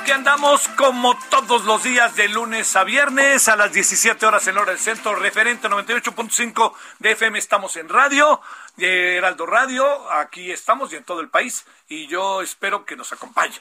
Aquí 0.00 0.12
andamos 0.12 0.66
como 0.78 1.14
todos 1.28 1.64
los 1.64 1.82
días 1.82 2.16
de 2.16 2.28
lunes 2.28 2.74
a 2.74 2.84
viernes 2.84 3.48
a 3.48 3.56
las 3.56 3.70
17 3.72 4.24
horas 4.24 4.46
en 4.46 4.56
hora 4.56 4.72
del 4.72 4.80
centro, 4.80 5.14
referente 5.14 5.68
98.5 5.68 6.72
de 7.00 7.10
FM, 7.12 7.38
estamos 7.38 7.76
en 7.76 7.88
radio, 7.88 8.40
Heraldo 8.78 9.44
Radio, 9.44 10.10
aquí 10.10 10.50
estamos 10.52 10.90
y 10.92 10.96
en 10.96 11.04
todo 11.04 11.20
el 11.20 11.28
país 11.28 11.66
y 11.88 12.06
yo 12.06 12.40
espero 12.40 12.86
que 12.86 12.96
nos 12.96 13.12
acompañe. 13.12 13.56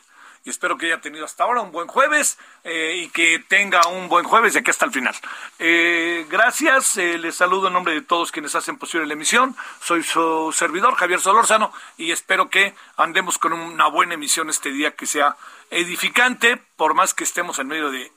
Y 0.46 0.50
espero 0.50 0.78
que 0.78 0.88
haya 0.88 1.02
tenido 1.02 1.26
hasta 1.26 1.44
ahora 1.44 1.62
un 1.62 1.72
buen 1.72 1.88
jueves 1.88 2.38
eh, 2.64 3.02
y 3.04 3.10
que 3.10 3.40
tenga 3.48 3.88
un 3.88 4.08
buen 4.08 4.26
jueves 4.26 4.54
de 4.54 4.60
aquí 4.60 4.72
hasta 4.72 4.86
el 4.86 4.92
final. 4.92 5.16
Eh, 5.60 6.26
gracias, 6.30 6.98
eh, 6.98 7.18
les 7.18 7.36
saludo 7.36 7.68
en 7.68 7.74
nombre 7.74 7.94
de 7.94 8.02
todos 8.02 8.32
quienes 8.32 8.56
hacen 8.56 8.78
posible 8.78 9.06
la 9.06 9.14
emisión. 9.14 9.56
Soy 9.82 10.04
su 10.04 10.54
servidor, 10.56 10.96
Javier 10.96 11.20
Solórzano, 11.20 11.74
y 11.98 12.12
espero 12.12 12.50
que 12.50 12.74
andemos 12.96 13.38
con 13.38 13.54
una 13.54 13.88
buena 13.88 14.14
emisión 14.14 14.50
este 14.50 14.72
día 14.72 14.96
que 14.96 15.06
sea 15.06 15.36
edificante, 15.72 16.58
por 16.78 16.94
más 16.94 17.14
que 17.14 17.24
estemos 17.24 17.60
en 17.60 17.68
medio 17.68 17.92
de, 17.92 18.12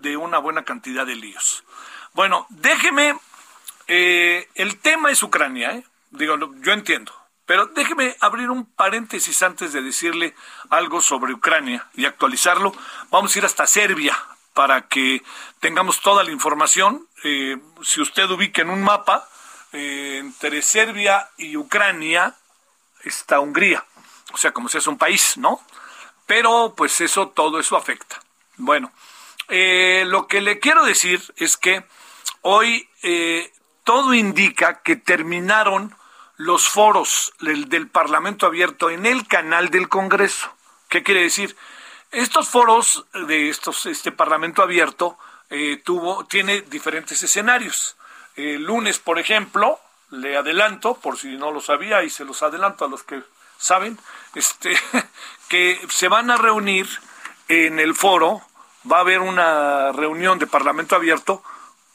de 0.00 0.16
una 0.16 0.38
buena 0.38 0.64
cantidad 0.64 1.06
de 1.06 1.16
líos. 1.16 1.64
Bueno, 2.14 2.46
déjeme, 2.48 3.14
el 3.86 4.78
tema 4.78 5.10
es 5.10 5.22
Ucrania, 5.22 5.82
digo, 6.10 6.36
yo 6.60 6.72
entiendo, 6.72 7.12
pero 7.48 7.64
déjeme 7.64 8.14
abrir 8.20 8.50
un 8.50 8.66
paréntesis 8.66 9.40
antes 9.40 9.72
de 9.72 9.80
decirle 9.80 10.34
algo 10.68 11.00
sobre 11.00 11.32
Ucrania 11.32 11.88
y 11.94 12.04
actualizarlo. 12.04 12.74
Vamos 13.10 13.34
a 13.34 13.38
ir 13.38 13.46
hasta 13.46 13.66
Serbia 13.66 14.14
para 14.52 14.86
que 14.86 15.22
tengamos 15.58 16.02
toda 16.02 16.24
la 16.24 16.30
información. 16.30 17.08
Eh, 17.24 17.56
si 17.82 18.02
usted 18.02 18.30
ubica 18.30 18.60
en 18.60 18.68
un 18.68 18.82
mapa, 18.82 19.26
eh, 19.72 20.18
entre 20.20 20.60
Serbia 20.60 21.30
y 21.38 21.56
Ucrania 21.56 22.34
está 23.02 23.40
Hungría, 23.40 23.82
o 24.34 24.36
sea, 24.36 24.52
como 24.52 24.68
si 24.68 24.76
es 24.76 24.86
un 24.86 24.98
país, 24.98 25.38
¿no? 25.38 25.62
Pero 26.26 26.74
pues 26.76 27.00
eso, 27.00 27.28
todo 27.28 27.60
eso 27.60 27.78
afecta. 27.78 28.20
Bueno, 28.58 28.92
eh, 29.48 30.04
lo 30.06 30.26
que 30.26 30.42
le 30.42 30.58
quiero 30.58 30.84
decir 30.84 31.22
es 31.36 31.56
que 31.56 31.82
hoy 32.42 32.86
todo 33.84 34.12
indica 34.12 34.82
que 34.82 34.96
terminaron 34.96 35.96
los 36.38 36.68
foros 36.68 37.34
del, 37.40 37.88
Parlamento 37.88 38.46
abierto 38.46 38.90
en 38.90 39.06
el 39.06 39.26
canal 39.26 39.70
del 39.70 39.88
Congreso. 39.88 40.50
¿Qué 40.88 41.02
quiere 41.02 41.22
decir? 41.22 41.56
Estos 42.12 42.48
foros 42.48 43.04
de 43.12 43.50
estos, 43.50 43.86
este 43.86 44.12
Parlamento 44.12 44.62
abierto 44.62 45.18
eh, 45.50 45.82
tuvo, 45.84 46.24
tiene 46.26 46.62
diferentes 46.62 47.22
escenarios. 47.22 47.96
El 48.36 48.62
lunes, 48.62 49.00
por 49.00 49.18
ejemplo, 49.18 49.80
le 50.10 50.36
adelanto, 50.36 50.94
por 50.94 51.18
si 51.18 51.36
no 51.36 51.50
lo 51.50 51.60
sabía 51.60 52.04
y 52.04 52.10
se 52.10 52.24
los 52.24 52.42
adelanto 52.44 52.84
a 52.84 52.88
los 52.88 53.02
que 53.02 53.20
saben, 53.58 53.98
este, 54.36 54.78
que 55.48 55.84
se 55.90 56.06
van 56.06 56.30
a 56.30 56.36
reunir 56.36 56.88
en 57.48 57.80
el 57.80 57.96
foro, 57.96 58.42
va 58.90 58.98
a 58.98 59.00
haber 59.00 59.18
una 59.18 59.90
reunión 59.90 60.38
de 60.38 60.46
Parlamento 60.46 60.94
abierto 60.94 61.42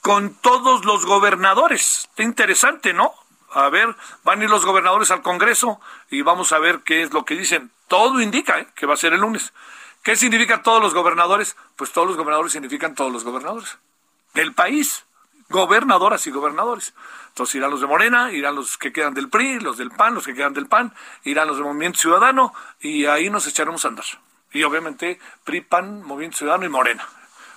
con 0.02 0.34
todos 0.36 0.84
los 0.84 1.06
gobernadores. 1.06 2.10
Interesante, 2.18 2.94
¿no? 2.94 3.23
A 3.54 3.70
ver, 3.70 3.96
van 4.24 4.42
a 4.42 4.44
ir 4.44 4.50
los 4.50 4.66
gobernadores 4.66 5.12
al 5.12 5.22
Congreso 5.22 5.80
y 6.10 6.22
vamos 6.24 6.52
a 6.52 6.60
ver 6.60 6.80
qué 6.80 7.04
es 7.04 7.14
lo 7.14 7.24
que 7.24 7.36
dicen. 7.36 7.72
Todo 7.88 8.20
indica 8.20 8.60
¿eh? 8.60 8.68
que 8.76 8.86
va 8.86 8.96
a 8.96 8.98
ser 8.98 9.14
el 9.14 9.22
lunes. 9.22 9.54
¿Qué 10.02 10.16
significa 10.16 10.64
todos 10.64 10.82
los 10.82 10.94
gobernadores? 10.94 11.56
Pues 11.76 11.92
todos 11.92 12.08
los 12.08 12.18
gobernadores 12.18 12.52
significan 12.52 12.96
todos 12.96 13.12
los 13.12 13.24
gobernadores 13.24 13.78
del 14.34 14.54
país, 14.54 15.06
gobernadoras 15.50 16.26
y 16.28 16.32
gobernadores. 16.32 16.94
Entonces 17.30 17.56
irán 17.56 17.72
los 17.72 17.82
de 17.82 17.88
Morena, 17.88 18.32
irán 18.32 18.56
los 18.56 18.78
que 18.78 18.92
quedan 18.92 19.14
del 19.14 19.30
PRI, 19.30 19.60
los 19.60 19.78
del 19.78 19.92
PAN, 19.92 20.16
los 20.16 20.26
que 20.26 20.34
quedan 20.34 20.54
del 20.54 20.68
PAN, 20.68 20.94
irán 21.24 21.48
los 21.48 21.58
del 21.58 21.66
Movimiento 21.66 22.00
Ciudadano 22.00 22.54
y 22.80 23.06
ahí 23.06 23.30
nos 23.30 23.48
echaremos 23.48 23.86
a 23.86 23.90
andar. 23.90 24.06
Y 24.52 24.64
obviamente 24.64 25.20
PRI, 25.44 25.62
PAN, 25.62 26.04
Movimiento 26.04 26.40
Ciudadano 26.40 26.66
y 26.66 26.70
Morena. 26.70 27.08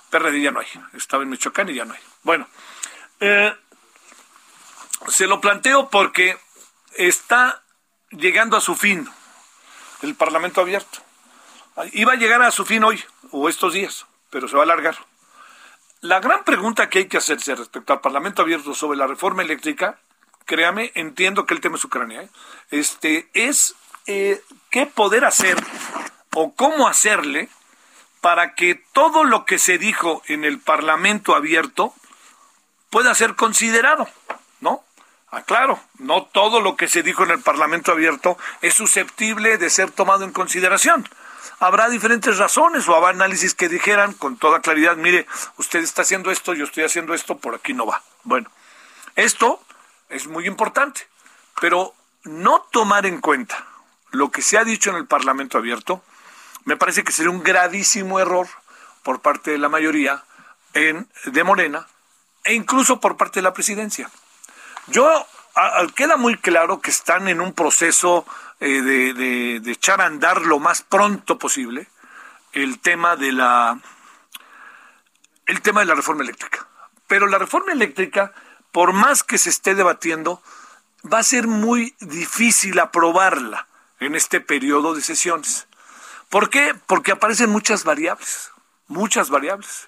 PRD 0.09 0.41
ya 0.41 0.51
no 0.51 0.61
hay. 0.61 0.67
Estaba 0.93 1.23
en 1.23 1.29
Michoacán 1.29 1.69
y 1.69 1.73
ya 1.73 1.85
no 1.85 1.93
hay. 1.93 1.99
Bueno, 2.23 2.47
eh, 3.19 3.53
se 5.07 5.27
lo 5.27 5.41
planteo 5.41 5.89
porque 5.89 6.37
está 6.95 7.63
llegando 8.09 8.57
a 8.57 8.61
su 8.61 8.75
fin 8.75 9.09
el 10.01 10.15
Parlamento 10.15 10.61
abierto. 10.61 10.99
Iba 11.93 12.13
a 12.13 12.17
llegar 12.17 12.41
a 12.41 12.51
su 12.51 12.65
fin 12.65 12.83
hoy 12.83 13.03
o 13.31 13.49
estos 13.49 13.73
días, 13.73 14.05
pero 14.29 14.47
se 14.47 14.55
va 14.55 14.61
a 14.61 14.65
alargar. 14.65 14.97
La 16.01 16.19
gran 16.19 16.43
pregunta 16.43 16.89
que 16.89 16.99
hay 16.99 17.07
que 17.07 17.17
hacerse 17.17 17.55
respecto 17.55 17.93
al 17.93 18.01
Parlamento 18.01 18.41
abierto 18.41 18.73
sobre 18.73 18.97
la 18.97 19.07
reforma 19.07 19.41
eléctrica, 19.41 19.99
créame, 20.45 20.91
entiendo 20.95 21.45
que 21.45 21.53
el 21.53 21.61
tema 21.61 21.77
es 21.77 21.83
Ucrania, 21.83 22.23
¿eh? 22.23 22.29
este, 22.71 23.29
es 23.33 23.75
eh, 24.05 24.41
qué 24.69 24.85
poder 24.85 25.25
hacer 25.25 25.57
o 26.33 26.53
cómo 26.53 26.87
hacerle 26.87 27.49
para 28.21 28.55
que 28.55 28.75
todo 28.93 29.23
lo 29.23 29.45
que 29.45 29.59
se 29.59 29.77
dijo 29.77 30.21
en 30.27 30.45
el 30.45 30.59
Parlamento 30.59 31.35
abierto 31.35 31.93
pueda 32.89 33.13
ser 33.15 33.35
considerado, 33.35 34.07
¿no? 35.31 35.37
Ah, 35.37 35.81
no 35.99 36.23
todo 36.23 36.61
lo 36.61 36.75
que 36.75 36.87
se 36.87 37.03
dijo 37.03 37.23
en 37.23 37.31
el 37.31 37.41
Parlamento 37.41 37.91
abierto 37.91 38.37
es 38.61 38.73
susceptible 38.73 39.57
de 39.57 39.69
ser 39.69 39.91
tomado 39.91 40.23
en 40.23 40.31
consideración. 40.31 41.07
Habrá 41.59 41.89
diferentes 41.89 42.37
razones 42.37 42.87
o 42.87 42.95
habrá 42.95 43.09
análisis 43.09 43.55
que 43.55 43.67
dijeran 43.67 44.13
con 44.13 44.37
toda 44.37 44.61
claridad, 44.61 44.95
mire, 44.95 45.25
usted 45.57 45.79
está 45.79 46.03
haciendo 46.03 46.29
esto, 46.29 46.53
yo 46.53 46.65
estoy 46.65 46.83
haciendo 46.83 47.13
esto, 47.13 47.37
por 47.37 47.55
aquí 47.55 47.73
no 47.73 47.85
va. 47.85 48.03
Bueno, 48.23 48.49
esto 49.15 49.61
es 50.09 50.27
muy 50.27 50.45
importante, 50.45 51.07
pero 51.59 51.95
no 52.23 52.61
tomar 52.71 53.05
en 53.05 53.21
cuenta 53.21 53.65
lo 54.11 54.29
que 54.29 54.41
se 54.41 54.57
ha 54.57 54.63
dicho 54.63 54.91
en 54.91 54.97
el 54.97 55.07
Parlamento 55.07 55.57
abierto, 55.57 56.03
me 56.65 56.77
parece 56.77 57.03
que 57.03 57.11
sería 57.11 57.31
un 57.31 57.43
gravísimo 57.43 58.19
error 58.19 58.47
por 59.03 59.21
parte 59.21 59.51
de 59.51 59.57
la 59.57 59.69
mayoría 59.69 60.23
de 60.73 61.43
Morena 61.43 61.87
e 62.43 62.53
incluso 62.53 62.99
por 62.99 63.17
parte 63.17 63.39
de 63.39 63.43
la 63.43 63.53
presidencia. 63.53 64.11
Yo 64.87 65.25
queda 65.95 66.17
muy 66.17 66.37
claro 66.37 66.81
que 66.81 66.91
están 66.91 67.27
en 67.27 67.41
un 67.41 67.53
proceso 67.53 68.25
eh, 68.59 68.81
de, 68.81 69.13
de- 69.13 69.59
de 69.61 69.71
echar 69.71 70.01
a 70.01 70.05
andar 70.05 70.41
lo 70.41 70.59
más 70.59 70.81
pronto 70.81 71.37
posible 71.37 71.87
el 72.53 72.79
tema 72.79 73.15
de 73.15 73.31
la 73.31 73.79
el 75.45 75.61
tema 75.61 75.81
de 75.81 75.85
la 75.87 75.95
reforma 75.95 76.23
eléctrica. 76.23 76.67
Pero 77.07 77.27
la 77.27 77.37
reforma 77.37 77.71
eléctrica, 77.71 78.33
por 78.71 78.91
más 78.93 79.23
que 79.23 79.37
se 79.37 79.49
esté 79.49 79.75
debatiendo, 79.75 80.41
va 81.11 81.19
a 81.19 81.23
ser 81.23 81.47
muy 81.47 81.95
difícil 82.01 82.79
aprobarla 82.79 83.67
en 83.99 84.15
este 84.15 84.41
periodo 84.41 84.93
de 84.93 85.01
sesiones. 85.01 85.67
¿Por 86.29 86.49
qué? 86.49 86.75
Porque 86.85 87.13
aparecen 87.13 87.49
muchas 87.49 87.85
variables, 87.85 88.51
muchas 88.87 89.29
variables. 89.29 89.87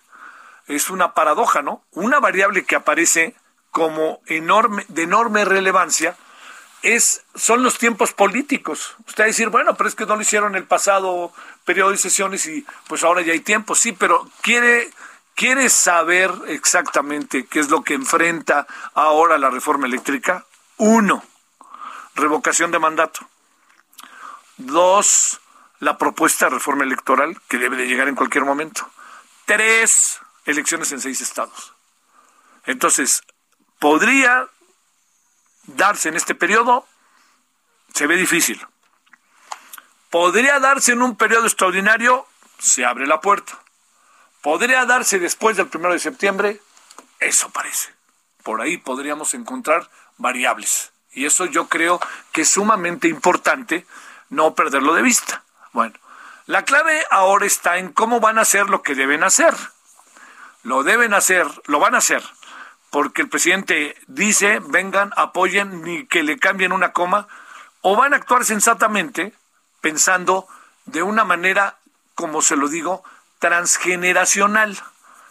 Es 0.68 0.90
una 0.90 1.14
paradoja, 1.14 1.62
¿no? 1.62 1.84
Una 1.92 2.20
variable 2.22 2.64
que 2.64 2.76
aparece 2.78 3.36
como 3.80 4.20
enorme, 4.26 4.84
de 4.90 5.04
enorme 5.04 5.46
relevancia 5.46 6.18
es, 6.82 7.24
son 7.34 7.64
los 7.64 7.78
tiempos 7.78 8.12
políticos. 8.12 8.98
Usted 9.08 9.24
va 9.24 9.24
a 9.24 9.28
decir, 9.28 9.48
bueno, 9.48 9.78
pero 9.78 9.88
es 9.88 9.96
que 9.96 10.06
no 10.06 10.18
lo 10.18 10.22
hicieron 10.22 10.58
el 10.58 10.66
pasado 10.66 11.32
periodo 11.64 11.92
de 11.92 11.98
sesiones 11.98 12.46
y 12.46 12.66
pues 12.90 13.06
ahora 13.06 13.22
ya 13.22 13.32
hay 13.32 13.40
tiempo. 13.40 13.76
Sí, 13.76 13.94
pero 13.94 14.30
quiere, 14.42 14.92
quiere 15.34 15.70
saber 15.70 16.30
exactamente 16.48 17.46
qué 17.46 17.62
es 17.62 17.70
lo 17.70 17.82
que 17.82 17.94
enfrenta 17.94 18.68
ahora 18.96 19.38
la 19.38 19.50
reforma 19.50 19.88
eléctrica. 19.88 20.46
Uno, 20.76 21.24
revocación 22.16 22.72
de 22.72 22.80
mandato. 22.80 23.22
Dos, 24.58 25.40
la 25.80 25.98
propuesta 25.98 26.48
de 26.48 26.56
reforma 26.56 26.84
electoral 26.84 27.40
que 27.48 27.60
debe 27.60 27.78
de 27.78 27.88
llegar 27.88 28.10
en 28.10 28.16
cualquier 28.16 28.44
momento. 28.44 28.92
Tres, 29.46 30.20
elecciones 30.44 30.92
en 30.92 31.00
seis 31.00 31.22
estados. 31.22 31.74
Entonces, 32.66 33.24
podría 33.80 34.48
darse 35.66 36.10
en 36.10 36.16
este 36.16 36.36
periodo, 36.36 36.86
se 37.94 38.08
ve 38.08 38.16
difícil. 38.18 38.66
Podría 40.10 40.60
darse 40.60 40.92
en 40.92 41.02
un 41.02 41.16
periodo 41.16 41.46
extraordinario, 41.46 42.28
se 42.60 42.86
abre 42.86 43.08
la 43.08 43.22
puerta. 43.22 43.58
Podría 44.42 44.86
darse 44.86 45.20
después 45.20 45.58
del 45.58 45.68
primero 45.68 45.94
de 45.94 46.00
septiembre, 46.00 46.62
eso 47.20 47.50
parece. 47.50 47.94
Por 48.44 48.62
ahí 48.62 48.78
podríamos 48.78 49.34
encontrar 49.34 49.90
variables. 50.18 50.92
Y 51.12 51.26
eso 51.26 51.46
yo 51.46 51.68
creo 51.68 52.00
que 52.32 52.42
es 52.42 52.50
sumamente 52.50 53.08
importante 53.08 53.86
no 54.30 54.56
perderlo 54.56 54.94
de 54.94 55.02
vista. 55.02 55.44
Bueno, 55.72 55.96
la 56.46 56.66
clave 56.66 57.04
ahora 57.12 57.46
está 57.46 57.78
en 57.78 57.92
cómo 57.92 58.20
van 58.20 58.38
a 58.38 58.42
hacer 58.42 58.70
lo 58.70 58.82
que 58.82 58.96
deben 58.96 59.24
hacer. 59.24 59.54
Lo 60.64 60.84
deben 60.84 61.14
hacer, 61.14 61.48
lo 61.66 61.80
van 61.80 61.96
a 61.96 62.00
hacer 62.00 62.24
porque 62.90 63.22
el 63.22 63.30
presidente 63.30 63.96
dice, 64.08 64.60
vengan, 64.60 65.12
apoyen, 65.16 65.84
ni 65.84 66.06
que 66.08 66.24
le 66.24 66.40
cambien 66.40 66.72
una 66.72 66.92
coma, 66.92 67.28
o 67.82 67.96
van 67.96 68.14
a 68.14 68.18
actuar 68.18 68.46
sensatamente 68.46 69.34
pensando 69.82 70.48
de 70.86 71.04
una 71.04 71.24
manera, 71.24 71.78
como 72.16 72.42
se 72.42 72.56
lo 72.56 72.68
digo, 72.68 73.04
transgeneracional. 73.40 74.78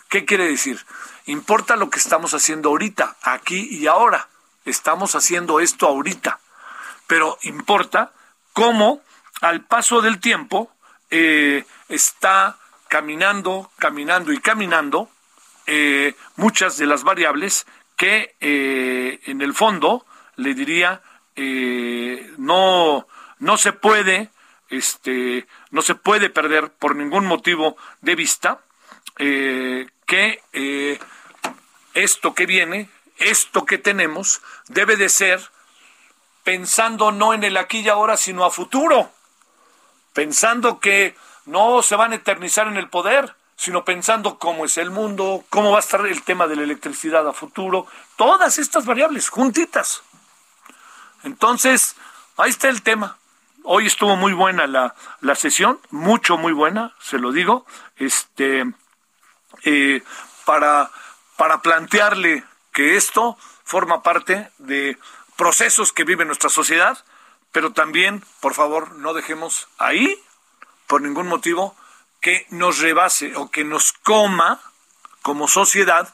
¿Qué 0.08 0.24
quiere 0.24 0.48
decir? 0.48 0.84
Importa 1.26 1.76
lo 1.76 1.90
que 1.90 1.98
estamos 1.98 2.32
haciendo 2.32 2.70
ahorita, 2.70 3.16
aquí 3.22 3.68
y 3.70 3.86
ahora. 3.86 4.28
Estamos 4.64 5.14
haciendo 5.14 5.60
esto 5.60 5.86
ahorita. 5.86 6.40
Pero 7.06 7.38
importa 7.42 8.12
cómo 8.52 9.02
al 9.40 9.62
paso 9.62 10.00
del 10.00 10.20
tiempo 10.20 10.70
eh, 11.10 11.64
está 11.88 12.56
caminando, 12.88 13.70
caminando 13.78 14.32
y 14.32 14.38
caminando 14.38 15.10
eh, 15.68 16.14
muchas 16.36 16.78
de 16.78 16.86
las 16.86 17.04
variables 17.04 17.66
que 17.96 18.34
eh, 18.40 19.20
en 19.26 19.42
el 19.42 19.54
fondo 19.54 20.06
le 20.36 20.54
diría 20.54 21.02
eh, 21.36 22.32
no 22.38 23.06
no 23.38 23.56
se 23.58 23.72
puede 23.72 24.30
este 24.70 25.46
no 25.70 25.82
se 25.82 25.94
puede 25.94 26.30
perder 26.30 26.70
por 26.70 26.96
ningún 26.96 27.26
motivo 27.26 27.76
de 28.00 28.14
vista 28.14 28.60
que 29.16 31.00
esto 31.94 32.34
que 32.34 32.46
viene 32.46 32.88
esto 33.18 33.66
que 33.66 33.78
tenemos 33.78 34.40
debe 34.68 34.96
de 34.96 35.08
ser 35.08 35.40
pensando 36.44 37.12
no 37.12 37.34
en 37.34 37.44
el 37.44 37.58
aquí 37.58 37.80
y 37.80 37.88
ahora 37.90 38.16
sino 38.16 38.44
a 38.46 38.50
futuro. 38.50 39.12
Pensando 40.14 40.80
que 40.80 41.14
no 41.44 41.82
se 41.82 41.94
van 41.94 42.12
a 42.12 42.16
eternizar 42.16 42.68
en 42.68 42.78
el 42.78 42.88
poder 42.88 43.34
sino 43.58 43.84
pensando 43.84 44.38
cómo 44.38 44.64
es 44.64 44.78
el 44.78 44.90
mundo, 44.90 45.44
cómo 45.50 45.72
va 45.72 45.78
a 45.78 45.80
estar 45.80 46.06
el 46.06 46.22
tema 46.22 46.46
de 46.46 46.54
la 46.54 46.62
electricidad 46.62 47.26
a 47.26 47.32
futuro, 47.32 47.88
todas 48.16 48.56
estas 48.56 48.86
variables 48.86 49.28
juntitas. 49.28 50.02
Entonces, 51.24 51.96
ahí 52.36 52.50
está 52.50 52.68
el 52.68 52.82
tema. 52.82 53.18
Hoy 53.64 53.86
estuvo 53.86 54.14
muy 54.14 54.32
buena 54.32 54.68
la, 54.68 54.94
la 55.20 55.34
sesión, 55.34 55.80
mucho, 55.90 56.38
muy 56.38 56.52
buena, 56.52 56.94
se 57.00 57.18
lo 57.18 57.32
digo, 57.32 57.66
este, 57.96 58.64
eh, 59.64 60.04
para, 60.44 60.92
para 61.36 61.60
plantearle 61.60 62.44
que 62.72 62.96
esto 62.96 63.36
forma 63.64 64.04
parte 64.04 64.52
de 64.58 64.96
procesos 65.36 65.92
que 65.92 66.04
vive 66.04 66.24
nuestra 66.24 66.48
sociedad, 66.48 67.04
pero 67.50 67.72
también, 67.72 68.22
por 68.38 68.54
favor, 68.54 68.92
no 68.92 69.14
dejemos 69.14 69.66
ahí, 69.78 70.22
por 70.86 71.02
ningún 71.02 71.26
motivo, 71.26 71.74
que 72.20 72.46
nos 72.50 72.78
rebase 72.78 73.36
o 73.36 73.50
que 73.50 73.64
nos 73.64 73.92
coma 73.92 74.60
como 75.22 75.48
sociedad 75.48 76.12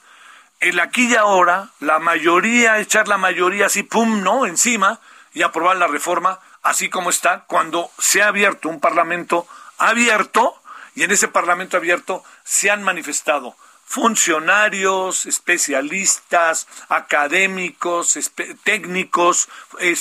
el 0.60 0.80
aquí 0.80 1.08
y 1.08 1.14
ahora, 1.14 1.70
la 1.80 1.98
mayoría, 1.98 2.78
echar 2.78 3.06
la 3.06 3.18
mayoría 3.18 3.66
así, 3.66 3.82
pum, 3.82 4.22
¿no? 4.22 4.46
Encima 4.46 5.00
y 5.32 5.42
aprobar 5.42 5.76
la 5.76 5.86
reforma 5.86 6.40
así 6.62 6.88
como 6.88 7.10
está, 7.10 7.44
cuando 7.46 7.90
se 7.98 8.22
ha 8.22 8.28
abierto 8.28 8.68
un 8.68 8.80
parlamento 8.80 9.46
abierto 9.76 10.60
y 10.94 11.02
en 11.02 11.10
ese 11.10 11.28
parlamento 11.28 11.76
abierto 11.76 12.24
se 12.44 12.70
han 12.70 12.82
manifestado 12.82 13.56
funcionarios, 13.84 15.26
especialistas, 15.26 16.66
académicos, 16.88 18.18
técnicos, 18.64 19.48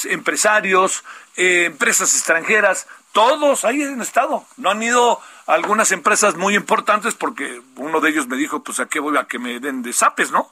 empresarios, 0.06 1.04
eh, 1.36 1.66
empresas 1.66 2.14
extranjeras, 2.14 2.88
todos 3.12 3.66
ahí 3.66 3.84
han 3.84 4.02
estado. 4.02 4.46
No 4.58 4.72
han 4.72 4.82
ido 4.82 5.22
algunas 5.46 5.92
empresas 5.92 6.36
muy 6.36 6.56
importantes 6.56 7.16
porque 7.16 7.62
uno 7.76 8.00
de 8.02 8.10
ellos 8.10 8.28
me 8.28 8.38
dijo, 8.38 8.64
pues 8.64 8.80
a 8.80 8.88
qué 8.88 9.00
voy 9.00 9.18
a 9.18 9.26
que 9.26 9.40
me 9.40 9.60
den 9.60 9.84
de 9.84 9.94
zapes, 9.94 10.32
¿no? 10.32 10.52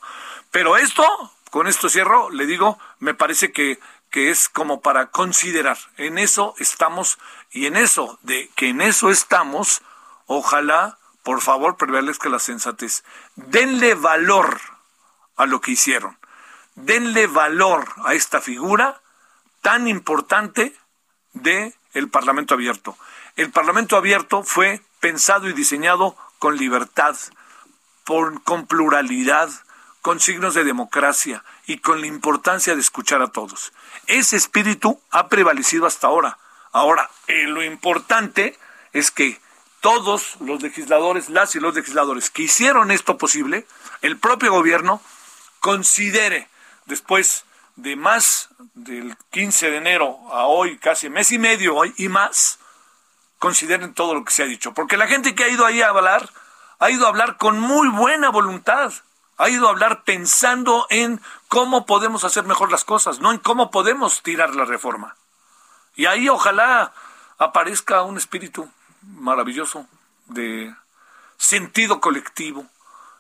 Pero 0.52 0.78
esto, 0.78 1.06
con 1.50 1.68
esto 1.68 1.90
cierro, 1.90 2.30
le 2.30 2.46
digo, 2.46 2.78
me 3.00 3.14
parece 3.14 3.52
que, 3.52 3.80
que 4.10 4.30
es 4.30 4.50
como 4.50 4.82
para 4.82 5.08
considerar. 5.08 5.78
En 5.98 6.18
eso 6.18 6.56
estamos 6.58 7.18
y 7.52 7.66
en 7.66 7.78
eso, 7.78 8.20
de 8.24 8.50
que 8.56 8.70
en 8.70 8.82
eso 8.82 9.10
estamos, 9.10 9.82
ojalá, 10.26 10.98
por 11.24 11.42
favor, 11.42 11.78
prevalezca 11.78 12.30
la 12.30 12.40
sensatez. 12.40 13.04
Denle 13.36 13.96
valor 13.96 14.60
a 15.38 15.46
lo 15.46 15.62
que 15.62 15.72
hicieron. 15.72 16.18
Denle 16.76 17.28
valor 17.28 17.88
a 18.04 18.14
esta 18.14 18.42
figura 18.42 19.02
tan 19.62 19.88
importante 19.88 20.76
de 21.34 21.74
el 21.94 22.10
Parlamento 22.10 22.56
abierto. 22.56 22.98
El 23.42 23.50
Parlamento 23.50 23.98
abierto 23.98 24.44
fue 24.44 24.84
pensado 25.00 25.50
y 25.50 25.54
diseñado 25.54 26.16
con 26.38 26.58
libertad, 26.58 27.18
con 28.06 28.68
pluralidad, 28.68 29.50
con 30.04 30.20
signos 30.20 30.54
de 30.54 30.64
democracia 30.64 31.44
y 31.66 31.80
con 31.80 32.02
la 32.02 32.06
importancia 32.06 32.76
de 32.76 32.82
escuchar 32.82 33.24
a 33.24 33.32
todos. 33.32 33.74
Ese 34.06 34.38
espíritu 34.38 35.02
ha 35.10 35.28
prevalecido 35.28 35.88
hasta 35.88 36.06
ahora. 36.06 36.38
Ahora, 36.72 37.10
eh, 37.26 37.48
lo 37.48 37.64
importante 37.64 38.60
es 38.94 39.10
que 39.10 39.42
todos 39.80 40.36
los 40.42 40.62
legisladores, 40.62 41.28
las 41.28 41.56
y 41.56 41.60
los 41.60 41.74
legisladores 41.74 42.30
que 42.30 42.44
hicieron 42.44 42.92
esto 42.92 43.18
posible, 43.18 43.66
el 44.04 44.20
propio 44.20 44.52
gobierno 44.52 45.02
considere 45.62 46.48
después 46.86 47.46
de 47.76 47.96
más 47.96 48.50
del 48.76 49.18
15 49.32 49.72
de 49.72 49.78
enero 49.78 50.20
a 50.32 50.46
hoy, 50.46 50.78
casi 50.78 51.10
mes 51.10 51.32
y 51.32 51.40
medio 51.40 51.76
hoy 51.76 51.92
y 51.98 52.08
más, 52.08 52.60
consideren 53.42 53.96
todo 53.96 54.14
lo 54.14 54.24
que 54.24 54.32
se 54.32 54.44
ha 54.44 54.46
dicho. 54.46 54.72
Porque 54.76 54.98
la 54.98 55.08
gente 55.08 55.34
que 55.34 55.44
ha 55.44 55.50
ido 55.50 55.66
ahí 55.66 55.82
a 55.82 55.90
hablar, 55.90 56.30
ha 56.78 56.92
ido 56.92 57.08
a 57.08 57.10
hablar 57.10 57.38
con 57.38 57.60
muy 57.60 57.88
buena 57.90 58.30
voluntad, 58.30 58.94
ha 59.38 59.50
ido 59.50 59.66
a 59.66 59.72
hablar 59.72 60.04
pensando 60.04 60.86
en 60.92 61.20
cómo 61.48 61.88
podemos 61.88 62.24
hacer 62.24 62.44
mejor 62.44 62.70
las 62.70 62.84
cosas, 62.84 63.20
no 63.20 63.32
en 63.32 63.40
cómo 63.40 63.72
podemos 63.72 64.22
tirar 64.22 64.54
la 64.54 64.66
reforma. 64.66 65.16
Y 65.96 66.06
ahí 66.06 66.30
ojalá 66.30 66.94
aparezca 67.40 68.04
un 68.04 68.18
espíritu 68.18 68.70
maravilloso 69.02 69.88
de 70.28 70.76
sentido 71.38 72.00
colectivo. 72.00 72.68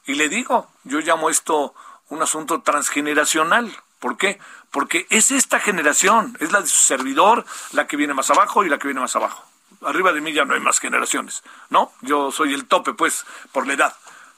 Y 0.06 0.14
le 0.14 0.30
digo, 0.30 0.70
yo 0.84 1.00
llamo 1.00 1.32
esto 1.32 1.74
un 2.10 2.22
asunto 2.22 2.62
transgeneracional. 2.62 3.76
¿Por 4.00 4.18
qué? 4.18 4.40
Porque 4.70 5.08
es 5.10 5.32
esta 5.32 5.60
generación, 5.60 6.38
es 6.40 6.52
la 6.52 6.62
de 6.62 6.68
su 6.68 6.84
servidor, 6.84 7.44
la 7.72 7.88
que 7.88 7.98
viene 7.98 8.14
más 8.14 8.30
abajo 8.30 8.64
y 8.64 8.70
la 8.70 8.78
que 8.78 8.88
viene 8.88 9.02
más 9.02 9.16
abajo. 9.16 9.51
Arriba 9.82 10.14
de 10.14 10.22
mí 10.22 10.34
ya 10.34 10.46
no 10.46 10.54
hay 10.54 10.60
más 10.60 10.80
generaciones, 10.80 11.44
¿no? 11.70 11.92
Yo 12.02 12.32
soy 12.32 12.54
el 12.54 12.68
tope, 12.68 12.94
pues, 12.94 13.26
por 13.52 13.68
la 13.68 13.74
edad. 13.74 13.96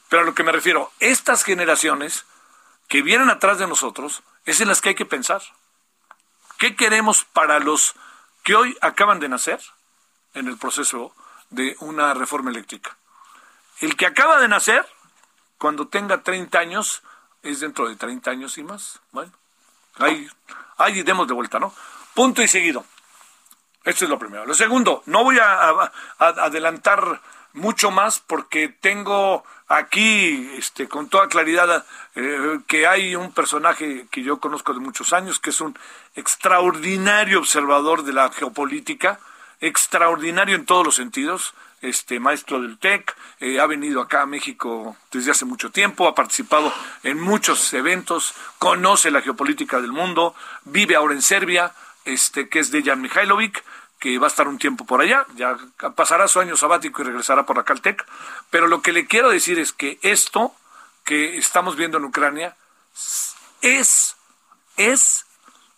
Pero 0.09 0.21
a 0.21 0.25
lo 0.25 0.33
que 0.33 0.43
me 0.43 0.51
refiero, 0.51 0.91
estas 0.99 1.43
generaciones 1.43 2.25
que 2.87 3.01
vienen 3.01 3.29
atrás 3.29 3.57
de 3.57 3.67
nosotros, 3.67 4.23
es 4.45 4.61
en 4.61 4.67
las 4.67 4.81
que 4.81 4.89
hay 4.89 4.95
que 4.95 5.05
pensar. 5.05 5.41
¿Qué 6.57 6.75
queremos 6.75 7.23
para 7.23 7.59
los 7.59 7.95
que 8.43 8.55
hoy 8.55 8.77
acaban 8.81 9.19
de 9.19 9.29
nacer 9.29 9.59
en 10.33 10.47
el 10.47 10.57
proceso 10.57 11.13
de 11.49 11.75
una 11.79 12.13
reforma 12.13 12.51
eléctrica? 12.51 12.95
El 13.79 13.95
que 13.95 14.05
acaba 14.05 14.39
de 14.39 14.47
nacer 14.47 14.85
cuando 15.57 15.87
tenga 15.87 16.23
30 16.23 16.59
años, 16.59 17.03
es 17.41 17.61
dentro 17.61 17.87
de 17.87 17.95
30 17.95 18.31
años 18.31 18.57
y 18.57 18.63
más. 18.63 18.99
Bueno, 19.11 19.31
ahí, 19.95 20.27
ahí 20.77 21.03
demos 21.03 21.27
de 21.27 21.33
vuelta, 21.33 21.57
¿no? 21.57 21.73
Punto 22.13 22.41
y 22.41 22.47
seguido. 22.47 22.85
Esto 23.83 24.05
es 24.05 24.09
lo 24.09 24.19
primero. 24.19 24.45
Lo 24.45 24.53
segundo, 24.53 25.03
no 25.05 25.23
voy 25.23 25.39
a, 25.39 25.91
adelantar 26.17 27.21
mucho 27.53 27.91
más 27.91 28.19
porque 28.19 28.69
tengo 28.69 29.43
aquí 29.67 30.49
este, 30.57 30.87
con 30.87 31.09
toda 31.09 31.27
claridad 31.27 31.85
eh, 32.15 32.59
que 32.67 32.87
hay 32.87 33.15
un 33.15 33.31
personaje 33.31 34.07
que 34.09 34.23
yo 34.23 34.39
conozco 34.39 34.73
de 34.73 34.79
muchos 34.79 35.13
años, 35.13 35.39
que 35.39 35.49
es 35.49 35.61
un 35.61 35.77
extraordinario 36.15 37.39
observador 37.39 38.03
de 38.03 38.13
la 38.13 38.31
geopolítica, 38.31 39.19
extraordinario 39.59 40.55
en 40.55 40.65
todos 40.65 40.85
los 40.85 40.95
sentidos, 40.95 41.53
este 41.81 42.19
maestro 42.19 42.61
del 42.61 42.77
TEC, 42.77 43.15
eh, 43.41 43.59
ha 43.59 43.67
venido 43.67 44.01
acá 44.01 44.21
a 44.21 44.25
México 44.25 44.95
desde 45.11 45.31
hace 45.31 45.45
mucho 45.45 45.69
tiempo, 45.69 46.07
ha 46.07 46.15
participado 46.15 46.73
en 47.03 47.19
muchos 47.19 47.73
eventos, 47.73 48.33
conoce 48.57 49.11
la 49.11 49.21
geopolítica 49.21 49.81
del 49.81 49.91
mundo, 49.91 50.33
vive 50.63 50.95
ahora 50.95 51.13
en 51.13 51.21
Serbia, 51.21 51.73
este 52.05 52.49
que 52.49 52.59
es 52.59 52.71
Dejan 52.71 53.01
Mihailovic, 53.01 53.63
que 53.99 54.17
va 54.17 54.27
a 54.27 54.29
estar 54.29 54.47
un 54.47 54.57
tiempo 54.57 54.85
por 54.85 55.01
allá, 55.01 55.25
ya 55.35 55.57
pasará 55.95 56.27
su 56.27 56.39
año 56.39 56.57
sabático 56.57 57.01
y 57.01 57.05
regresará 57.05 57.45
por 57.45 57.57
acá 57.59 57.73
al 57.73 57.81
TEC, 57.81 58.05
pero 58.49 58.67
lo 58.67 58.81
que 58.81 58.91
le 58.91 59.07
quiero 59.07 59.29
decir 59.29 59.59
es 59.59 59.71
que 59.71 59.97
esto 60.01 60.53
que 61.05 61.37
estamos 61.37 61.75
viendo 61.75 61.97
en 61.97 62.05
Ucrania 62.05 62.55
es 63.61 64.15
es 64.75 65.25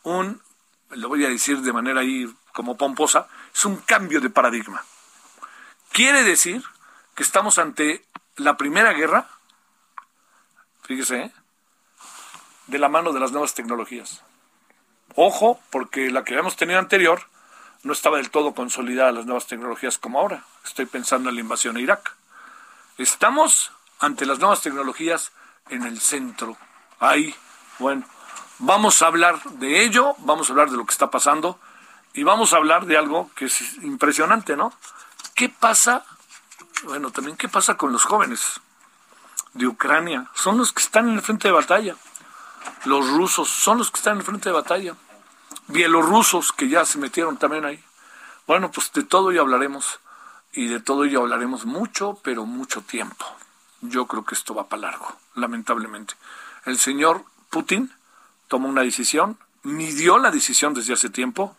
un 0.04 0.42
lo 0.90 1.10
voy 1.10 1.26
a 1.26 1.30
decir 1.30 1.60
de 1.62 1.74
manera 1.74 2.02
ahí 2.02 2.34
como 2.54 2.78
pomposa, 2.78 3.28
es 3.54 3.66
un 3.66 3.78
cambio 3.78 4.22
de 4.22 4.30
paradigma. 4.30 4.84
Quiere 5.92 6.24
decir 6.24 6.64
que 7.14 7.24
estamos 7.24 7.60
ante 7.60 8.06
la 8.38 8.58
primera 8.58 8.94
guerra, 8.94 9.28
fíjese, 10.84 11.22
¿eh? 11.22 11.32
de 12.68 12.80
la 12.80 12.90
mano 12.90 13.14
de 13.14 13.20
las 13.20 13.32
nuevas 13.32 13.54
tecnologías. 13.54 14.24
Ojo, 15.16 15.60
porque 15.70 16.12
la 16.12 16.24
que 16.24 16.34
habíamos 16.34 16.58
tenido 16.58 16.78
anterior 16.78 17.22
no 17.84 17.94
estaba 17.94 18.18
del 18.18 18.30
todo 18.30 18.54
consolidada 18.54 19.14
las 19.14 19.26
nuevas 19.26 19.48
tecnologías 19.48 19.98
como 19.98 20.20
ahora. 20.20 20.44
Estoy 20.66 20.86
pensando 20.88 21.30
en 21.30 21.36
la 21.36 21.42
invasión 21.42 21.78
a 21.78 21.80
Irak. 21.80 22.14
Estamos 22.98 23.72
ante 24.00 24.26
las 24.26 24.40
nuevas 24.40 24.62
tecnologías 24.62 25.32
en 25.70 25.84
el 25.84 26.02
centro. 26.02 26.58
Ahí, 27.00 27.34
bueno, 27.80 28.04
vamos 28.60 29.02
a 29.02 29.08
hablar 29.08 29.42
de 29.44 29.84
ello, 29.84 30.16
vamos 30.20 30.50
a 30.50 30.54
hablar 30.54 30.70
de 30.70 30.78
lo 30.78 30.86
que 30.86 30.92
está 30.92 31.10
pasando 31.10 31.60
y 32.14 32.24
vamos 32.24 32.54
a 32.54 32.58
hablar 32.58 32.86
de 32.86 32.98
algo 32.98 33.32
que 33.36 33.46
es 33.46 33.76
impresionante, 33.84 34.58
¿no? 34.58 34.74
¿Qué 35.34 35.48
pasa? 35.48 36.06
Bueno, 36.84 37.12
también 37.12 37.38
qué 37.38 37.48
pasa 37.48 37.76
con 37.78 37.94
los 37.94 38.04
jóvenes 38.04 38.60
de 39.54 39.68
Ucrania. 39.68 40.30
Son 40.34 40.58
los 40.58 40.74
que 40.74 40.82
están 40.82 41.08
en 41.08 41.16
el 41.16 41.22
frente 41.22 41.48
de 41.48 41.54
batalla. 41.54 41.96
Los 42.84 43.10
rusos 43.10 43.50
son 43.50 43.78
los 43.78 43.92
que 43.92 43.98
están 43.98 44.14
en 44.14 44.20
el 44.20 44.26
frente 44.26 44.50
de 44.50 44.54
batalla. 44.54 44.96
Bielorrusos 45.68 46.52
que 46.52 46.70
ya 46.70 46.86
se 46.86 46.98
metieron 46.98 47.38
también 47.38 47.66
ahí. 47.66 47.84
Bueno, 48.48 48.72
pues 48.72 48.92
de 48.94 49.04
todo 49.04 49.32
ello 49.32 49.42
hablaremos. 49.42 50.00
Y 50.54 50.68
de 50.68 50.80
todo 50.80 51.04
ello 51.04 51.22
hablaremos 51.22 51.66
mucho, 51.66 52.20
pero 52.24 52.46
mucho 52.46 52.82
tiempo. 52.82 53.26
Yo 53.82 54.08
creo 54.08 54.24
que 54.24 54.36
esto 54.36 54.56
va 54.56 54.70
para 54.70 54.84
largo, 54.84 55.16
lamentablemente. 55.36 56.14
El 56.66 56.78
señor 56.80 57.26
Putin 57.50 57.92
tomó 58.48 58.70
una 58.70 58.82
decisión, 58.82 59.38
midió 59.64 60.18
la 60.18 60.32
decisión 60.32 60.74
desde 60.74 60.94
hace 60.94 61.10
tiempo 61.10 61.56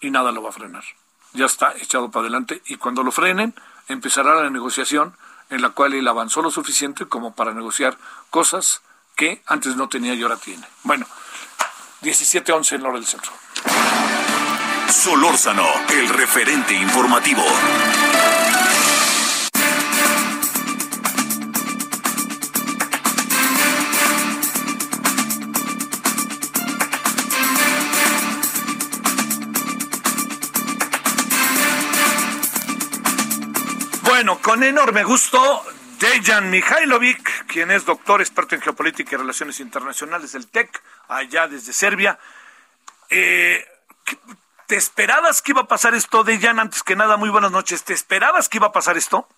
y 0.00 0.10
nada 0.10 0.32
lo 0.32 0.42
va 0.42 0.50
a 0.50 0.52
frenar 0.52 0.84
ya 1.32 1.46
está 1.46 1.74
echado 1.76 2.10
para 2.10 2.22
adelante 2.22 2.62
y 2.66 2.76
cuando 2.76 3.02
lo 3.02 3.12
frenen 3.12 3.54
empezará 3.88 4.34
la 4.34 4.50
negociación 4.50 5.16
en 5.48 5.62
la 5.62 5.70
cual 5.70 5.94
él 5.94 6.06
avanzó 6.08 6.42
lo 6.42 6.50
suficiente 6.50 7.06
como 7.06 7.34
para 7.34 7.52
negociar 7.54 7.96
cosas 8.30 8.82
que 9.16 9.42
antes 9.46 9.76
no 9.76 9.88
tenía 9.88 10.14
y 10.14 10.22
ahora 10.22 10.36
tiene. 10.36 10.66
Bueno, 10.84 11.06
17-11 12.02 12.76
en 12.76 12.82
la 12.82 12.88
hora 12.88 12.98
del 12.98 13.06
centro. 13.06 13.32
Solórzano, 14.88 15.66
el 15.90 16.08
referente 16.08 16.74
informativo. 16.74 17.42
Bueno, 34.02 34.38
con 34.42 34.62
enorme 34.62 35.02
gusto, 35.02 35.64
Dejan 36.00 36.48
Mihailovic, 36.48 37.46
quien 37.46 37.70
es 37.70 37.84
doctor 37.84 38.22
experto 38.22 38.54
en 38.54 38.62
geopolítica 38.62 39.14
y 39.14 39.18
relaciones 39.18 39.60
internacionales 39.60 40.32
del 40.32 40.46
TEC, 40.46 40.82
allá 41.08 41.46
desde 41.46 41.74
Serbia. 41.74 42.18
Eh, 43.10 43.62
¿Te 44.66 44.76
esperabas 44.76 45.42
que 45.42 45.52
iba 45.52 45.60
a 45.60 45.68
pasar 45.68 45.94
esto, 45.94 46.24
Dejan? 46.24 46.58
Antes 46.58 46.82
que 46.82 46.96
nada, 46.96 47.18
muy 47.18 47.28
buenas 47.28 47.50
noches. 47.50 47.84
¿Te 47.84 47.92
esperabas 47.92 48.48
que 48.48 48.56
iba 48.56 48.68
a 48.68 48.72
pasar 48.72 48.96
esto? 48.96 49.28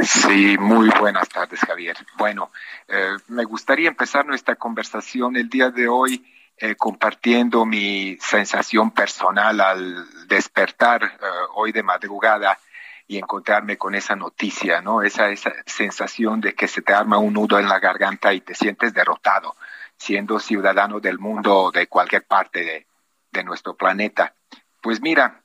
Sí, 0.00 0.56
muy 0.58 0.88
buenas 1.00 1.28
tardes, 1.28 1.58
Javier. 1.58 1.96
Bueno, 2.16 2.52
eh, 2.86 3.16
me 3.26 3.42
gustaría 3.42 3.88
empezar 3.88 4.24
nuestra 4.24 4.54
conversación 4.54 5.34
el 5.34 5.48
día 5.48 5.70
de 5.70 5.88
hoy 5.88 6.24
eh, 6.56 6.76
compartiendo 6.76 7.66
mi 7.66 8.16
sensación 8.20 8.92
personal 8.92 9.60
al 9.60 10.28
despertar 10.28 11.18
hoy 11.54 11.72
de 11.72 11.82
madrugada 11.82 12.56
y 13.12 13.18
encontrarme 13.18 13.76
con 13.76 13.94
esa 13.94 14.16
noticia, 14.16 14.80
¿no? 14.80 15.02
Esa, 15.02 15.28
esa 15.28 15.52
sensación 15.66 16.40
de 16.40 16.54
que 16.54 16.66
se 16.66 16.80
te 16.80 16.94
arma 16.94 17.18
un 17.18 17.34
nudo 17.34 17.58
en 17.58 17.68
la 17.68 17.78
garganta 17.78 18.32
y 18.32 18.40
te 18.40 18.54
sientes 18.54 18.94
derrotado, 18.94 19.54
siendo 19.98 20.38
ciudadano 20.38 20.98
del 20.98 21.18
mundo 21.18 21.70
de 21.70 21.88
cualquier 21.88 22.24
parte 22.24 22.64
de, 22.64 22.86
de 23.30 23.44
nuestro 23.44 23.76
planeta. 23.76 24.34
Pues 24.80 25.02
mira, 25.02 25.42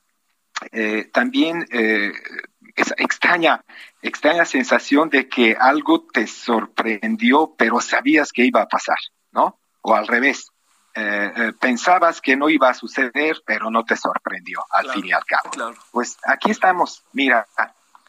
eh, 0.72 1.10
también 1.12 1.66
eh, 1.70 2.10
esa 2.74 2.94
extraña, 2.96 3.62
extraña 4.00 4.46
sensación 4.46 5.10
de 5.10 5.28
que 5.28 5.54
algo 5.54 6.06
te 6.10 6.26
sorprendió, 6.26 7.54
pero 7.58 7.82
sabías 7.82 8.32
que 8.32 8.46
iba 8.46 8.62
a 8.62 8.68
pasar, 8.68 8.98
¿no? 9.30 9.60
O 9.82 9.94
al 9.94 10.06
revés, 10.06 10.50
eh, 11.00 11.32
eh, 11.36 11.52
pensabas 11.60 12.20
que 12.20 12.36
no 12.36 12.48
iba 12.48 12.70
a 12.70 12.74
suceder, 12.74 13.36
pero 13.46 13.70
no 13.70 13.84
te 13.84 13.96
sorprendió 13.96 14.58
al 14.70 14.90
fin 14.90 15.06
y 15.06 15.12
al 15.12 15.24
cabo. 15.24 15.72
Pues 15.92 16.18
aquí 16.24 16.50
estamos, 16.50 17.04
mira, 17.12 17.46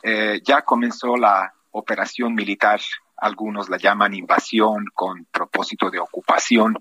eh, 0.02 0.42
ya 0.44 0.64
comenzó 0.64 1.16
la 1.16 1.54
operación 1.70 2.34
militar, 2.34 2.82
algunos 3.18 3.70
la 3.70 3.78
llaman 3.78 4.16
invasión 4.16 4.86
con 4.96 5.26
propósito 5.26 5.92
de 5.92 6.00
ocupación 6.00 6.78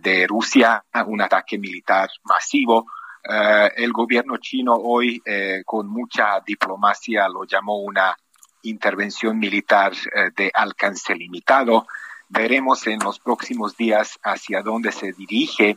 de 0.00 0.26
Rusia, 0.26 0.82
un 1.06 1.20
ataque 1.20 1.56
militar 1.56 2.08
masivo. 2.24 2.86
el 3.22 3.92
gobierno 3.92 4.38
chino 4.38 4.74
hoy, 4.74 5.22
con 5.64 5.88
mucha 5.88 6.40
diplomacia, 6.44 7.28
lo 7.28 7.44
llamó 7.44 7.78
una 7.82 8.16
intervención 8.62 9.38
militar 9.38 9.92
de 10.34 10.50
alcance 10.52 11.14
limitado 11.14 11.86
veremos 12.28 12.86
en 12.86 12.98
los 13.00 13.18
próximos 13.18 13.76
días 13.76 14.18
hacia 14.22 14.62
dónde 14.62 14.92
se 14.92 15.12
dirige 15.12 15.76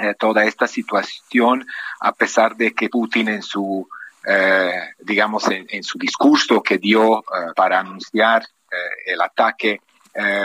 eh, 0.00 0.14
toda 0.18 0.44
esta 0.44 0.68
situación, 0.68 1.66
a 2.00 2.12
pesar 2.12 2.56
de 2.56 2.72
que 2.72 2.88
Putin 2.88 3.28
en 3.28 3.42
su, 3.42 3.88
eh, 4.26 4.94
digamos, 5.00 5.48
en, 5.48 5.82
su 5.82 5.98
discurso 5.98 6.62
que 6.62 6.78
dio 6.78 7.18
eh, 7.18 7.52
para 7.56 7.80
anunciar 7.80 8.44
el 9.06 9.20
ataque, 9.22 9.80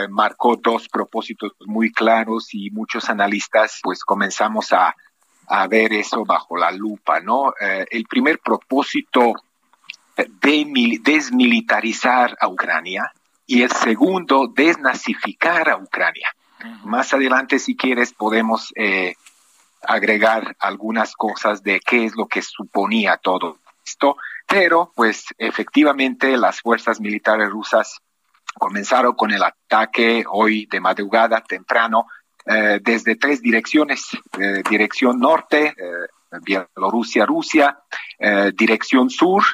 marcó 0.08 0.56
dos 0.56 0.88
propósitos 0.88 1.52
muy 1.66 1.92
claros 1.92 2.54
y 2.54 2.70
muchos 2.70 3.10
analistas 3.10 3.80
pues 3.82 4.02
comenzamos 4.02 4.72
a, 4.72 4.94
a 5.48 5.66
ver 5.66 5.92
eso 5.92 6.24
bajo 6.24 6.56
la 6.56 6.70
lupa, 6.70 7.20
¿no? 7.20 7.52
el 7.58 8.04
primer 8.04 8.38
propósito 8.38 9.34
de 10.16 11.00
desmilitarizar 11.02 12.34
a 12.40 12.48
Ucrania, 12.48 13.12
y 13.46 13.62
el 13.62 13.70
segundo, 13.70 14.48
desnazificar 14.54 15.68
a 15.68 15.76
Ucrania. 15.76 16.28
Más 16.84 17.12
adelante, 17.12 17.58
si 17.58 17.76
quieres, 17.76 18.12
podemos 18.12 18.72
eh, 18.74 19.14
agregar 19.82 20.56
algunas 20.58 21.14
cosas 21.14 21.62
de 21.62 21.80
qué 21.80 22.06
es 22.06 22.16
lo 22.16 22.26
que 22.26 22.40
suponía 22.40 23.18
todo 23.18 23.58
esto, 23.84 24.16
pero 24.46 24.90
pues 24.94 25.26
efectivamente 25.36 26.36
las 26.38 26.60
fuerzas 26.60 27.00
militares 27.00 27.50
rusas 27.50 28.00
comenzaron 28.54 29.14
con 29.14 29.30
el 29.32 29.42
ataque 29.42 30.24
hoy 30.30 30.66
de 30.70 30.80
madrugada 30.80 31.42
temprano 31.42 32.06
eh, 32.46 32.80
desde 32.82 33.16
tres 33.16 33.42
direcciones, 33.42 34.08
eh, 34.38 34.62
dirección 34.68 35.18
norte, 35.18 35.74
Bielorrusia, 36.42 37.26
Rusia, 37.26 37.78
dirección 38.56 39.08
sur, 39.08 39.44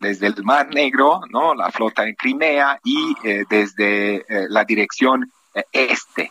desde 0.00 0.26
el 0.26 0.44
Mar 0.44 0.68
Negro, 0.74 1.20
¿no? 1.30 1.54
La 1.54 1.70
flota 1.70 2.06
en 2.06 2.14
Crimea 2.14 2.78
y 2.84 3.14
eh, 3.24 3.44
desde 3.48 4.16
eh, 4.16 4.46
la 4.48 4.64
dirección 4.64 5.30
eh, 5.54 5.64
este, 5.72 6.30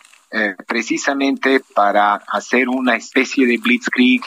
precisamente 0.68 1.62
para 1.74 2.16
hacer 2.16 2.68
una 2.68 2.98
especie 2.98 3.48
de 3.48 3.58
blitzkrieg, 3.58 4.22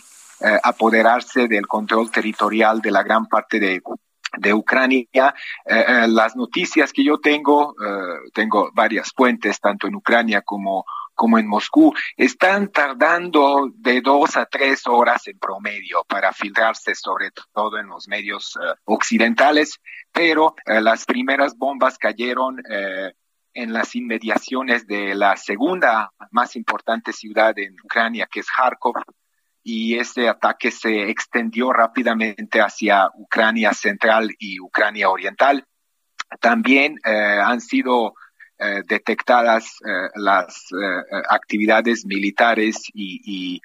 apoderarse 0.62 1.48
del 1.48 1.66
control 1.66 2.10
territorial 2.10 2.80
de 2.80 2.90
la 2.90 3.02
gran 3.02 3.26
parte 3.26 3.60
de, 3.60 3.82
de 4.38 4.54
Ucrania. 4.54 5.34
Las 5.66 6.34
noticias 6.34 6.94
que 6.94 7.04
yo 7.04 7.18
tengo, 7.18 7.74
tengo 8.32 8.70
varias 8.72 9.12
fuentes, 9.14 9.60
tanto 9.60 9.86
en 9.86 9.96
Ucrania 9.96 10.40
como, 10.40 10.86
como 11.18 11.36
en 11.36 11.48
Moscú, 11.48 11.92
están 12.16 12.68
tardando 12.68 13.68
de 13.74 14.00
dos 14.00 14.36
a 14.36 14.46
tres 14.46 14.86
horas 14.86 15.26
en 15.26 15.36
promedio 15.36 16.04
para 16.08 16.32
filtrarse, 16.32 16.94
sobre 16.94 17.32
todo 17.52 17.76
en 17.76 17.88
los 17.88 18.06
medios 18.06 18.56
occidentales, 18.84 19.80
pero 20.12 20.54
las 20.64 21.04
primeras 21.04 21.56
bombas 21.56 21.98
cayeron 21.98 22.62
en 23.52 23.72
las 23.72 23.96
inmediaciones 23.96 24.86
de 24.86 25.16
la 25.16 25.36
segunda 25.36 26.12
más 26.30 26.54
importante 26.54 27.12
ciudad 27.12 27.58
en 27.58 27.74
Ucrania, 27.82 28.28
que 28.30 28.38
es 28.40 28.46
Kharkov, 28.46 29.02
y 29.64 29.98
ese 29.98 30.28
ataque 30.28 30.70
se 30.70 31.10
extendió 31.10 31.72
rápidamente 31.72 32.60
hacia 32.60 33.10
Ucrania 33.14 33.72
Central 33.74 34.30
y 34.38 34.60
Ucrania 34.60 35.10
Oriental. 35.10 35.64
También 36.40 37.00
eh, 37.04 37.40
han 37.42 37.60
sido 37.60 38.14
eh, 38.58 38.82
detectadas 38.86 39.76
eh, 39.86 40.08
las 40.16 40.68
actividades 41.30 42.04
militares 42.04 42.82
y, 42.94 43.60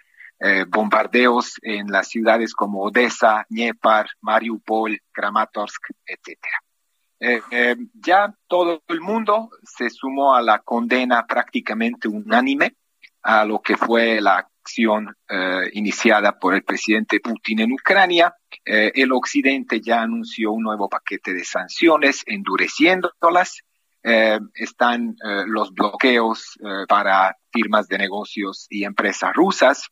bombardeos 0.68 1.54
en 1.62 1.88
las 1.88 2.10
ciudades 2.10 2.54
como 2.54 2.82
Odessa, 2.84 3.46
Dnepr, 3.48 4.08
Mariupol, 4.20 5.00
Kramatorsk, 5.14 5.82
etc. 6.06 7.48
ya 7.94 8.36
todo 8.50 8.84
el 8.90 9.00
mundo 9.00 9.52
se 9.64 9.90
sumó 9.90 10.36
a 10.36 10.42
la 10.42 10.60
condena 10.60 11.26
prácticamente 11.26 12.10
unánime 12.10 12.76
a 13.22 13.46
lo 13.46 13.62
que 13.62 13.78
fue 13.78 14.20
la 14.20 14.50
acción 14.64 15.16
eh, 15.30 15.70
iniciada 15.74 16.38
por 16.40 16.56
el 16.56 16.64
presidente 16.64 17.20
Putin 17.20 17.62
en 17.62 17.74
Ucrania. 17.74 18.34
Eh, 18.66 18.92
el 18.96 19.12
Occidente 19.12 19.82
ya 19.82 20.02
anunció 20.02 20.52
un 20.52 20.64
nuevo 20.64 20.88
paquete 20.88 21.34
de 21.34 21.44
sanciones, 21.44 22.24
endureciéndolas. 22.26 23.62
Eh, 24.04 24.40
están 24.54 25.16
los 25.48 25.74
bloqueos 25.74 26.58
para 26.88 27.38
firmas 27.52 27.88
de 27.88 27.98
negocios 27.98 28.68
y 28.70 28.84
empresas 28.84 29.34
rusas. 29.34 29.90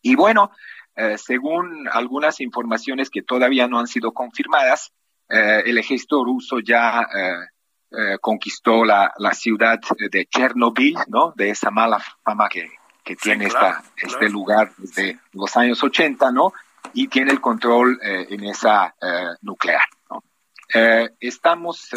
Y 0.00 0.14
bueno, 0.14 0.52
según 1.16 1.88
algunas 1.90 2.40
informaciones 2.40 3.10
que 3.10 3.22
todavía 3.22 3.66
no 3.66 3.78
han 3.80 3.88
sido 3.88 4.12
confirmadas, 4.12 4.92
el 5.28 5.76
ejército 5.76 6.24
ruso 6.24 6.60
ya 6.60 7.06
conquistó 8.20 8.84
la, 8.84 9.12
la, 9.18 9.32
ciudad 9.32 9.80
de 10.10 10.26
Chernobyl, 10.26 10.96
¿no? 11.08 11.32
De 11.34 11.50
esa 11.50 11.70
mala 11.70 11.98
fama 12.22 12.48
que, 12.48 12.70
que 13.06 13.14
tiene 13.14 13.46
esta, 13.46 13.84
este 13.96 14.28
lugar 14.28 14.72
desde 14.76 15.20
los 15.32 15.56
años 15.56 15.82
80, 15.82 16.32
¿no? 16.32 16.52
Y 16.92 17.06
tiene 17.06 17.30
el 17.30 17.40
control 17.40 18.00
eh, 18.02 18.26
en 18.30 18.42
esa 18.42 18.96
eh, 19.00 19.28
nuclear, 19.42 19.84
¿no? 20.10 20.24
Eh, 20.74 21.10
estamos 21.20 21.88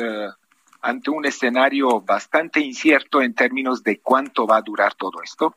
ante 0.82 1.10
un 1.10 1.26
escenario 1.26 2.02
bastante 2.02 2.60
incierto 2.60 3.22
en 3.22 3.34
términos 3.34 3.84
de 3.84 4.00
cuánto 4.00 4.48
va 4.48 4.58
a 4.58 4.62
durar 4.62 4.94
todo 4.96 5.22
esto. 5.24 5.54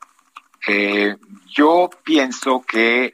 yo 1.47 1.89
pienso 2.03 2.61
que 2.61 3.13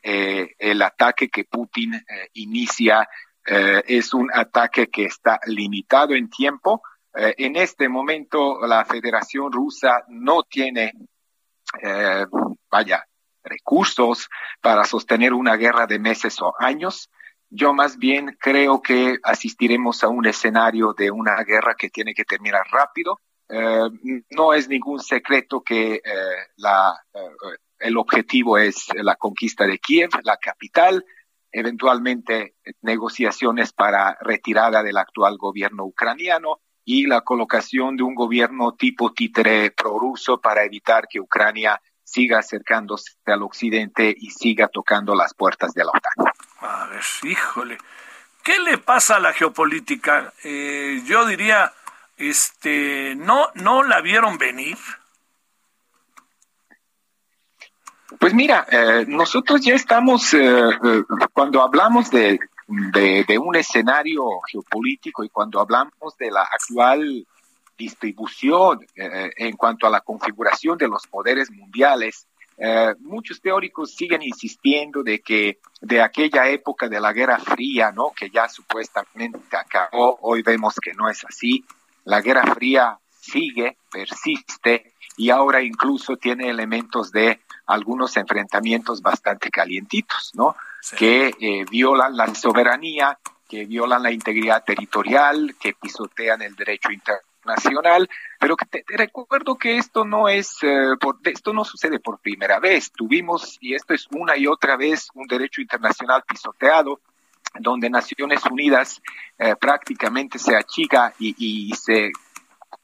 el 0.58 0.82
ataque 0.82 1.30
que 1.30 1.46
Putin 1.46 1.94
inicia 2.34 3.08
es 3.44 4.14
un 4.14 4.30
ataque 4.34 4.88
que 4.88 5.06
está 5.06 5.40
limitado 5.46 6.14
en 6.14 6.30
tiempo. 6.30 6.82
en 7.14 7.56
este 7.56 7.90
momento 7.90 8.60
la 8.68 8.86
Federación 8.86 9.52
Rusa 9.52 10.04
no 10.10 10.44
tiene 10.44 10.94
eh, 11.82 12.26
vaya, 12.72 13.06
recursos 13.44 14.28
para 14.62 14.84
sostener 14.84 15.34
una 15.34 15.56
guerra 15.56 15.86
de 15.88 16.00
meses 16.00 16.42
o 16.42 16.54
años. 16.60 17.10
Yo 17.50 17.74
más 17.74 17.98
bien 17.98 18.38
creo 18.40 18.82
que 18.82 19.18
asistiremos 19.24 20.04
a 20.04 20.10
un 20.10 20.26
escenario 20.28 20.94
de 20.94 21.10
una 21.10 21.44
guerra 21.44 21.76
que 21.76 21.90
tiene 21.90 22.14
que 22.14 22.26
terminar 22.26 22.64
rápido. 22.72 23.20
Eh, 23.50 23.90
no 24.30 24.54
es 24.54 24.70
ningún 24.70 25.00
secreto 25.00 25.62
que 25.62 25.96
eh, 25.96 26.02
la, 26.58 26.94
el 27.80 27.98
objetivo 27.98 28.58
es 28.58 28.88
la 28.94 29.16
conquista 29.16 29.66
de 29.66 29.80
Kiev, 29.80 30.10
la 30.24 30.38
capital, 30.38 31.04
eventualmente 31.52 32.56
negociaciones 32.82 33.74
para 33.74 34.18
retirada 34.22 34.84
del 34.84 34.98
actual 34.98 35.38
gobierno 35.38 35.86
ucraniano 35.86 36.60
y 36.86 37.06
la 37.06 37.22
colocación 37.22 37.98
de 37.98 38.04
un 38.04 38.16
gobierno 38.16 38.74
tipo 38.74 39.14
títere 39.14 39.72
prorruso 39.72 40.40
para 40.40 40.64
evitar 40.64 41.08
que 41.08 41.20
Ucrania 41.20 41.80
siga 42.04 42.40
acercándose 42.40 43.14
al 43.26 43.44
occidente 43.44 44.14
y 44.18 44.32
siga 44.32 44.68
tocando 44.68 45.16
las 45.16 45.34
puertas 45.34 45.74
de 45.74 45.84
la 45.84 45.92
OTAN. 45.92 46.34
A 46.62 46.88
ver, 46.88 47.04
híjole, 47.24 47.78
¿qué 48.44 48.60
le 48.60 48.78
pasa 48.78 49.18
a 49.18 49.20
la 49.20 49.34
geopolítica? 49.34 50.34
Eh, 50.44 51.02
yo 51.06 51.26
diría, 51.26 51.74
este, 52.18 53.16
no, 53.16 53.50
no 53.56 53.84
la 53.84 54.02
vieron 54.02 54.38
venir. 54.38 54.78
Pues 58.20 58.34
mira, 58.34 58.66
eh, 58.70 59.06
nosotros 59.08 59.62
ya 59.62 59.76
estamos, 59.76 60.34
eh, 60.34 60.72
cuando 61.34 61.62
hablamos 61.62 62.10
de 62.10 62.40
de, 62.70 63.40
un 63.40 63.56
escenario 63.56 64.24
geopolítico 64.52 65.24
y 65.24 65.30
cuando 65.30 65.60
hablamos 65.60 66.16
de 66.20 66.32
la 66.32 66.42
actual 66.42 67.26
distribución 67.78 68.86
eh, 68.96 69.32
en 69.38 69.56
cuanto 69.56 69.88
a 69.88 69.90
la 69.90 70.02
configuración 70.02 70.78
de 70.78 70.88
los 70.88 71.08
poderes 71.08 71.50
mundiales, 71.50 72.28
eh, 72.62 72.94
muchos 73.00 73.40
teóricos 73.40 73.96
siguen 73.96 74.22
insistiendo 74.22 75.02
de 75.02 75.20
que 75.20 75.60
de 75.80 76.02
aquella 76.02 76.50
época 76.50 76.90
de 76.90 77.00
la 77.00 77.14
Guerra 77.14 77.40
Fría, 77.40 77.92
¿no? 77.92 78.12
que 78.12 78.30
ya 78.30 78.50
supuestamente 78.50 79.56
acabó, 79.56 80.20
hoy 80.22 80.42
vemos 80.42 80.76
que 80.76 80.94
no 80.94 81.10
es 81.10 81.24
así. 81.24 81.64
La 82.04 82.22
Guerra 82.22 82.54
Fría 82.54 83.00
sigue, 83.10 83.78
persiste 83.90 84.94
y 85.16 85.30
ahora 85.30 85.62
incluso 85.62 86.18
tiene 86.18 86.50
elementos 86.50 87.12
de 87.12 87.40
algunos 87.68 88.18
enfrentamientos 88.18 89.02
bastante 89.02 89.50
calientitos, 89.52 90.32
¿no? 90.34 90.56
Que 90.98 91.28
eh, 91.40 91.66
violan 91.70 92.18
la 92.18 92.34
soberanía, 92.34 93.20
que 93.48 93.66
violan 93.66 94.02
la 94.02 94.12
integridad 94.12 94.64
territorial, 94.64 95.56
que 95.60 95.74
pisotean 95.74 96.42
el 96.42 96.56
derecho 96.56 96.92
internacional, 96.92 97.29
pero 98.40 98.56
que 98.56 98.66
te, 98.66 98.84
recuerdo 98.88 99.58
que 99.58 99.78
esto 99.78 100.06
no 100.06 100.28
es, 100.28 100.58
eh, 100.62 100.96
por, 101.00 101.20
esto 101.24 101.54
no 101.54 101.64
sucede 101.64 102.00
por 102.00 102.20
primera 102.20 102.60
vez. 102.60 102.92
Tuvimos, 102.92 103.58
y 103.62 103.74
esto 103.76 103.94
es 103.94 104.08
una 104.12 104.38
y 104.38 104.48
otra 104.48 104.78
vez, 104.78 105.10
un 105.14 105.28
derecho 105.28 105.62
internacional 105.62 106.24
pisoteado, 106.28 107.00
donde 107.60 107.90
Naciones 107.90 108.44
Unidas 108.46 109.02
eh, 109.38 109.56
prácticamente 109.56 110.38
se 110.38 110.56
achica 110.56 111.14
y, 111.20 111.74
se 111.76 112.12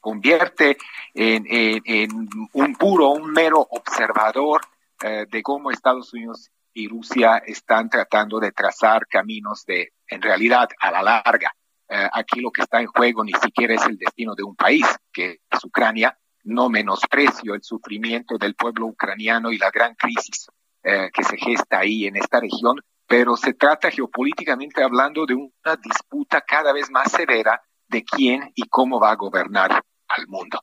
convierte 0.00 0.76
en, 1.14 2.28
un 2.52 2.74
puro, 2.76 3.08
un 3.10 3.32
mero 3.32 3.66
observador 3.70 4.60
eh, 5.02 5.26
de 5.28 5.42
cómo 5.42 5.70
Estados 5.70 6.12
Unidos 6.12 6.50
y 6.72 6.88
Rusia 6.88 7.38
están 7.38 7.88
tratando 7.88 8.38
de 8.38 8.52
trazar 8.52 9.06
caminos 9.06 9.64
de, 9.64 9.92
en 10.08 10.22
realidad, 10.22 10.68
a 10.78 10.90
la 10.90 11.02
larga. 11.02 11.55
Eh, 11.88 12.08
aquí 12.12 12.40
lo 12.40 12.50
que 12.50 12.62
está 12.62 12.80
en 12.80 12.86
juego 12.86 13.24
ni 13.24 13.32
siquiera 13.32 13.74
es 13.74 13.84
el 13.86 13.96
destino 13.96 14.34
de 14.34 14.42
un 14.42 14.56
país, 14.56 14.86
que 15.12 15.40
es 15.50 15.64
Ucrania. 15.64 16.18
No 16.44 16.68
menosprecio 16.68 17.54
el 17.54 17.62
sufrimiento 17.62 18.38
del 18.38 18.54
pueblo 18.54 18.86
ucraniano 18.86 19.50
y 19.50 19.58
la 19.58 19.70
gran 19.70 19.94
crisis 19.94 20.46
eh, 20.82 21.10
que 21.12 21.24
se 21.24 21.36
gesta 21.36 21.80
ahí 21.80 22.06
en 22.06 22.16
esta 22.16 22.38
región, 22.38 22.80
pero 23.08 23.36
se 23.36 23.54
trata 23.54 23.90
geopolíticamente 23.90 24.84
hablando 24.84 25.26
de 25.26 25.34
una 25.34 25.76
disputa 25.82 26.40
cada 26.40 26.72
vez 26.72 26.90
más 26.92 27.10
severa 27.10 27.60
de 27.88 28.04
quién 28.04 28.52
y 28.54 28.68
cómo 28.68 29.00
va 29.00 29.10
a 29.10 29.16
gobernar 29.16 29.82
al 30.06 30.28
mundo. 30.28 30.60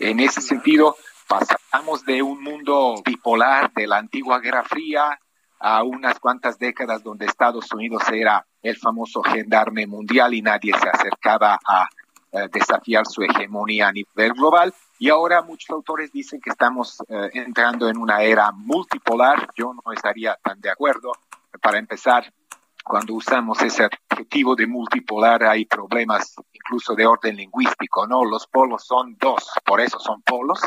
En 0.00 0.20
ese 0.20 0.40
sentido, 0.40 0.96
pasamos 1.28 2.02
de 2.06 2.22
un 2.22 2.42
mundo 2.42 2.94
bipolar 3.04 3.70
de 3.74 3.86
la 3.86 3.98
antigua 3.98 4.40
Guerra 4.40 4.64
Fría 4.64 5.20
a 5.60 5.82
unas 5.82 6.18
cuantas 6.18 6.58
décadas 6.58 7.02
donde 7.02 7.26
Estados 7.26 7.70
Unidos 7.70 8.02
era 8.10 8.46
el 8.62 8.76
famoso 8.76 9.22
gendarme 9.22 9.86
mundial 9.86 10.34
y 10.34 10.42
nadie 10.42 10.72
se 10.78 10.88
acercaba 10.88 11.58
a 11.66 11.88
eh, 12.32 12.48
desafiar 12.52 13.06
su 13.06 13.22
hegemonía 13.22 13.88
a 13.88 13.92
nivel 13.92 14.32
global. 14.32 14.74
Y 14.98 15.08
ahora 15.10 15.42
muchos 15.42 15.70
autores 15.70 16.12
dicen 16.12 16.40
que 16.40 16.50
estamos 16.50 16.98
eh, 17.08 17.30
entrando 17.34 17.88
en 17.88 17.96
una 17.96 18.22
era 18.22 18.50
multipolar. 18.52 19.48
Yo 19.56 19.72
no 19.72 19.92
estaría 19.92 20.36
tan 20.42 20.60
de 20.60 20.70
acuerdo. 20.70 21.12
Para 21.62 21.78
empezar, 21.78 22.32
cuando 22.84 23.14
usamos 23.14 23.60
ese 23.62 23.84
adjetivo 23.84 24.56
de 24.56 24.66
multipolar 24.66 25.44
hay 25.44 25.64
problemas 25.66 26.34
incluso 26.52 26.94
de 26.94 27.06
orden 27.06 27.36
lingüístico, 27.36 28.06
¿no? 28.06 28.24
Los 28.24 28.46
polos 28.46 28.84
son 28.84 29.16
dos, 29.18 29.50
por 29.64 29.80
eso 29.80 29.98
son 29.98 30.22
polos. 30.22 30.60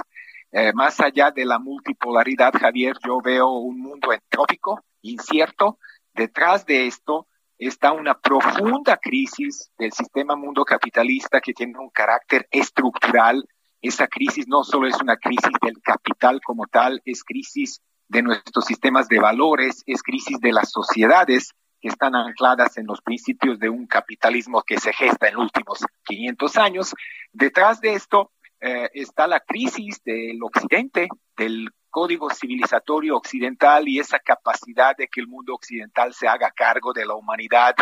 Eh, 0.51 0.73
más 0.73 0.99
allá 0.99 1.32
de 1.32 1.45
la 1.45 1.60
multipolaridad, 1.60 2.54
Javier, 2.60 2.95
yo 3.06 3.19
veo 3.21 3.49
un 3.49 3.80
mundo 3.80 4.12
entrópico, 4.13 4.84
incierto. 5.01 5.77
Detrás 6.13 6.65
de 6.65 6.88
esto 6.88 7.27
está 7.67 7.91
una 7.91 8.19
profunda 8.19 8.97
crisis 8.97 9.71
del 9.78 9.91
sistema 9.91 10.36
mundo 10.36 10.65
capitalista 10.65 11.39
que 11.41 11.54
tiene 11.54 11.78
un 11.78 11.89
carácter 11.89 12.47
estructural. 12.50 13.47
Esa 13.82 14.08
crisis 14.08 14.47
no 14.47 14.63
solo 14.63 14.88
es 14.88 15.00
una 15.00 15.17
crisis 15.17 15.52
del 15.62 15.80
capital 15.82 16.41
como 16.43 16.65
tal, 16.65 17.02
es 17.06 17.24
crisis 17.24 17.82
de 18.08 18.24
nuestros 18.24 18.65
sistemas 18.65 19.08
de 19.08 19.19
valores, 19.19 19.84
es 19.86 20.02
crisis 20.02 20.39
de 20.39 20.52
las 20.52 20.71
sociedades 20.71 21.52
que 21.80 21.88
están 21.88 22.15
ancladas 22.15 22.78
en 22.78 22.88
los 22.88 23.02
principios 23.02 23.60
de 23.60 23.69
un 23.69 23.86
capitalismo 23.86 24.63
que 24.63 24.80
se 24.80 24.91
gesta 24.91 25.28
en 25.28 25.36
los 25.36 25.43
últimos 25.43 25.86
500 26.06 26.58
años. 26.58 26.95
Detrás 27.32 27.80
de 27.80 27.93
esto 27.93 28.32
eh, 28.60 28.89
está 28.93 29.28
la 29.28 29.39
crisis 29.39 30.02
del 30.04 30.41
occidente, 30.43 31.08
del 31.38 31.69
código 31.91 32.30
civilizatorio 32.32 33.17
occidental 33.17 33.88
y 33.88 33.99
esa 33.99 34.17
capacidad 34.17 34.95
de 34.97 35.08
que 35.08 35.21
el 35.21 35.27
mundo 35.27 35.54
occidental 35.54 36.13
se 36.13 36.27
haga 36.27 36.49
cargo 36.49 36.93
de 36.93 37.06
la 37.06 37.13
humanidad 37.13 37.75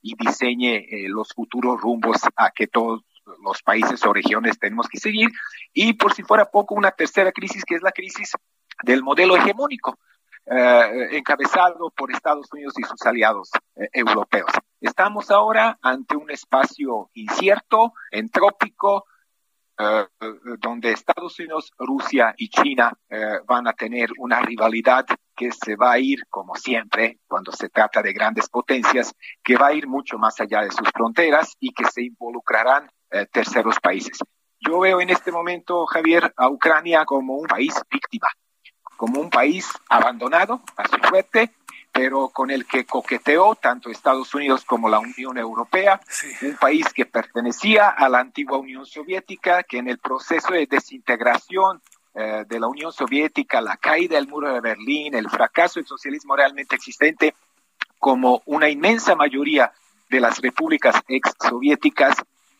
y 0.00 0.14
diseñe 0.14 0.76
eh, 0.76 1.08
los 1.08 1.32
futuros 1.32 1.80
rumbos 1.80 2.20
a 2.36 2.50
que 2.50 2.66
todos 2.66 3.00
los 3.42 3.62
países 3.62 4.04
o 4.04 4.12
regiones 4.12 4.58
tenemos 4.58 4.86
que 4.86 4.98
seguir. 4.98 5.30
Y 5.72 5.94
por 5.94 6.12
si 6.12 6.22
fuera 6.22 6.44
poco, 6.44 6.74
una 6.74 6.90
tercera 6.90 7.32
crisis 7.32 7.64
que 7.64 7.74
es 7.74 7.82
la 7.82 7.90
crisis 7.90 8.32
del 8.82 9.02
modelo 9.02 9.34
hegemónico, 9.34 9.98
eh, 10.46 11.08
encabezado 11.12 11.90
por 11.96 12.12
Estados 12.12 12.52
Unidos 12.52 12.74
y 12.76 12.82
sus 12.82 13.00
aliados 13.06 13.50
eh, 13.76 13.88
europeos. 13.94 14.50
Estamos 14.80 15.30
ahora 15.30 15.78
ante 15.80 16.16
un 16.16 16.30
espacio 16.30 17.08
incierto, 17.14 17.94
entrópico, 18.10 19.06
donde 20.60 20.92
Estados 20.92 21.38
Unidos, 21.38 21.72
Rusia 21.78 22.34
y 22.36 22.48
China 22.48 22.92
eh, 23.08 23.40
van 23.46 23.66
a 23.66 23.72
tener 23.72 24.10
una 24.18 24.40
rivalidad 24.40 25.04
que 25.34 25.50
se 25.50 25.74
va 25.74 25.92
a 25.92 25.98
ir, 25.98 26.20
como 26.30 26.54
siempre, 26.54 27.18
cuando 27.26 27.50
se 27.50 27.68
trata 27.68 28.00
de 28.00 28.12
grandes 28.12 28.48
potencias, 28.48 29.12
que 29.42 29.56
va 29.56 29.68
a 29.68 29.72
ir 29.72 29.88
mucho 29.88 30.16
más 30.16 30.40
allá 30.40 30.60
de 30.62 30.70
sus 30.70 30.88
fronteras 30.90 31.54
y 31.58 31.72
que 31.72 31.84
se 31.86 32.02
involucrarán 32.02 32.88
eh, 33.10 33.26
terceros 33.30 33.80
países. 33.80 34.18
Yo 34.60 34.78
veo 34.78 35.00
en 35.00 35.10
este 35.10 35.32
momento, 35.32 35.84
Javier, 35.86 36.32
a 36.36 36.48
Ucrania 36.48 37.04
como 37.04 37.36
un 37.36 37.46
país 37.46 37.74
víctima, 37.90 38.28
como 38.96 39.20
un 39.20 39.28
país 39.28 39.68
abandonado 39.88 40.62
a 40.76 40.88
su 40.88 40.96
suerte, 41.08 41.52
pero 41.94 42.28
con 42.30 42.50
el 42.50 42.66
que 42.66 42.84
coqueteó 42.84 43.54
tanto 43.54 43.88
Estados 43.88 44.34
Unidos 44.34 44.64
como 44.64 44.88
la 44.88 44.98
Unión 44.98 45.38
Europea, 45.38 46.00
un 46.42 46.56
país 46.56 46.92
que 46.92 47.06
pertenecía 47.06 47.88
a 47.88 48.08
la 48.08 48.18
antigua 48.18 48.58
Unión 48.58 48.84
Soviética, 48.84 49.62
que 49.62 49.78
en 49.78 49.88
el 49.88 49.98
proceso 49.98 50.54
de 50.54 50.66
desintegración 50.66 51.80
eh, 52.16 52.44
de 52.48 52.58
la 52.58 52.66
Unión 52.66 52.90
Soviética, 52.90 53.60
la 53.60 53.76
caída 53.76 54.16
del 54.16 54.26
muro 54.26 54.52
de 54.52 54.60
Berlín, 54.60 55.14
el 55.14 55.30
fracaso 55.30 55.78
del 55.78 55.86
socialismo 55.86 56.34
realmente 56.34 56.74
existente, 56.74 57.36
como 58.00 58.42
una 58.46 58.68
inmensa 58.68 59.14
mayoría 59.14 59.72
de 60.10 60.18
las 60.18 60.40
repúblicas 60.40 60.96
ex 61.06 61.32
soviéticas, 61.48 62.16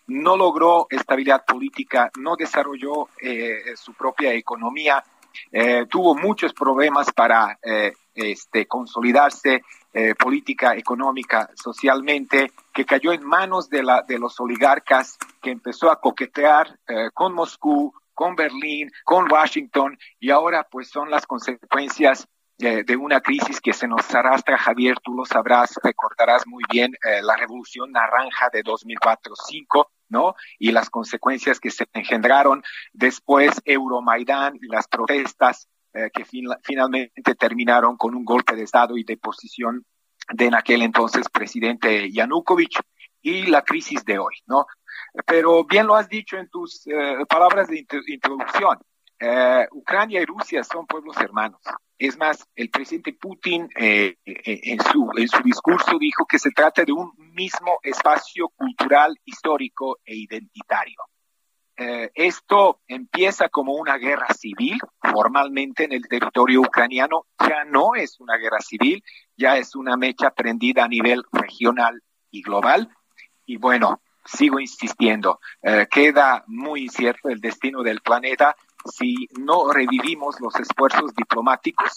no 0.07 0.37
logró 0.37 0.87
estabilidad 0.91 1.45
política, 1.45 2.09
no 2.21 2.37
desarrolló 2.37 3.09
eh, 3.21 3.75
su 3.75 3.95
propia 3.95 4.33
economía, 4.33 5.03
eh, 5.51 5.87
tuvo 5.89 6.15
muchos 6.15 6.53
problemas 6.53 7.13
para 7.13 7.59
eh, 7.63 7.95
este, 8.15 8.67
consolidarse 8.67 9.63
eh, 9.93 10.15
política, 10.15 10.75
económica, 10.75 11.51
socialmente, 11.55 12.53
que 12.73 12.85
cayó 12.85 13.13
en 13.13 13.25
manos 13.25 13.69
de, 13.69 13.83
la, 13.83 14.03
de 14.03 14.19
los 14.19 14.39
oligarcas, 14.41 15.19
que 15.43 15.51
empezó 15.51 15.91
a 15.91 16.01
coquetear 16.01 16.79
con 17.13 17.35
Moscú, 17.35 17.93
con 18.15 18.35
Berlín, 18.37 18.91
con 19.05 19.31
Washington, 19.31 19.99
y 20.19 20.31
ahora 20.31 20.67
pues 20.71 20.89
son 20.89 21.11
las 21.11 21.27
consecuencias 21.27 22.27
de 22.57 22.97
una 22.97 23.21
crisis 23.21 23.61
que 23.61 23.73
se 23.73 23.89
nos 23.89 24.15
arrastra, 24.15 24.57
Javier, 24.57 24.97
tú 25.03 25.13
lo 25.13 25.25
sabrás, 25.25 25.75
recordarás 25.83 26.47
muy 26.47 26.63
bien 26.71 26.93
la 27.23 27.37
revolución 27.37 27.91
naranja 27.91 28.49
de 28.53 28.63
2004-2005, 28.63 29.89
¿no? 30.09 30.35
Y 30.59 30.71
las 30.71 30.91
consecuencias 30.91 31.61
que 31.61 31.71
se 31.71 31.87
engendraron 31.93 32.63
después 32.93 33.61
Euromaidán 33.65 34.57
y 34.63 34.69
las 34.69 34.87
protestas 34.87 35.69
eh, 35.95 36.11
que 36.13 36.25
finalmente 36.25 37.35
terminaron 37.39 37.97
con 37.97 38.15
un 38.15 38.25
golpe 38.25 38.55
de 38.55 38.65
Estado 38.65 38.97
y 38.97 39.05
de 39.05 39.17
posición 39.17 39.85
de 40.33 40.47
en 40.47 40.55
aquel 40.55 40.83
entonces 40.83 41.29
presidente 41.29 42.11
Yanukovych 42.11 42.81
y 43.23 43.47
la 43.47 43.63
crisis 43.63 44.05
de 44.05 44.19
hoy, 44.19 44.35
¿no? 44.47 44.67
Pero 45.27 45.65
bien 45.65 45.87
lo 45.87 45.95
has 45.95 46.09
dicho 46.09 46.37
en 46.37 46.49
tus 46.49 46.87
eh, 46.87 47.25
palabras 47.29 47.69
de 47.69 47.87
introducción. 48.07 48.79
Eh, 49.21 49.67
Ucrania 49.71 50.21
y 50.21 50.27
Rusia 50.27 50.63
son 50.65 50.87
pueblos 50.87 51.17
hermanos. 51.19 51.61
Es 51.97 52.19
más, 52.19 52.45
el 52.57 52.71
presidente 52.71 53.13
Putin 53.13 53.69
eh, 53.77 54.17
eh, 54.25 54.61
en, 54.65 54.81
su, 54.83 55.11
en 55.17 55.29
su 55.29 55.43
discurso 55.43 55.99
dijo 55.99 56.27
que 56.27 56.39
se 56.39 56.51
trata 56.51 56.85
de 56.85 56.93
un 56.93 57.13
mismo 57.33 57.79
espacio 57.83 58.49
cultural, 58.49 59.17
histórico 59.25 59.99
e 60.05 60.17
identitario. 60.17 60.97
Esto 61.77 62.81
empieza 62.87 63.49
como 63.49 63.75
una 63.75 63.97
guerra 63.99 64.29
civil, 64.33 64.79
formalmente 65.01 65.85
en 65.85 65.93
el 65.93 66.07
territorio 66.07 66.61
ucraniano, 66.61 67.27
ya 67.41 67.65
no 67.65 67.95
es 67.95 68.21
una 68.21 68.37
guerra 68.37 68.61
civil, 68.61 69.03
ya 69.37 69.57
es 69.57 69.75
una 69.75 69.97
mecha 69.97 70.31
prendida 70.31 70.85
a 70.85 70.89
nivel 70.89 71.25
regional 71.33 72.03
y 72.31 72.43
global. 72.43 72.89
Y 73.45 73.57
bueno, 73.57 74.01
sigo 74.25 74.61
insistiendo, 74.61 75.41
queda 75.91 76.45
muy 76.47 76.83
incierto 76.83 77.29
el 77.29 77.41
destino 77.41 77.83
del 77.83 78.01
planeta 78.01 78.57
si 78.85 79.29
no 79.39 79.73
revivimos 79.73 80.41
los 80.41 80.55
esfuerzos 80.57 81.15
diplomáticos, 81.15 81.93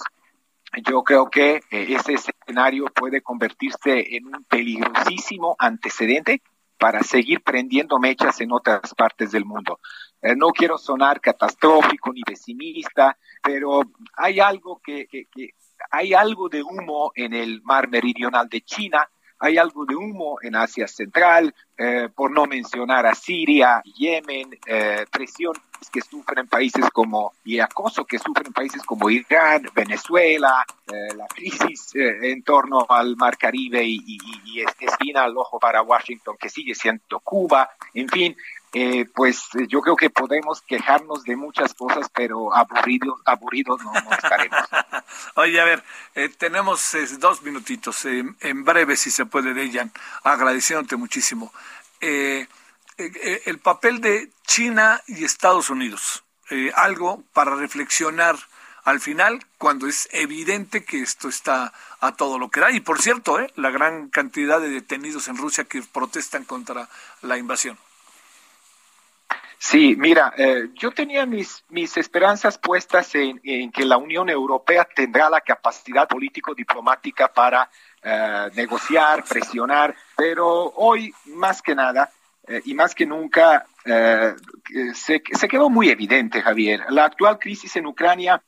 yo 0.85 1.03
creo 1.03 1.29
que 1.29 1.61
eh, 1.71 1.87
ese 1.89 2.13
escenario 2.13 2.85
puede 2.85 3.21
convertirse 3.21 4.15
en 4.15 4.27
un 4.27 4.43
peligrosísimo 4.45 5.55
antecedente 5.59 6.41
para 6.77 7.01
seguir 7.01 7.41
prendiendo 7.41 7.99
mechas 7.99 8.39
en 8.41 8.51
otras 8.51 8.93
partes 8.95 9.31
del 9.31 9.45
mundo. 9.45 9.79
Eh, 10.21 10.35
no 10.35 10.49
quiero 10.49 10.77
sonar 10.77 11.21
catastrófico 11.21 12.11
ni 12.13 12.21
pesimista, 12.21 13.17
pero 13.41 13.81
hay 14.15 14.39
algo 14.39 14.81
que, 14.83 15.07
hay 15.91 16.13
algo 16.13 16.49
de 16.49 16.63
humo 16.63 17.11
en 17.15 17.33
el 17.33 17.61
mar 17.63 17.87
meridional 17.87 18.47
de 18.49 18.61
China 18.61 19.09
hay 19.39 19.57
algo 19.57 19.85
de 19.85 19.95
humo 19.95 20.39
en 20.41 20.55
Asia 20.55 20.87
Central, 20.87 21.53
eh, 21.77 22.09
por 22.13 22.31
no 22.31 22.45
mencionar 22.45 23.05
a 23.05 23.13
Siria, 23.13 23.81
Yemen, 23.83 24.57
eh, 24.65 25.05
presiones 25.11 25.61
que 25.91 26.01
sufren 26.01 26.47
países 26.47 26.89
como, 26.91 27.33
y 27.43 27.59
acoso 27.59 28.03
que 28.03 28.17
sufren 28.17 28.51
países 28.51 28.81
como 28.83 29.09
Irán, 29.09 29.69
Venezuela, 29.75 30.65
eh, 30.91 31.13
la 31.15 31.27
crisis 31.27 31.91
en 31.95 32.41
torno 32.41 32.85
al 32.89 33.15
Mar 33.15 33.37
Caribe 33.37 33.83
y, 33.83 33.99
y, 34.07 34.63
y 35.01 35.15
al 35.15 35.37
ojo 35.37 35.59
para 35.59 35.83
Washington, 35.83 36.35
que 36.39 36.49
sigue 36.49 36.73
siendo 36.73 37.19
Cuba, 37.19 37.69
en 37.93 38.09
fin, 38.09 38.35
eh, 38.79 39.09
pues 39.11 39.45
eh, 39.55 39.65
yo 39.67 39.81
creo 39.81 39.95
que 39.95 40.11
podemos 40.11 40.61
quejarnos 40.61 41.23
de 41.23 41.35
muchas 41.35 41.73
cosas, 41.73 42.11
pero 42.13 42.55
aburridos, 42.55 43.19
aburridos 43.25 43.81
no, 43.83 43.91
estaremos. 44.11 44.59
Oye, 45.33 45.59
a 45.59 45.65
ver, 45.65 45.83
eh, 46.13 46.29
tenemos 46.29 46.95
dos 47.17 47.41
minutitos, 47.41 48.05
en 48.05 48.63
breve 48.63 48.95
si 48.95 49.09
se 49.09 49.25
puede, 49.25 49.55
Dejan, 49.55 49.91
agradeciéndote 50.23 50.95
muchísimo. 50.95 51.51
el 51.99 53.59
papel 53.63 53.99
de 53.99 54.29
China 54.45 55.01
y 55.07 55.23
Estados 55.23 55.71
Unidos, 55.71 56.23
algo 56.75 57.23
para 57.33 57.55
reflexionar 57.55 58.37
al 58.83 58.99
final, 58.99 59.43
cuando 59.57 59.87
es 59.87 60.07
evidente 60.11 60.85
que 60.85 61.01
esto 61.01 61.29
está 61.29 61.73
a 61.99 62.15
todo 62.15 62.37
lo 62.37 62.49
que 62.51 62.59
da. 62.59 62.69
Y 62.69 62.79
por 62.79 63.01
cierto, 63.01 63.39
la 63.55 63.71
gran 63.71 64.09
cantidad 64.09 64.61
de 64.61 64.69
detenidos 64.69 65.27
en 65.27 65.37
Rusia 65.37 65.63
que 65.63 65.81
protestan 65.81 66.45
contra 66.45 66.87
la 67.23 67.37
invasión. 67.37 67.77
Sí, 69.59 69.95
mira, 69.97 70.33
eh, 70.37 70.69
yo 70.75 70.91
tenía 70.91 71.25
mis, 71.25 71.63
mis 71.69 71.97
esperanzas 71.97 72.57
puestas 72.59 73.13
en, 73.15 73.41
que 73.71 73.85
la 73.85 73.97
Unión 73.97 74.29
Europea 74.29 74.87
tendrá 74.95 75.29
la 75.29 75.41
capacidad 75.41 76.07
político-diplomática 76.07 77.27
para 77.27 77.69
eh, 78.03 78.49
negociar, 78.55 79.23
presionar, 79.23 79.95
pero 80.15 80.71
hoy 80.75 81.11
más 81.25 81.61
que 81.63 81.73
nada 81.73 82.09
eh, 82.47 82.61
y 82.65 82.75
más 82.75 82.93
que 82.93 83.05
nunca 83.05 83.65
se, 83.83 85.21
se, 85.31 85.47
quedó 85.47 85.69
muy 85.69 85.89
evidente, 85.89 86.41
Javier. 86.41 86.83
La 86.89 87.05
actual 87.05 87.39
crisis 87.39 87.73
en 87.77 87.87
Ucrania, 87.87 88.43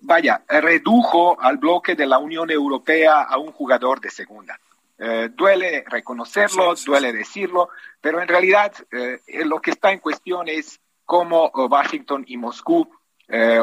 vaya, 0.00 0.42
redujo 0.48 1.40
al 1.40 1.58
bloque 1.58 1.94
de 1.94 2.04
la 2.04 2.18
Unión 2.18 2.50
Europea 2.50 3.22
a 3.22 3.38
un 3.38 3.52
jugador 3.52 4.00
de 4.00 4.10
segunda. 4.10 4.58
Eh, 4.98 5.28
duele 5.34 5.84
reconocerlo, 5.86 6.74
duele 6.74 7.12
decirlo, 7.12 7.68
pero 8.00 8.22
en 8.22 8.28
realidad 8.28 8.72
eh, 8.90 9.20
lo 9.44 9.60
que 9.60 9.72
está 9.72 9.92
en 9.92 9.98
cuestión 9.98 10.48
es 10.48 10.80
cómo 11.04 11.48
eh, 11.48 11.50
Washington 11.68 12.24
y 12.26 12.36
Moscú, 12.38 12.88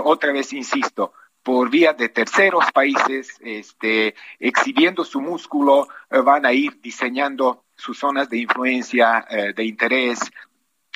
otra 0.03 0.33
vez 0.33 0.51
insisto, 0.51 1.13
por 1.41 1.69
vía 1.69 1.93
de 1.93 2.09
terceros 2.09 2.65
países, 2.73 3.39
este, 3.39 4.13
exhibiendo 4.37 5.05
su 5.05 5.21
músculo, 5.21 5.87
van 6.09 6.45
a 6.45 6.51
ir 6.51 6.81
diseñando 6.81 7.63
sus 7.73 7.97
zonas 7.97 8.29
de 8.29 8.39
influencia, 8.39 9.25
de 9.55 9.63
interés, 9.63 10.19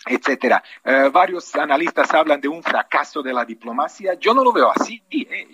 etcétera. 0.06 0.62
varios 1.14 1.56
analistas 1.56 2.14
hablan 2.14 2.42
de 2.42 2.50
un 2.50 2.62
fracaso 2.62 3.24
de 3.24 3.32
la 3.32 3.46
diplomacia. 3.46 4.16
Yo 4.16 4.34
no 4.34 4.44
lo 4.44 4.52
veo 4.52 4.70
así. 4.70 5.02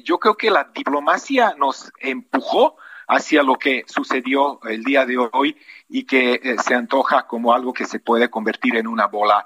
Yo 0.04 0.18
creo 0.18 0.36
que 0.36 0.50
la 0.50 0.64
diplomacia 0.74 1.54
nos 1.56 1.92
empujó 2.00 2.78
hacia 3.08 3.44
lo 3.44 3.56
que 3.56 3.84
sucedió 3.88 4.60
el 4.64 4.84
día 4.84 5.06
de 5.06 5.18
hoy 5.18 5.58
y 5.90 6.06
que 6.06 6.40
eh, 6.44 6.56
se 6.64 6.76
antoja 6.76 7.28
como 7.28 7.54
algo 7.54 7.74
que 7.74 7.86
se 7.86 8.00
puede 8.00 8.30
convertir 8.30 8.76
en 8.76 8.88
una 8.88 9.08
bola 9.08 9.46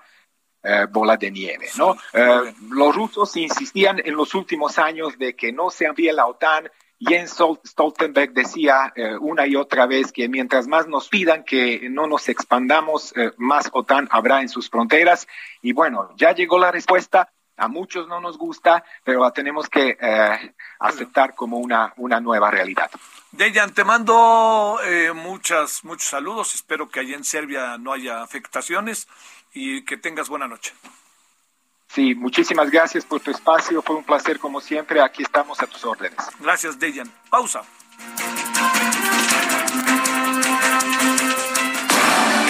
eh, 0.64 0.86
bola 0.92 1.16
de 1.16 1.32
nieve, 1.32 1.68
¿no? 1.78 1.96
Eh, 2.12 2.54
los 2.72 2.94
rusos 2.94 3.38
insistían 3.38 4.02
en 4.04 4.16
los 4.16 4.36
últimos 4.36 4.78
años 4.80 5.18
de 5.18 5.34
que 5.34 5.54
no 5.54 5.70
se 5.70 5.86
envíe 5.86 6.12
la 6.12 6.26
OTAN, 6.26 6.70
Jens 7.00 7.38
Stoltenberg 7.66 8.34
decía 8.34 8.92
eh, 8.96 9.16
una 9.18 9.48
y 9.48 9.56
otra 9.56 9.86
vez 9.86 10.12
que 10.12 10.28
mientras 10.28 10.68
más 10.68 10.88
nos 10.88 11.08
pidan 11.08 11.46
que 11.46 11.88
no 11.90 12.08
nos 12.08 12.28
expandamos, 12.28 13.14
más 13.38 13.70
OTAN 13.72 14.10
habrá 14.12 14.42
en 14.42 14.50
sus 14.50 14.70
fronteras. 14.70 15.28
Y 15.62 15.72
bueno, 15.72 16.10
ya 16.18 16.34
llegó 16.34 16.60
la 16.60 16.72
respuesta. 16.72 17.32
A 17.58 17.68
muchos 17.68 18.08
no 18.08 18.20
nos 18.20 18.38
gusta, 18.38 18.84
pero 19.04 19.22
la 19.22 19.32
tenemos 19.32 19.68
que 19.68 19.98
eh, 20.00 20.56
aceptar 20.80 21.36
como 21.36 21.58
una, 21.58 21.94
una 21.98 22.20
nueva 22.20 22.52
realidad. 22.52 22.90
Dejan, 23.32 23.74
te 23.74 23.84
mando 23.84 24.80
muchas, 25.16 25.84
muchos 25.84 26.10
saludos. 26.10 26.56
Espero 26.56 26.90
que 26.90 27.02
allá 27.02 27.16
en 27.16 27.24
Serbia 27.24 27.78
no 27.78 27.94
haya 27.94 28.22
afectaciones 28.22 29.08
y 29.54 29.84
que 29.84 29.98
tengas 29.98 30.30
buena 30.30 30.48
noche. 30.48 30.74
Sí, 31.88 32.14
muchísimas 32.16 32.70
gracias 32.70 33.06
por 33.06 33.22
tu 33.22 33.32
espacio. 33.32 33.82
Fue 33.82 33.96
un 33.96 34.04
placer 34.04 34.40
como 34.40 34.62
siempre. 34.62 35.02
Aquí 35.02 35.24
estamos 35.24 35.62
a 35.62 35.68
tus 35.68 35.84
órdenes. 35.86 36.18
Gracias, 36.40 36.80
Dejan. 36.80 37.12
Pausa. 37.30 37.64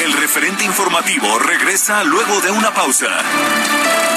El 0.03 0.13
referente 0.13 0.63
informativo 0.65 1.39
regresa 1.39 2.03
luego 2.03 2.41
de 2.41 2.51
una 2.51 2.73
pausa. 2.73 4.16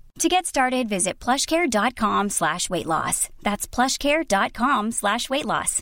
To 0.19 0.29
get 0.29 0.45
started, 0.45 0.87
visit 0.87 1.19
plushcare.com 1.19 2.29
slash 2.29 2.69
weight 2.69 2.85
loss. 2.85 3.29
That's 3.41 3.67
plushcare.com 3.67 4.91
slash 4.91 5.29
weight 5.29 5.45
loss. 5.45 5.81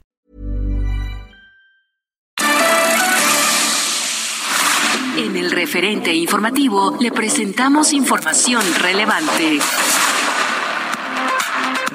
En 5.17 5.35
el 5.35 5.51
referente 5.51 6.13
informativo 6.13 6.95
le 6.99 7.11
presentamos 7.11 7.91
información 7.91 8.63
relevante. 8.75 9.59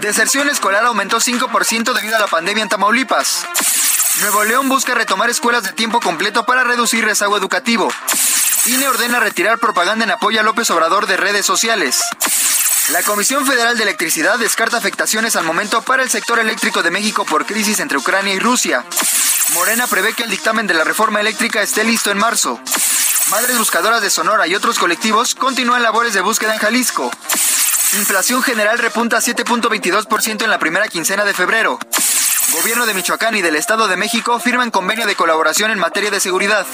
Deserción 0.00 0.50
escolar 0.50 0.84
aumentó 0.84 1.18
5% 1.18 1.94
debido 1.94 2.16
a 2.16 2.20
la 2.20 2.26
pandemia 2.26 2.62
en 2.62 2.68
Tamaulipas. 2.68 3.46
Nuevo 4.20 4.44
León 4.44 4.68
busca 4.68 4.94
retomar 4.94 5.30
escuelas 5.30 5.62
de 5.62 5.72
tiempo 5.72 6.00
completo 6.00 6.44
para 6.44 6.64
reducir 6.64 7.04
rezago 7.04 7.38
educativo. 7.38 7.88
INE 8.66 8.88
ordena 8.88 9.20
retirar 9.20 9.58
propaganda 9.58 10.04
en 10.04 10.10
apoyo 10.10 10.40
a 10.40 10.42
López 10.42 10.70
Obrador 10.70 11.06
de 11.06 11.18
redes 11.18 11.44
sociales. 11.44 12.00
La 12.92 13.02
Comisión 13.02 13.46
Federal 13.46 13.76
de 13.76 13.82
Electricidad 13.82 14.38
descarta 14.38 14.78
afectaciones 14.78 15.36
al 15.36 15.44
momento 15.44 15.82
para 15.82 16.02
el 16.02 16.08
sector 16.08 16.38
eléctrico 16.38 16.82
de 16.82 16.90
México 16.90 17.26
por 17.26 17.44
crisis 17.44 17.80
entre 17.80 17.98
Ucrania 17.98 18.32
y 18.32 18.38
Rusia. 18.38 18.82
Morena 19.52 19.86
prevé 19.86 20.14
que 20.14 20.22
el 20.22 20.30
dictamen 20.30 20.66
de 20.66 20.72
la 20.72 20.84
reforma 20.84 21.20
eléctrica 21.20 21.60
esté 21.60 21.84
listo 21.84 22.10
en 22.10 22.16
marzo. 22.16 22.58
Madres 23.30 23.58
Buscadoras 23.58 24.00
de 24.00 24.08
Sonora 24.08 24.46
y 24.46 24.54
otros 24.54 24.78
colectivos 24.78 25.34
continúan 25.34 25.82
labores 25.82 26.14
de 26.14 26.22
búsqueda 26.22 26.54
en 26.54 26.60
Jalisco. 26.60 27.10
Inflación 27.98 28.42
general 28.42 28.78
repunta 28.78 29.18
a 29.18 29.20
7.22% 29.20 30.42
en 30.42 30.50
la 30.50 30.58
primera 30.58 30.88
quincena 30.88 31.26
de 31.26 31.34
febrero. 31.34 31.78
Gobierno 32.52 32.86
de 32.86 32.94
Michoacán 32.94 33.36
y 33.36 33.42
del 33.42 33.56
Estado 33.56 33.88
de 33.88 33.96
México 33.96 34.40
firman 34.40 34.70
convenio 34.70 35.06
de 35.06 35.16
colaboración 35.16 35.70
en 35.70 35.78
materia 35.78 36.10
de 36.10 36.20
seguridad. 36.20 36.66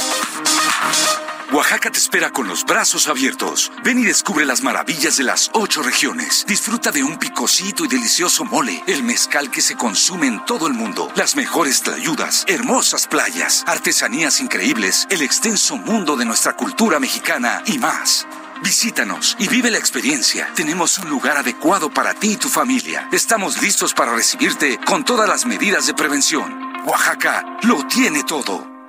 Oaxaca 1.52 1.90
te 1.90 1.98
espera 1.98 2.30
con 2.30 2.46
los 2.46 2.64
brazos 2.64 3.08
abiertos. 3.08 3.72
Ven 3.82 3.98
y 3.98 4.04
descubre 4.04 4.44
las 4.44 4.62
maravillas 4.62 5.16
de 5.16 5.24
las 5.24 5.50
ocho 5.52 5.82
regiones. 5.82 6.44
Disfruta 6.46 6.92
de 6.92 7.02
un 7.02 7.18
picosito 7.18 7.84
y 7.84 7.88
delicioso 7.88 8.44
mole, 8.44 8.84
el 8.86 9.02
mezcal 9.02 9.50
que 9.50 9.60
se 9.60 9.74
consume 9.74 10.28
en 10.28 10.44
todo 10.44 10.68
el 10.68 10.74
mundo, 10.74 11.10
las 11.16 11.34
mejores 11.34 11.82
tlayudas, 11.82 12.44
hermosas 12.46 13.08
playas, 13.08 13.64
artesanías 13.66 14.40
increíbles, 14.40 15.08
el 15.10 15.22
extenso 15.22 15.76
mundo 15.76 16.16
de 16.16 16.24
nuestra 16.24 16.54
cultura 16.54 17.00
mexicana 17.00 17.64
y 17.66 17.78
más. 17.78 18.28
Visítanos 18.62 19.34
y 19.40 19.48
vive 19.48 19.72
la 19.72 19.78
experiencia. 19.78 20.52
Tenemos 20.54 20.98
un 20.98 21.08
lugar 21.08 21.36
adecuado 21.36 21.90
para 21.90 22.14
ti 22.14 22.34
y 22.34 22.36
tu 22.36 22.48
familia. 22.48 23.08
Estamos 23.10 23.60
listos 23.60 23.92
para 23.92 24.14
recibirte 24.14 24.78
con 24.78 25.04
todas 25.04 25.28
las 25.28 25.46
medidas 25.46 25.84
de 25.88 25.94
prevención. 25.94 26.84
Oaxaca 26.86 27.44
lo 27.62 27.84
tiene 27.88 28.22
todo. 28.22 28.79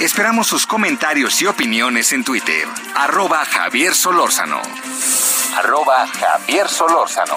Esperamos 0.00 0.48
sus 0.48 0.66
comentarios 0.66 1.40
y 1.40 1.46
opiniones 1.46 2.12
en 2.12 2.24
Twitter. 2.24 2.66
Arroba 2.96 3.44
Javier 3.44 3.94
Solórzano. 3.94 4.60
Javier 6.18 6.68
Solórzano. 6.68 7.36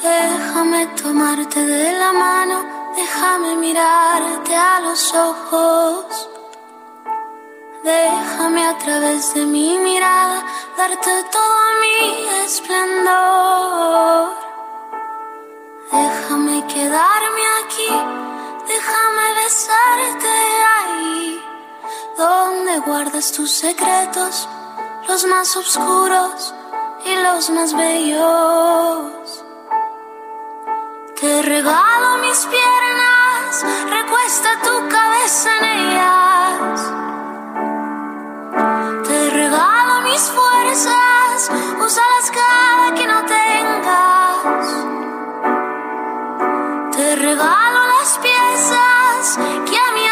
Déjame 0.00 0.86
tomarte 1.02 1.60
de 1.60 1.92
la 1.98 2.12
mano, 2.12 2.92
déjame 2.96 3.56
mirarte 3.56 4.54
a 4.54 4.80
los 4.80 5.12
ojos. 5.12 6.28
Déjame 7.82 8.66
a 8.66 8.78
través 8.78 9.34
de 9.34 9.44
mi 9.44 9.76
mirada 9.78 10.44
darte 10.78 11.10
todo 11.32 11.80
mi 11.80 12.26
esplendor. 12.44 14.30
Déjame 15.90 16.64
quedarme 16.68 17.42
aquí 17.64 18.33
Déjame 18.66 19.34
besarte 19.42 20.28
ahí, 20.76 21.42
donde 22.16 22.78
guardas 22.80 23.32
tus 23.32 23.50
secretos, 23.50 24.48
los 25.06 25.24
más 25.26 25.54
oscuros 25.56 26.54
y 27.04 27.14
los 27.16 27.50
más 27.50 27.74
bellos. 27.74 29.44
Te 31.20 31.42
regalo 31.42 32.18
mis 32.18 32.46
piernas, 32.46 33.64
recuesta 33.90 34.60
tu 34.62 34.88
cabeza 34.88 35.50
en 35.58 35.64
ellas. 35.64 36.92
Te 39.08 39.30
regalo 39.30 40.00
mis 40.02 40.22
fuerzas, 40.22 41.50
úsalas 41.78 42.30
cada 42.30 42.94
que 42.94 43.06
no 43.06 43.24
tengas. 43.26 44.93
Regalo 47.16 47.80
las 47.86 48.18
piezas 48.18 49.38
que 49.68 49.76
a 49.78 49.92
mi 49.92 50.04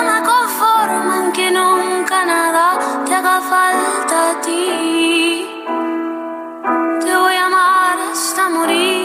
alma 0.00 0.22
conforman, 0.22 1.32
que 1.32 1.50
nunca 1.50 2.24
nada 2.24 3.04
te 3.04 3.14
haga 3.14 3.40
falta 3.42 4.30
a 4.30 4.40
ti. 4.40 5.46
Te 7.04 7.14
voy 7.14 7.34
a 7.34 7.46
amar 7.46 7.98
hasta 8.10 8.48
morir, 8.48 8.95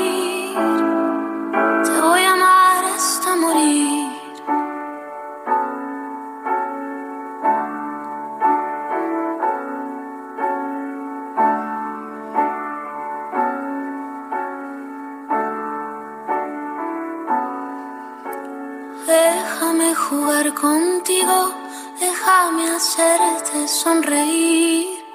contigo, 20.50 21.54
déjame 22.00 22.76
hacerte 22.76 23.68
sonreír. 23.68 25.06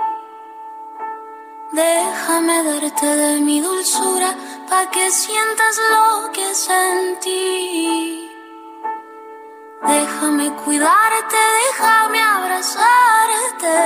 Déjame 1.73 2.63
darte 2.63 3.07
de 3.07 3.41
mi 3.41 3.61
dulzura 3.61 4.33
para 4.69 4.89
que 4.89 5.11
sientas 5.11 5.81
lo 5.91 6.31
que 6.31 6.55
sentí. 6.55 8.31
Déjame 9.83 10.53
cuidarte, 10.65 11.37
déjame 11.65 12.21
abrazarte. 12.23 13.77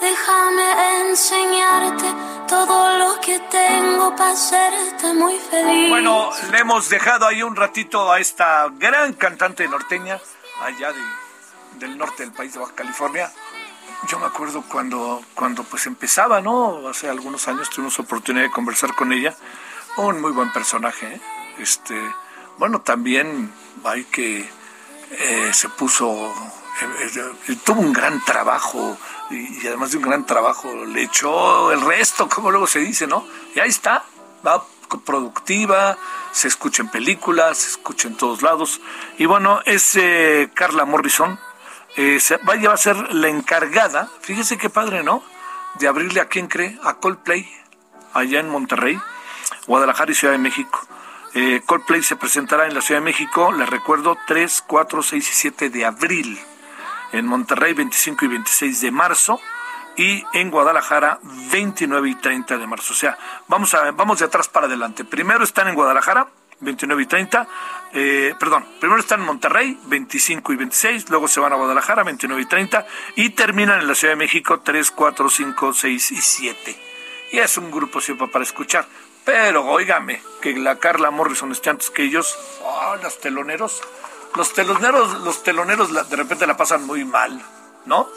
Déjame 0.00 0.66
enseñarte 1.00 2.08
todo 2.46 2.98
lo 2.98 3.20
que 3.20 3.38
tengo 3.40 4.14
para 4.16 4.32
hacerte 4.32 5.14
muy 5.14 5.38
feliz. 5.38 5.90
Bueno, 5.90 6.30
le 6.50 6.58
hemos 6.58 6.88
dejado 6.88 7.26
ahí 7.26 7.42
un 7.42 7.56
ratito 7.56 8.12
a 8.12 8.20
esta 8.20 8.68
gran 8.72 9.14
cantante 9.14 9.66
norteña, 9.68 10.20
allá 10.62 10.92
de, 10.92 11.00
del 11.78 11.98
norte 11.98 12.22
del 12.22 12.32
país 12.32 12.54
de 12.54 12.60
Baja 12.60 12.74
California. 12.74 13.32
Yo 14.08 14.18
me 14.18 14.26
acuerdo 14.26 14.62
cuando, 14.68 15.22
cuando 15.34 15.64
pues 15.64 15.86
empezaba, 15.86 16.40
¿no? 16.40 16.88
Hace 16.88 17.08
algunos 17.08 17.48
años 17.48 17.70
tuvimos 17.70 17.98
oportunidad 17.98 18.44
de 18.44 18.52
conversar 18.52 18.94
con 18.94 19.12
ella. 19.12 19.34
Un 19.96 20.20
muy 20.20 20.32
buen 20.32 20.52
personaje, 20.52 21.14
¿eh? 21.14 21.20
Este, 21.58 21.98
bueno, 22.58 22.82
también 22.82 23.52
hay 23.84 24.04
que 24.04 24.48
eh, 25.10 25.50
se 25.52 25.68
puso 25.68 26.34
eh, 26.80 27.56
tuvo 27.64 27.80
un 27.80 27.92
gran 27.92 28.24
trabajo 28.24 28.96
y, 29.30 29.66
además 29.66 29.90
de 29.90 29.98
un 29.98 30.04
gran 30.04 30.26
trabajo 30.26 30.72
le 30.86 31.02
echó 31.02 31.72
el 31.72 31.80
resto, 31.80 32.28
como 32.28 32.50
luego 32.50 32.66
se 32.66 32.80
dice, 32.80 33.06
¿no? 33.06 33.26
Y 33.54 33.60
ahí 33.60 33.68
está, 33.68 34.04
va 34.46 34.64
productiva, 35.04 35.98
se 36.30 36.46
escucha 36.46 36.82
en 36.82 36.88
películas, 36.88 37.58
se 37.58 37.70
escucha 37.70 38.06
en 38.06 38.16
todos 38.16 38.42
lados. 38.42 38.80
Y 39.18 39.26
bueno, 39.26 39.60
es 39.64 39.98
Carla 40.54 40.84
Morrison, 40.84 41.40
eh, 41.96 42.18
va 42.46 42.72
a 42.72 42.76
ser 42.76 43.14
la 43.14 43.28
encargada, 43.28 44.10
fíjese 44.20 44.58
qué 44.58 44.68
padre, 44.68 45.02
¿no? 45.02 45.22
De 45.78 45.88
abrirle 45.88 46.20
a 46.20 46.28
quién 46.28 46.46
cree, 46.46 46.78
a 46.84 46.94
Coldplay, 46.94 47.50
allá 48.12 48.40
en 48.40 48.50
Monterrey, 48.50 49.00
Guadalajara 49.66 50.12
y 50.12 50.14
Ciudad 50.14 50.34
de 50.34 50.38
México. 50.38 50.86
Eh, 51.32 51.62
Coldplay 51.64 52.02
se 52.02 52.16
presentará 52.16 52.66
en 52.66 52.74
la 52.74 52.82
Ciudad 52.82 53.00
de 53.00 53.04
México, 53.04 53.50
les 53.50 53.68
recuerdo, 53.68 54.18
3, 54.26 54.64
4, 54.66 55.02
6 55.02 55.30
y 55.30 55.32
7 55.32 55.70
de 55.70 55.86
abril. 55.86 56.38
En 57.12 57.26
Monterrey, 57.26 57.72
25 57.72 58.24
y 58.24 58.28
26 58.28 58.80
de 58.80 58.90
marzo. 58.90 59.40
Y 59.96 60.24
en 60.34 60.50
Guadalajara, 60.50 61.18
29 61.22 62.10
y 62.10 62.14
30 62.16 62.58
de 62.58 62.66
marzo. 62.66 62.92
O 62.92 62.96
sea, 62.96 63.16
vamos, 63.48 63.72
a, 63.74 63.90
vamos 63.92 64.18
de 64.18 64.26
atrás 64.26 64.48
para 64.48 64.66
adelante. 64.66 65.04
Primero 65.04 65.42
están 65.42 65.68
en 65.68 65.74
Guadalajara, 65.74 66.28
29 66.60 67.02
y 67.02 67.06
30. 67.06 67.48
Eh, 67.92 68.34
perdón, 68.38 68.66
primero 68.78 69.00
están 69.00 69.20
en 69.20 69.26
Monterrey, 69.26 69.78
25 69.86 70.52
y 70.52 70.56
26, 70.56 71.08
luego 71.08 71.28
se 71.28 71.40
van 71.40 71.52
a 71.52 71.56
Guadalajara, 71.56 72.02
29 72.02 72.42
y 72.42 72.46
30, 72.46 72.86
y 73.14 73.30
terminan 73.30 73.80
en 73.80 73.88
la 73.88 73.94
Ciudad 73.94 74.12
de 74.12 74.18
México, 74.18 74.60
3, 74.60 74.90
4, 74.90 75.30
5, 75.30 75.72
6 75.72 76.12
y 76.12 76.20
7. 76.20 76.78
Y 77.32 77.38
es 77.38 77.56
un 77.56 77.70
grupo 77.70 78.00
siempre 78.00 78.28
para 78.28 78.44
escuchar. 78.44 78.86
Pero, 79.24 79.64
óigame, 79.64 80.22
que 80.40 80.56
la 80.56 80.78
Carla 80.78 81.10
Morrison 81.10 81.50
esté 81.52 81.70
antes 81.70 81.90
que 81.90 82.04
ellos, 82.04 82.38
oh, 82.62 82.96
los 83.02 83.18
teloneros, 83.20 83.82
los 84.36 84.52
teloneros, 84.52 85.20
los 85.22 85.42
teloneros 85.42 86.08
de 86.08 86.16
repente 86.16 86.46
la 86.46 86.56
pasan 86.56 86.86
muy 86.86 87.04
mal, 87.04 87.42
¿no? 87.84 88.08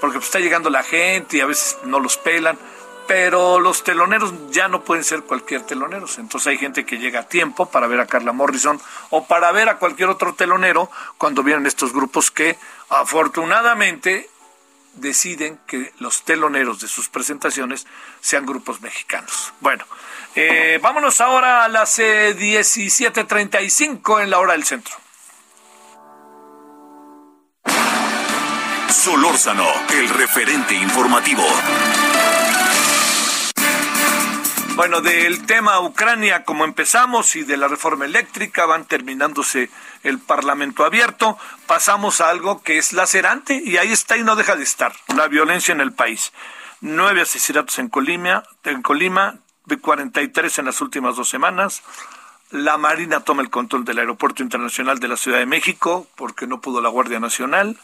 Porque 0.00 0.18
pues, 0.18 0.26
está 0.26 0.40
llegando 0.40 0.70
la 0.70 0.82
gente 0.82 1.36
y 1.36 1.40
a 1.40 1.46
veces 1.46 1.78
no 1.84 2.00
los 2.00 2.16
pelan 2.16 2.58
pero 3.06 3.60
los 3.60 3.84
teloneros 3.84 4.34
ya 4.50 4.66
no 4.68 4.82
pueden 4.82 5.04
ser 5.04 5.22
cualquier 5.22 5.62
teloneros. 5.62 6.18
Entonces 6.18 6.48
hay 6.48 6.58
gente 6.58 6.84
que 6.84 6.98
llega 6.98 7.20
a 7.20 7.28
tiempo 7.28 7.66
para 7.66 7.86
ver 7.86 8.00
a 8.00 8.06
Carla 8.06 8.32
Morrison 8.32 8.80
o 9.10 9.26
para 9.26 9.52
ver 9.52 9.68
a 9.68 9.78
cualquier 9.78 10.08
otro 10.08 10.34
telonero 10.34 10.90
cuando 11.18 11.44
vienen 11.44 11.66
estos 11.66 11.92
grupos 11.92 12.30
que 12.30 12.56
afortunadamente 12.88 14.30
deciden 14.94 15.58
que 15.66 15.92
los 15.98 16.22
teloneros 16.22 16.80
de 16.80 16.88
sus 16.88 17.08
presentaciones 17.08 17.86
sean 18.20 18.46
grupos 18.46 18.80
mexicanos. 18.80 19.52
Bueno, 19.60 19.84
eh, 20.34 20.78
vámonos 20.82 21.20
ahora 21.20 21.64
a 21.64 21.68
las 21.68 21.98
17.35 21.98 24.20
eh, 24.20 24.22
en 24.24 24.30
la 24.30 24.38
hora 24.38 24.54
del 24.54 24.64
centro. 24.64 24.94
Solórzano, 28.88 29.66
el 29.94 30.08
referente 30.08 30.74
informativo. 30.74 31.42
Bueno, 34.74 35.00
del 35.00 35.46
tema 35.46 35.80
Ucrania, 35.80 36.44
como 36.44 36.64
empezamos, 36.64 37.34
y 37.36 37.44
de 37.44 37.56
la 37.56 37.68
reforma 37.68 38.04
eléctrica, 38.04 38.66
van 38.66 38.84
terminándose 38.84 39.70
el 40.02 40.18
Parlamento 40.18 40.84
abierto, 40.84 41.38
pasamos 41.66 42.20
a 42.20 42.28
algo 42.28 42.62
que 42.62 42.78
es 42.78 42.92
lacerante, 42.92 43.62
y 43.64 43.78
ahí 43.78 43.90
está 43.92 44.16
y 44.16 44.22
no 44.22 44.36
deja 44.36 44.56
de 44.56 44.64
estar, 44.64 44.92
la 45.14 45.28
violencia 45.28 45.72
en 45.72 45.80
el 45.80 45.92
país. 45.92 46.32
Nueve 46.80 47.22
asesinatos 47.22 47.78
en 47.78 47.88
Colima, 47.88 48.42
en 48.64 48.82
Colima, 48.82 49.40
43 49.74 50.58
en 50.58 50.64
las 50.66 50.80
últimas 50.80 51.16
dos 51.16 51.28
semanas. 51.28 51.82
La 52.50 52.78
Marina 52.78 53.20
toma 53.20 53.42
el 53.42 53.50
control 53.50 53.84
del 53.84 53.98
Aeropuerto 53.98 54.42
Internacional 54.42 55.00
de 55.00 55.08
la 55.08 55.16
Ciudad 55.16 55.38
de 55.38 55.46
México 55.46 56.06
porque 56.14 56.46
no 56.46 56.60
pudo 56.60 56.80
la 56.80 56.88
Guardia 56.88 57.18
Nacional. 57.18 57.76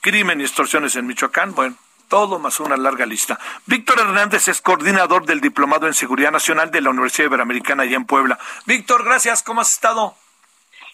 Crimen 0.00 0.40
y 0.40 0.44
extorsiones 0.44 0.96
en 0.96 1.06
Michoacán. 1.06 1.54
Bueno, 1.54 1.76
todo 2.08 2.38
más 2.38 2.60
una 2.60 2.76
larga 2.76 3.06
lista. 3.06 3.38
Víctor 3.66 4.00
Hernández 4.00 4.48
es 4.48 4.60
coordinador 4.60 5.26
del 5.26 5.40
Diplomado 5.40 5.86
en 5.86 5.94
Seguridad 5.94 6.32
Nacional 6.32 6.70
de 6.70 6.80
la 6.80 6.90
Universidad 6.90 7.26
Iberoamericana 7.26 7.82
allá 7.82 7.96
en 7.96 8.06
Puebla. 8.06 8.38
Víctor, 8.66 9.04
gracias, 9.04 9.42
¿cómo 9.42 9.60
has 9.60 9.72
estado? 9.72 10.14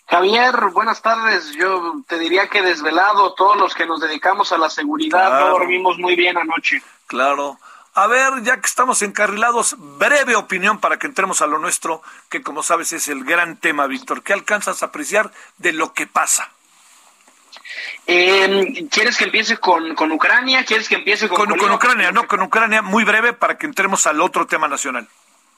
Javier, 0.07 0.55
buenas 0.73 1.01
tardes. 1.01 1.53
Yo 1.53 1.95
te 2.07 2.19
diría 2.19 2.49
que 2.49 2.63
desvelado, 2.63 3.35
todos 3.35 3.57
los 3.57 3.75
que 3.75 3.87
nos 3.87 4.01
dedicamos 4.01 4.53
a 4.53 4.59
la 4.59 4.69
seguridad 4.69 5.41
no 5.41 5.49
dormimos 5.51 5.99
muy 5.99 6.15
bien 6.15 6.37
anoche. 6.37 6.83
Claro. 7.07 7.59
A 7.95 8.09
ver, 8.09 8.43
ya 8.43 8.57
que 8.61 8.67
estamos 8.67 9.03
encarrilados, 9.03 9.77
breve 9.79 10.35
opinión 10.35 10.79
para 10.79 10.99
que 10.99 11.07
entremos 11.07 11.43
a 11.43 11.47
lo 11.47 11.59
nuestro, 11.59 12.03
que 12.29 12.43
como 12.43 12.65
sabes 12.65 12.93
es 12.93 13.09
el 13.09 13.25
gran 13.25 13.57
tema, 13.57 13.87
Víctor. 13.87 14.23
¿Qué 14.25 14.33
alcanzas 14.33 14.83
a 14.83 14.87
apreciar 14.87 15.31
de 15.59 15.73
lo 15.73 15.93
que 15.93 16.09
pasa? 16.09 16.51
Eh, 18.07 18.87
¿Quieres 18.91 19.17
que 19.17 19.25
empiece 19.25 19.57
con, 19.57 19.95
con, 19.95 20.13
Ucrania? 20.13 20.65
¿Quieres 20.65 20.89
que 20.89 20.97
empiece 20.97 21.29
con, 21.29 21.47
con, 21.57 21.71
Ucrania? 21.73 22.13
No, 22.13 22.27
con 22.27 22.43
Ucrania, 22.43 22.83
muy 22.83 23.05
breve 23.05 23.33
para 23.33 23.57
que 23.57 23.67
entremos 23.67 24.07
al 24.07 24.21
otro 24.21 24.47
tema 24.47 24.69
nacional. 24.69 25.09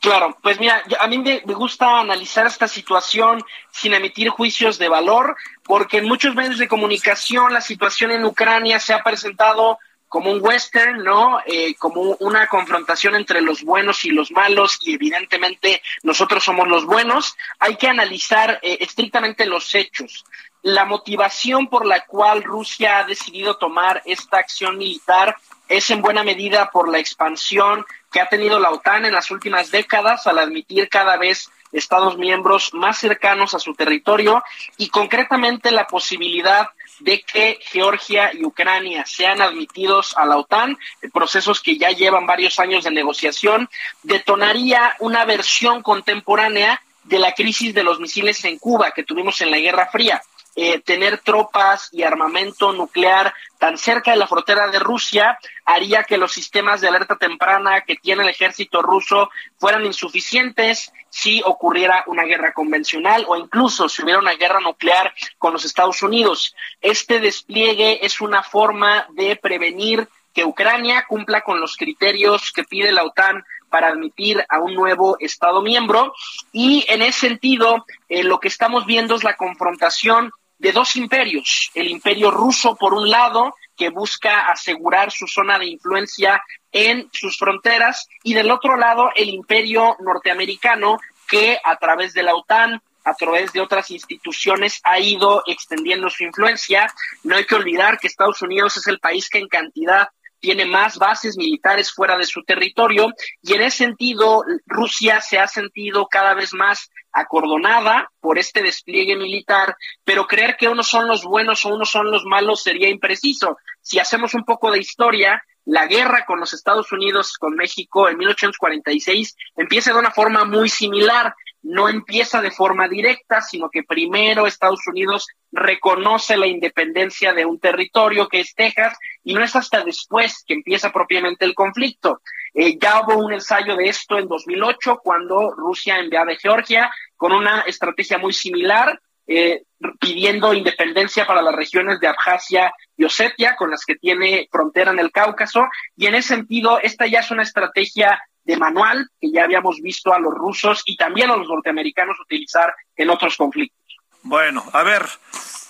Claro, 0.01 0.37
pues 0.43 0.61
mira, 0.61 0.83
a 1.01 1.07
mí 1.07 1.19
me, 1.19 1.41
gusta 1.41 2.01
analizar 2.01 2.47
esta 2.47 2.69
situación 2.69 3.43
sin 3.73 3.95
emitir 3.95 4.29
juicios 4.29 4.79
de 4.79 4.89
valor, 4.89 5.37
porque 5.65 5.99
en 5.99 6.07
muchos 6.07 6.35
medios 6.35 6.59
de 6.59 6.69
comunicación 6.69 7.53
la 7.53 7.61
situación 7.61 8.13
en 8.13 8.25
Ucrania 8.25 8.79
se 8.79 8.93
ha 8.93 9.03
presentado 9.03 9.79
como 10.09 10.31
un 10.31 10.39
western, 10.41 11.03
¿no? 11.03 11.41
Eh, 11.47 11.75
como 11.75 12.17
una 12.21 12.47
confrontación 12.47 13.17
entre 13.17 13.41
los 13.41 13.65
buenos 13.65 14.05
y 14.05 14.11
los 14.11 14.31
malos, 14.31 14.79
y 14.83 14.95
evidentemente 14.95 15.83
nosotros 16.05 16.45
somos 16.45 16.69
los 16.69 16.85
buenos. 16.85 17.37
Hay 17.59 17.77
que 17.77 17.89
analizar 17.89 18.61
eh, 18.63 18.79
estrictamente 18.81 19.47
los 19.47 19.75
hechos 19.75 20.25
la 20.67 20.85
motivación 20.85 21.69
por 21.69 21.87
la 21.87 22.07
cual 22.07 22.43
Rusia 22.43 22.99
ha 22.99 23.05
decidido 23.05 23.57
tomar 23.57 24.03
esta 24.05 24.39
acción 24.39 24.79
militar 24.79 25.37
es 25.69 25.91
en 25.91 26.03
buena 26.03 26.25
medida 26.25 26.73
por 26.73 26.89
la 26.89 26.99
expansión 26.99 27.85
que 28.11 28.21
ha 28.21 28.29
tenido 28.29 28.59
la 28.59 28.73
OTAN 28.73 29.05
en 29.05 29.13
las 29.13 29.31
últimas 29.31 29.71
décadas 29.71 30.27
al 30.27 30.41
admitir 30.41 30.89
cada 30.89 31.17
vez 31.19 31.49
Estados 31.71 32.19
miembros 32.19 32.75
más 32.75 32.99
cercanos 32.99 33.55
a 33.55 33.61
su 33.61 33.75
territorio 33.75 34.43
y 34.77 34.89
concretamente 34.89 35.71
la 35.71 35.87
posibilidad 35.87 36.71
de 36.99 37.21
que 37.21 37.61
Georgia 37.61 38.33
y 38.35 38.45
Ucrania 38.45 39.05
sean 39.07 39.43
admitidos 39.43 40.17
a 40.17 40.27
la 40.27 40.37
OTAN, 40.37 40.77
procesos 41.13 41.61
que 41.61 41.79
ya 41.79 41.91
llevan 41.91 42.27
varios 42.27 42.59
años 42.59 42.83
de 42.83 42.91
negociación, 42.91 43.69
detonaría 44.03 44.97
una 44.99 45.25
versión 45.27 45.83
contemporánea 45.83 46.83
de 47.05 47.21
la 47.21 47.35
crisis 47.35 47.73
de 47.73 47.85
los 47.85 48.01
misiles 48.01 48.45
en 48.45 48.59
Cuba 48.59 48.91
que 48.91 49.05
tuvimos 49.05 49.41
en 49.43 49.53
la 49.53 49.59
Guerra 49.59 49.87
Fría. 49.93 50.21
Eh, 50.59 50.81
tener 50.81 51.19
tropas 51.19 51.91
y 51.93 52.03
armamento 52.03 52.73
nuclear 52.73 53.35
tan 53.59 53.77
cerca 53.77 54.13
de 54.13 54.17
la 54.17 54.27
frontera 54.27 54.69
de 54.69 54.79
Rusia 54.79 55.39
haría 55.67 56.05
que 56.05 56.17
los 56.17 56.33
sistemas 56.33 56.81
de 56.81 56.89
alerta 56.89 57.17
temprana 57.17 57.83
que 57.83 57.97
tiene 57.97 58.23
el 58.23 58.31
ejército 58.31 58.81
ruso 58.81 59.29
fueran 59.59 59.85
insuficientes 59.85 60.95
si 61.11 61.43
ocurriera 61.45 62.05
una 62.07 62.23
guerra 62.23 62.55
convencional 62.55 63.27
o 63.29 63.37
incluso 63.37 63.91
si 63.91 64.03
hubiera 64.03 64.19
una 64.19 64.33
guerra 64.33 64.61
nuclear 64.61 65.13
con 65.37 65.53
los 65.53 65.67
Estados 65.67 66.03
Unidos. 66.03 66.57
Este 66.81 67.21
despliegue 67.21 68.07
es 68.07 68.23
una 68.23 68.43
forma 68.43 69.07
de 69.11 69.37
prevenir 69.37 70.09
que 70.33 70.47
Ucrania 70.47 71.05
cumpla 71.07 71.43
con 71.43 71.61
los 71.61 71.77
criterios 71.77 72.51
que 72.51 72.65
pide 72.65 72.93
la 72.93 73.05
OTAN 73.05 73.45
para 73.69 73.89
admitir 73.89 74.43
a 74.49 74.59
un 74.59 74.75
nuevo 74.75 75.19
Estado 75.21 75.61
miembro. 75.61 76.15
Y 76.51 76.87
en 76.89 77.03
ese 77.03 77.29
sentido, 77.29 77.85
eh, 78.09 78.25
lo 78.25 78.41
que 78.41 78.49
estamos 78.49 78.87
viendo 78.87 79.17
es 79.17 79.23
la 79.23 79.37
confrontación 79.37 80.33
de 80.59 80.73
dos 80.73 80.97
imperios, 80.97 81.71
el 81.75 81.89
imperio 81.89 82.31
ruso 82.31 82.77
por 82.77 82.95
un 82.95 83.11
lado, 83.11 83.55
que 83.77 83.91
busca 83.91 84.47
asegurar 84.47 85.13
su 85.13 85.27
zona 85.27 85.59
de 85.59 85.67
influencia 85.67 86.43
en 86.73 87.09
sus 87.13 87.39
fronteras, 87.39 88.09
y 88.23 88.35
del 88.35 88.51
otro 88.51 88.77
lado 88.77 89.11
el 89.15 89.29
imperio 89.29 89.97
norteamericano, 90.01 90.99
que 91.29 91.59
a 91.63 91.77
través 91.77 92.15
de 92.15 92.23
la 92.23 92.35
OTAN, 92.35 92.81
a 93.05 93.15
través 93.15 93.53
de 93.53 93.61
otras 93.61 93.91
instituciones, 93.91 94.81
ha 94.85 94.99
ido 94.99 95.43
extendiendo 95.47 96.11
su 96.11 96.25
influencia. 96.25 96.93
No 97.23 97.37
hay 97.37 97.45
que 97.45 97.55
olvidar 97.55 97.99
que 97.99 98.09
Estados 98.09 98.43
Unidos 98.43 98.77
es 98.77 98.87
el 98.89 98.99
país 98.99 99.29
que 99.29 99.39
en 99.39 99.49
cantidad 99.49 100.09
tiene 100.41 100.67
más 100.67 100.99
bases 100.99 101.37
militares 101.37 101.93
fuera 101.93 102.17
de 102.17 102.25
su 102.25 102.43
territorio 102.43 103.09
y 103.43 103.55
en 103.55 103.63
ese 103.63 103.79
sentido 103.79 104.45
Rusia 104.67 105.21
se 105.21 105.39
ha 105.39 105.47
sentido 105.47 106.07
cada 106.07 106.35
vez 106.35 106.53
más 106.53 106.91
acordonada 107.13 108.11
por 108.21 108.39
este 108.39 108.63
despliegue 108.63 109.17
militar, 109.17 109.75
pero 110.05 110.27
creer 110.27 110.57
que 110.59 110.69
unos 110.69 110.89
son 110.89 111.09
los 111.09 111.25
buenos 111.25 111.65
o 111.65 111.75
unos 111.75 111.91
son 111.91 112.11
los 112.11 112.25
malos 112.25 112.63
sería 112.63 112.89
impreciso. 112.89 113.57
Si 113.81 113.99
hacemos 113.99 114.35
un 114.35 114.45
poco 114.45 114.71
de 114.71 114.79
historia, 114.79 115.43
la 115.67 115.87
guerra 115.87 116.25
con 116.25 116.41
los 116.41 116.55
Estados 116.55 116.91
Unidos, 116.93 117.37
con 117.39 117.55
México 117.55 118.09
en 118.09 118.17
1846, 118.17 119.37
empieza 119.57 119.93
de 119.93 119.99
una 119.99 120.11
forma 120.11 120.45
muy 120.45 120.69
similar 120.69 121.35
no 121.67 121.89
empieza 121.89 122.41
de 122.41 122.53
forma 122.53 122.87
directa, 122.87 123.41
sino 123.41 123.69
que 123.71 123.83
primero 123.83 124.47
Estados 124.47 124.87
Unidos 124.87 125.27
reconoce 125.51 126.37
la 126.37 126.47
independencia 126.47 127.33
de 127.33 127.45
un 127.45 127.59
territorio 127.59 128.29
que 128.29 128.41
es 128.41 128.55
Texas 128.55 128.97
y 129.25 129.35
no 129.35 129.43
es 129.43 129.57
hasta 129.57 129.83
después 129.83 130.45
que 130.47 130.55
empieza 130.55 130.93
propiamente 130.93 131.45
el 131.45 131.55
conflicto. 131.55 132.21
Eh, 132.55 132.79
ya 132.81 133.01
hubo 133.01 133.17
un 133.17 133.33
ensayo 133.33 133.75
de 133.75 133.89
esto 133.89 134.17
en 134.17 134.29
2008 134.29 135.01
cuando 135.03 135.51
Rusia 135.57 135.99
enviaba 135.99 136.33
a 136.33 136.37
Georgia 136.37 136.91
con 137.17 137.33
una 137.33 137.63
estrategia 137.63 138.19
muy 138.19 138.33
similar 138.33 139.01
eh, 139.27 139.63
pidiendo 140.01 140.55
independencia 140.55 141.27
para 141.27 141.43
las 141.43 141.55
regiones 141.55 142.01
de 142.01 142.09
Abjasia 142.09 142.73
y 142.97 143.05
Osetia, 143.05 143.57
con 143.57 143.71
las 143.71 143.85
que 143.85 143.97
tiene 143.97 144.49
frontera 144.51 144.91
en 144.91 144.99
el 144.99 145.13
Cáucaso, 145.13 145.67
y 145.97 146.07
en 146.07 146.15
ese 146.15 146.29
sentido, 146.29 146.81
esta 146.81 147.07
ya 147.07 147.21
es 147.21 147.31
una 147.31 147.43
estrategia 147.43 148.21
de 148.45 148.57
manual 148.57 149.11
que 149.21 149.31
ya 149.33 149.45
habíamos 149.45 149.81
visto 149.83 150.15
a 150.15 150.21
los 150.21 150.33
rusos 150.33 150.83
y 150.87 150.97
también 150.97 151.31
a 151.31 151.37
los 151.37 151.49
norteamericanos 151.49 152.19
utilizar 152.21 152.75
en 152.97 153.11
otros 153.11 153.37
conflictos. 153.37 153.99
Bueno, 154.23 154.65
a 154.73 154.83
ver, 154.83 155.07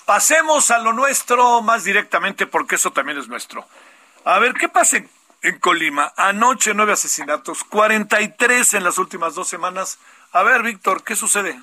pasemos 0.04 0.70
a 0.70 0.78
lo 0.78 0.92
nuestro 0.92 1.62
más 1.62 1.84
directamente 1.84 2.46
porque 2.46 2.76
eso 2.76 2.90
también 2.90 3.18
es 3.18 3.28
nuestro. 3.28 3.66
A 4.24 4.38
ver, 4.38 4.54
¿qué 4.54 4.68
pasa 4.68 4.98
en, 5.42 5.58
Colima? 5.58 6.12
Anoche 6.16 6.74
nueve 6.74 6.92
asesinatos, 6.92 7.64
43 7.64 8.74
en 8.74 8.84
las 8.84 8.98
últimas 8.98 9.34
dos 9.34 9.48
semanas. 9.48 9.98
A 10.32 10.42
ver, 10.42 10.62
Víctor, 10.62 11.02
¿qué 11.02 11.16
sucede? 11.16 11.58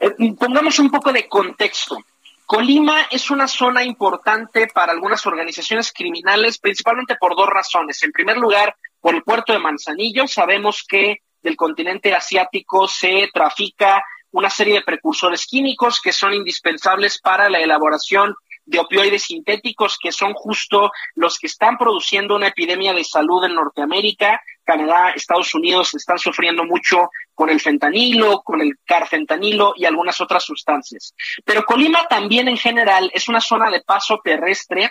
Eh, 0.00 0.14
pongamos 0.38 0.78
un 0.78 0.90
poco 0.90 1.12
de 1.12 1.28
contexto. 1.28 1.98
Colima 2.46 3.08
es 3.10 3.30
una 3.30 3.46
zona 3.46 3.84
importante 3.84 4.68
para 4.68 4.92
algunas 4.92 5.26
organizaciones 5.26 5.92
criminales, 5.92 6.58
principalmente 6.58 7.16
por 7.16 7.36
dos 7.36 7.48
razones. 7.48 8.02
En 8.02 8.12
primer 8.12 8.38
lugar, 8.38 8.74
por 9.00 9.14
el 9.14 9.22
puerto 9.22 9.52
de 9.52 9.58
Manzanillo. 9.58 10.26
Sabemos 10.26 10.84
que 10.88 11.18
del 11.42 11.56
continente 11.56 12.14
asiático 12.14 12.88
se 12.88 13.30
trafica 13.32 14.02
una 14.30 14.50
serie 14.50 14.74
de 14.74 14.82
precursores 14.82 15.46
químicos 15.46 16.00
que 16.00 16.12
son 16.12 16.34
indispensables 16.34 17.20
para 17.20 17.48
la 17.48 17.60
elaboración 17.60 18.34
de 18.68 18.78
opioides 18.78 19.24
sintéticos, 19.24 19.98
que 19.98 20.12
son 20.12 20.34
justo 20.34 20.90
los 21.14 21.38
que 21.38 21.46
están 21.46 21.78
produciendo 21.78 22.36
una 22.36 22.48
epidemia 22.48 22.92
de 22.92 23.02
salud 23.02 23.42
en 23.44 23.54
Norteamérica. 23.54 24.42
Canadá, 24.62 25.10
Estados 25.10 25.54
Unidos 25.54 25.94
están 25.94 26.18
sufriendo 26.18 26.64
mucho 26.64 27.08
con 27.34 27.48
el 27.48 27.60
fentanilo, 27.60 28.42
con 28.42 28.60
el 28.60 28.74
carfentanilo 28.84 29.72
y 29.74 29.86
algunas 29.86 30.20
otras 30.20 30.44
sustancias. 30.44 31.14
Pero 31.44 31.64
Colima 31.64 32.06
también 32.08 32.48
en 32.48 32.58
general 32.58 33.10
es 33.14 33.28
una 33.28 33.40
zona 33.40 33.70
de 33.70 33.80
paso 33.80 34.20
terrestre 34.22 34.90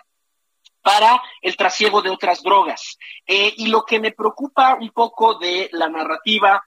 para 0.81 1.21
el 1.41 1.55
trasiego 1.55 2.01
de 2.01 2.09
otras 2.09 2.41
drogas. 2.41 2.97
Eh, 3.27 3.53
y 3.57 3.67
lo 3.67 3.83
que 3.83 3.99
me 3.99 4.11
preocupa 4.11 4.75
un 4.79 4.89
poco 4.89 5.37
de 5.37 5.69
la 5.73 5.89
narrativa 5.89 6.63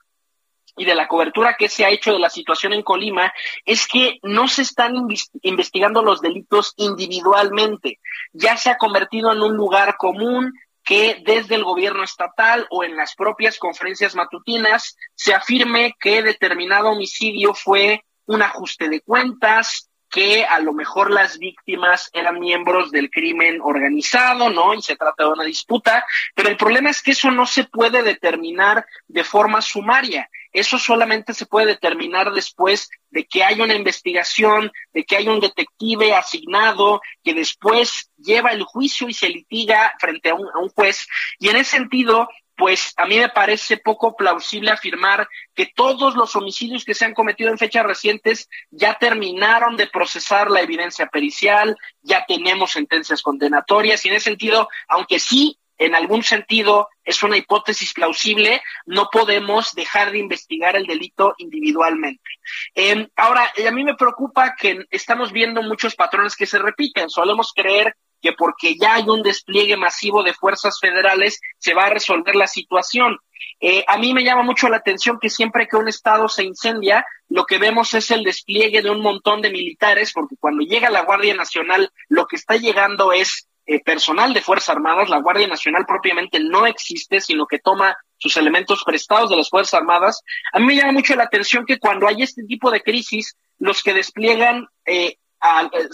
y 0.77 0.85
de 0.85 0.95
la 0.95 1.07
cobertura 1.07 1.55
que 1.57 1.69
se 1.69 1.85
ha 1.85 1.89
hecho 1.89 2.13
de 2.13 2.19
la 2.19 2.29
situación 2.29 2.73
en 2.73 2.83
Colima 2.83 3.33
es 3.65 3.87
que 3.87 4.19
no 4.23 4.47
se 4.47 4.63
están 4.63 4.95
investigando 5.41 6.01
los 6.01 6.21
delitos 6.21 6.73
individualmente. 6.77 7.99
Ya 8.33 8.57
se 8.57 8.69
ha 8.69 8.77
convertido 8.77 9.31
en 9.31 9.41
un 9.41 9.55
lugar 9.55 9.97
común 9.97 10.53
que 10.83 11.21
desde 11.23 11.55
el 11.55 11.63
gobierno 11.63 12.03
estatal 12.03 12.65
o 12.69 12.83
en 12.83 12.95
las 12.95 13.15
propias 13.15 13.57
conferencias 13.59 14.15
matutinas 14.15 14.97
se 15.13 15.33
afirme 15.33 15.93
que 15.99 16.23
determinado 16.23 16.89
homicidio 16.89 17.53
fue 17.53 18.03
un 18.25 18.41
ajuste 18.41 18.89
de 18.89 19.01
cuentas, 19.01 19.90
que 20.11 20.43
a 20.43 20.59
lo 20.59 20.73
mejor 20.73 21.09
las 21.09 21.39
víctimas 21.39 22.09
eran 22.13 22.39
miembros 22.39 22.91
del 22.91 23.09
crimen 23.09 23.59
organizado, 23.61 24.49
¿no? 24.49 24.73
Y 24.73 24.81
se 24.81 24.97
trata 24.97 25.23
de 25.23 25.29
una 25.29 25.45
disputa, 25.45 26.05
pero 26.35 26.49
el 26.49 26.57
problema 26.57 26.89
es 26.89 27.01
que 27.01 27.11
eso 27.11 27.31
no 27.31 27.45
se 27.45 27.63
puede 27.63 28.03
determinar 28.03 28.85
de 29.07 29.23
forma 29.23 29.61
sumaria. 29.61 30.29
Eso 30.51 30.77
solamente 30.77 31.33
se 31.33 31.45
puede 31.45 31.67
determinar 31.67 32.33
después 32.33 32.89
de 33.09 33.25
que 33.25 33.43
hay 33.43 33.61
una 33.61 33.73
investigación, 33.73 34.71
de 34.91 35.05
que 35.05 35.15
hay 35.15 35.29
un 35.29 35.39
detective 35.39 36.13
asignado 36.13 37.01
que 37.23 37.33
después 37.33 38.11
lleva 38.17 38.51
el 38.51 38.63
juicio 38.63 39.07
y 39.07 39.13
se 39.13 39.29
litiga 39.29 39.93
frente 39.97 40.29
a 40.29 40.35
un, 40.35 40.47
a 40.53 40.59
un 40.59 40.69
juez. 40.69 41.07
Y 41.39 41.47
en 41.47 41.55
ese 41.55 41.77
sentido, 41.77 42.27
pues 42.61 42.93
a 42.97 43.07
mí 43.07 43.17
me 43.17 43.29
parece 43.29 43.77
poco 43.77 44.15
plausible 44.15 44.69
afirmar 44.69 45.27
que 45.55 45.65
todos 45.65 46.13
los 46.13 46.35
homicidios 46.35 46.85
que 46.85 46.93
se 46.93 47.05
han 47.05 47.15
cometido 47.15 47.49
en 47.49 47.57
fechas 47.57 47.83
recientes 47.83 48.47
ya 48.69 48.99
terminaron 48.99 49.77
de 49.77 49.87
procesar 49.87 50.51
la 50.51 50.61
evidencia 50.61 51.07
pericial, 51.07 51.75
ya 52.03 52.23
tenemos 52.27 52.73
sentencias 52.73 53.23
condenatorias 53.23 54.05
y 54.05 54.09
en 54.09 54.13
ese 54.13 54.25
sentido, 54.25 54.69
aunque 54.87 55.17
sí 55.17 55.57
en 55.79 55.95
algún 55.95 56.21
sentido 56.21 56.87
es 57.03 57.23
una 57.23 57.35
hipótesis 57.35 57.95
plausible, 57.95 58.61
no 58.85 59.09
podemos 59.11 59.73
dejar 59.73 60.11
de 60.11 60.19
investigar 60.19 60.75
el 60.75 60.85
delito 60.85 61.33
individualmente. 61.39 62.29
Em, 62.75 63.07
ahora, 63.15 63.51
a 63.67 63.71
mí 63.71 63.83
me 63.83 63.95
preocupa 63.95 64.55
que 64.55 64.85
estamos 64.91 65.31
viendo 65.31 65.63
muchos 65.63 65.95
patrones 65.95 66.35
que 66.35 66.45
se 66.45 66.59
repiten. 66.59 67.09
Solemos 67.09 67.53
creer 67.55 67.95
que 68.21 68.33
porque 68.33 68.75
ya 68.77 68.95
hay 68.95 69.03
un 69.07 69.23
despliegue 69.23 69.77
masivo 69.77 70.23
de 70.23 70.33
fuerzas 70.33 70.79
federales 70.79 71.39
se 71.57 71.73
va 71.73 71.85
a 71.85 71.89
resolver 71.89 72.35
la 72.35 72.47
situación. 72.47 73.17
Eh, 73.59 73.83
a 73.87 73.97
mí 73.97 74.13
me 74.13 74.23
llama 74.23 74.43
mucho 74.43 74.69
la 74.69 74.77
atención 74.77 75.19
que 75.19 75.29
siempre 75.29 75.67
que 75.67 75.77
un 75.77 75.87
estado 75.87 76.27
se 76.27 76.43
incendia, 76.43 77.05
lo 77.29 77.45
que 77.45 77.57
vemos 77.57 77.93
es 77.93 78.11
el 78.11 78.23
despliegue 78.23 78.81
de 78.81 78.89
un 78.89 79.01
montón 79.01 79.41
de 79.41 79.51
militares, 79.51 80.11
porque 80.13 80.35
cuando 80.39 80.63
llega 80.63 80.89
la 80.89 81.03
Guardia 81.03 81.35
Nacional, 81.35 81.91
lo 82.09 82.25
que 82.25 82.35
está 82.35 82.55
llegando 82.57 83.13
es 83.13 83.47
eh, 83.67 83.79
personal 83.83 84.33
de 84.33 84.41
Fuerzas 84.41 84.75
Armadas. 84.75 85.09
La 85.09 85.21
Guardia 85.21 85.47
Nacional 85.47 85.85
propiamente 85.85 86.39
no 86.39 86.65
existe, 86.65 87.21
sino 87.21 87.45
que 87.45 87.59
toma 87.59 87.95
sus 88.17 88.35
elementos 88.37 88.83
prestados 88.83 89.29
de 89.29 89.37
las 89.37 89.49
Fuerzas 89.49 89.75
Armadas. 89.75 90.23
A 90.51 90.59
mí 90.59 90.65
me 90.65 90.75
llama 90.75 90.91
mucho 90.91 91.15
la 91.15 91.23
atención 91.23 91.65
que 91.65 91.79
cuando 91.79 92.07
hay 92.07 92.21
este 92.23 92.43
tipo 92.43 92.71
de 92.71 92.81
crisis, 92.81 93.37
los 93.59 93.83
que 93.83 93.93
despliegan 93.93 94.67
eh, 94.85 95.17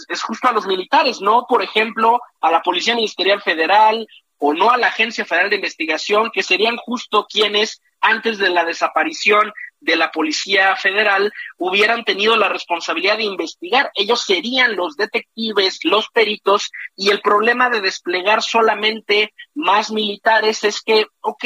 es 0.08 0.22
justo 0.22 0.48
a 0.48 0.52
los 0.52 0.66
militares, 0.66 1.20
no, 1.20 1.46
por 1.48 1.62
ejemplo, 1.62 2.20
a 2.40 2.50
la 2.50 2.62
Policía 2.62 2.94
Ministerial 2.94 3.40
Federal 3.42 4.06
o 4.38 4.54
no 4.54 4.70
a 4.70 4.76
la 4.76 4.88
Agencia 4.88 5.24
Federal 5.24 5.50
de 5.50 5.56
Investigación, 5.56 6.30
que 6.32 6.42
serían 6.42 6.76
justo 6.76 7.26
quienes 7.28 7.82
antes 8.00 8.38
de 8.38 8.50
la 8.50 8.64
desaparición 8.64 9.52
de 9.80 9.96
la 9.96 10.10
Policía 10.10 10.76
Federal 10.76 11.32
hubieran 11.56 12.04
tenido 12.04 12.36
la 12.36 12.48
responsabilidad 12.48 13.16
de 13.16 13.24
investigar. 13.24 13.90
Ellos 13.94 14.22
serían 14.22 14.76
los 14.76 14.96
detectives, 14.96 15.80
los 15.84 16.08
peritos, 16.08 16.70
y 16.96 17.10
el 17.10 17.20
problema 17.20 17.70
de 17.70 17.80
desplegar 17.80 18.42
solamente 18.42 19.34
más 19.54 19.90
militares 19.90 20.64
es 20.64 20.82
que, 20.82 21.06
ok, 21.20 21.44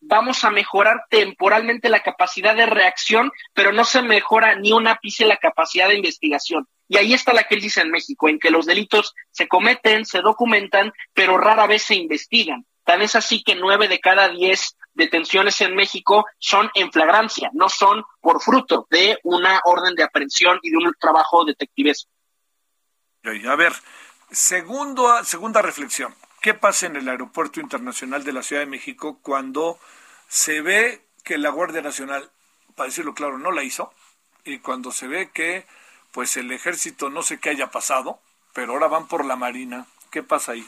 vamos 0.00 0.44
a 0.44 0.50
mejorar 0.50 1.04
temporalmente 1.08 1.88
la 1.88 2.00
capacidad 2.00 2.54
de 2.54 2.66
reacción, 2.66 3.32
pero 3.54 3.72
no 3.72 3.84
se 3.84 4.02
mejora 4.02 4.54
ni 4.56 4.72
un 4.72 4.86
ápice 4.86 5.24
la 5.24 5.38
capacidad 5.38 5.88
de 5.88 5.96
investigación. 5.96 6.68
Y 6.88 6.98
ahí 6.98 7.14
está 7.14 7.32
la 7.32 7.44
crisis 7.44 7.78
en 7.78 7.90
México, 7.90 8.28
en 8.28 8.38
que 8.38 8.50
los 8.50 8.66
delitos 8.66 9.14
se 9.30 9.48
cometen, 9.48 10.04
se 10.04 10.20
documentan, 10.20 10.92
pero 11.12 11.38
rara 11.38 11.66
vez 11.66 11.82
se 11.82 11.94
investigan. 11.94 12.66
Tan 12.84 13.00
es 13.00 13.16
así 13.16 13.42
que 13.42 13.54
nueve 13.54 13.88
de 13.88 14.00
cada 14.00 14.28
diez 14.28 14.76
detenciones 14.92 15.60
en 15.60 15.74
México 15.74 16.26
son 16.38 16.70
en 16.74 16.92
flagrancia, 16.92 17.50
no 17.52 17.68
son 17.68 18.04
por 18.20 18.40
fruto 18.40 18.86
de 18.90 19.18
una 19.22 19.60
orden 19.64 19.94
de 19.94 20.04
aprehensión 20.04 20.58
y 20.62 20.70
de 20.70 20.76
un 20.76 20.92
trabajo 21.00 21.44
detectivesco. 21.44 22.10
A 23.24 23.56
ver, 23.56 23.72
segundo, 24.30 25.24
segunda 25.24 25.62
reflexión. 25.62 26.14
¿Qué 26.42 26.52
pasa 26.52 26.86
en 26.86 26.96
el 26.96 27.08
Aeropuerto 27.08 27.58
Internacional 27.58 28.22
de 28.22 28.32
la 28.34 28.42
Ciudad 28.42 28.60
de 28.60 28.66
México 28.66 29.18
cuando 29.22 29.78
se 30.28 30.60
ve 30.60 31.06
que 31.24 31.38
la 31.38 31.48
Guardia 31.48 31.80
Nacional, 31.80 32.30
para 32.76 32.88
decirlo 32.88 33.14
claro, 33.14 33.38
no 33.38 33.50
la 33.50 33.62
hizo? 33.62 33.92
Y 34.44 34.58
cuando 34.58 34.92
se 34.92 35.08
ve 35.08 35.30
que 35.32 35.64
pues 36.14 36.36
el 36.36 36.50
ejército 36.52 37.10
no 37.10 37.22
sé 37.22 37.40
qué 37.40 37.50
haya 37.50 37.72
pasado, 37.72 38.20
pero 38.54 38.72
ahora 38.72 38.86
van 38.86 39.08
por 39.08 39.24
la 39.24 39.34
Marina. 39.34 39.84
¿Qué 40.12 40.22
pasa 40.22 40.52
ahí? 40.52 40.64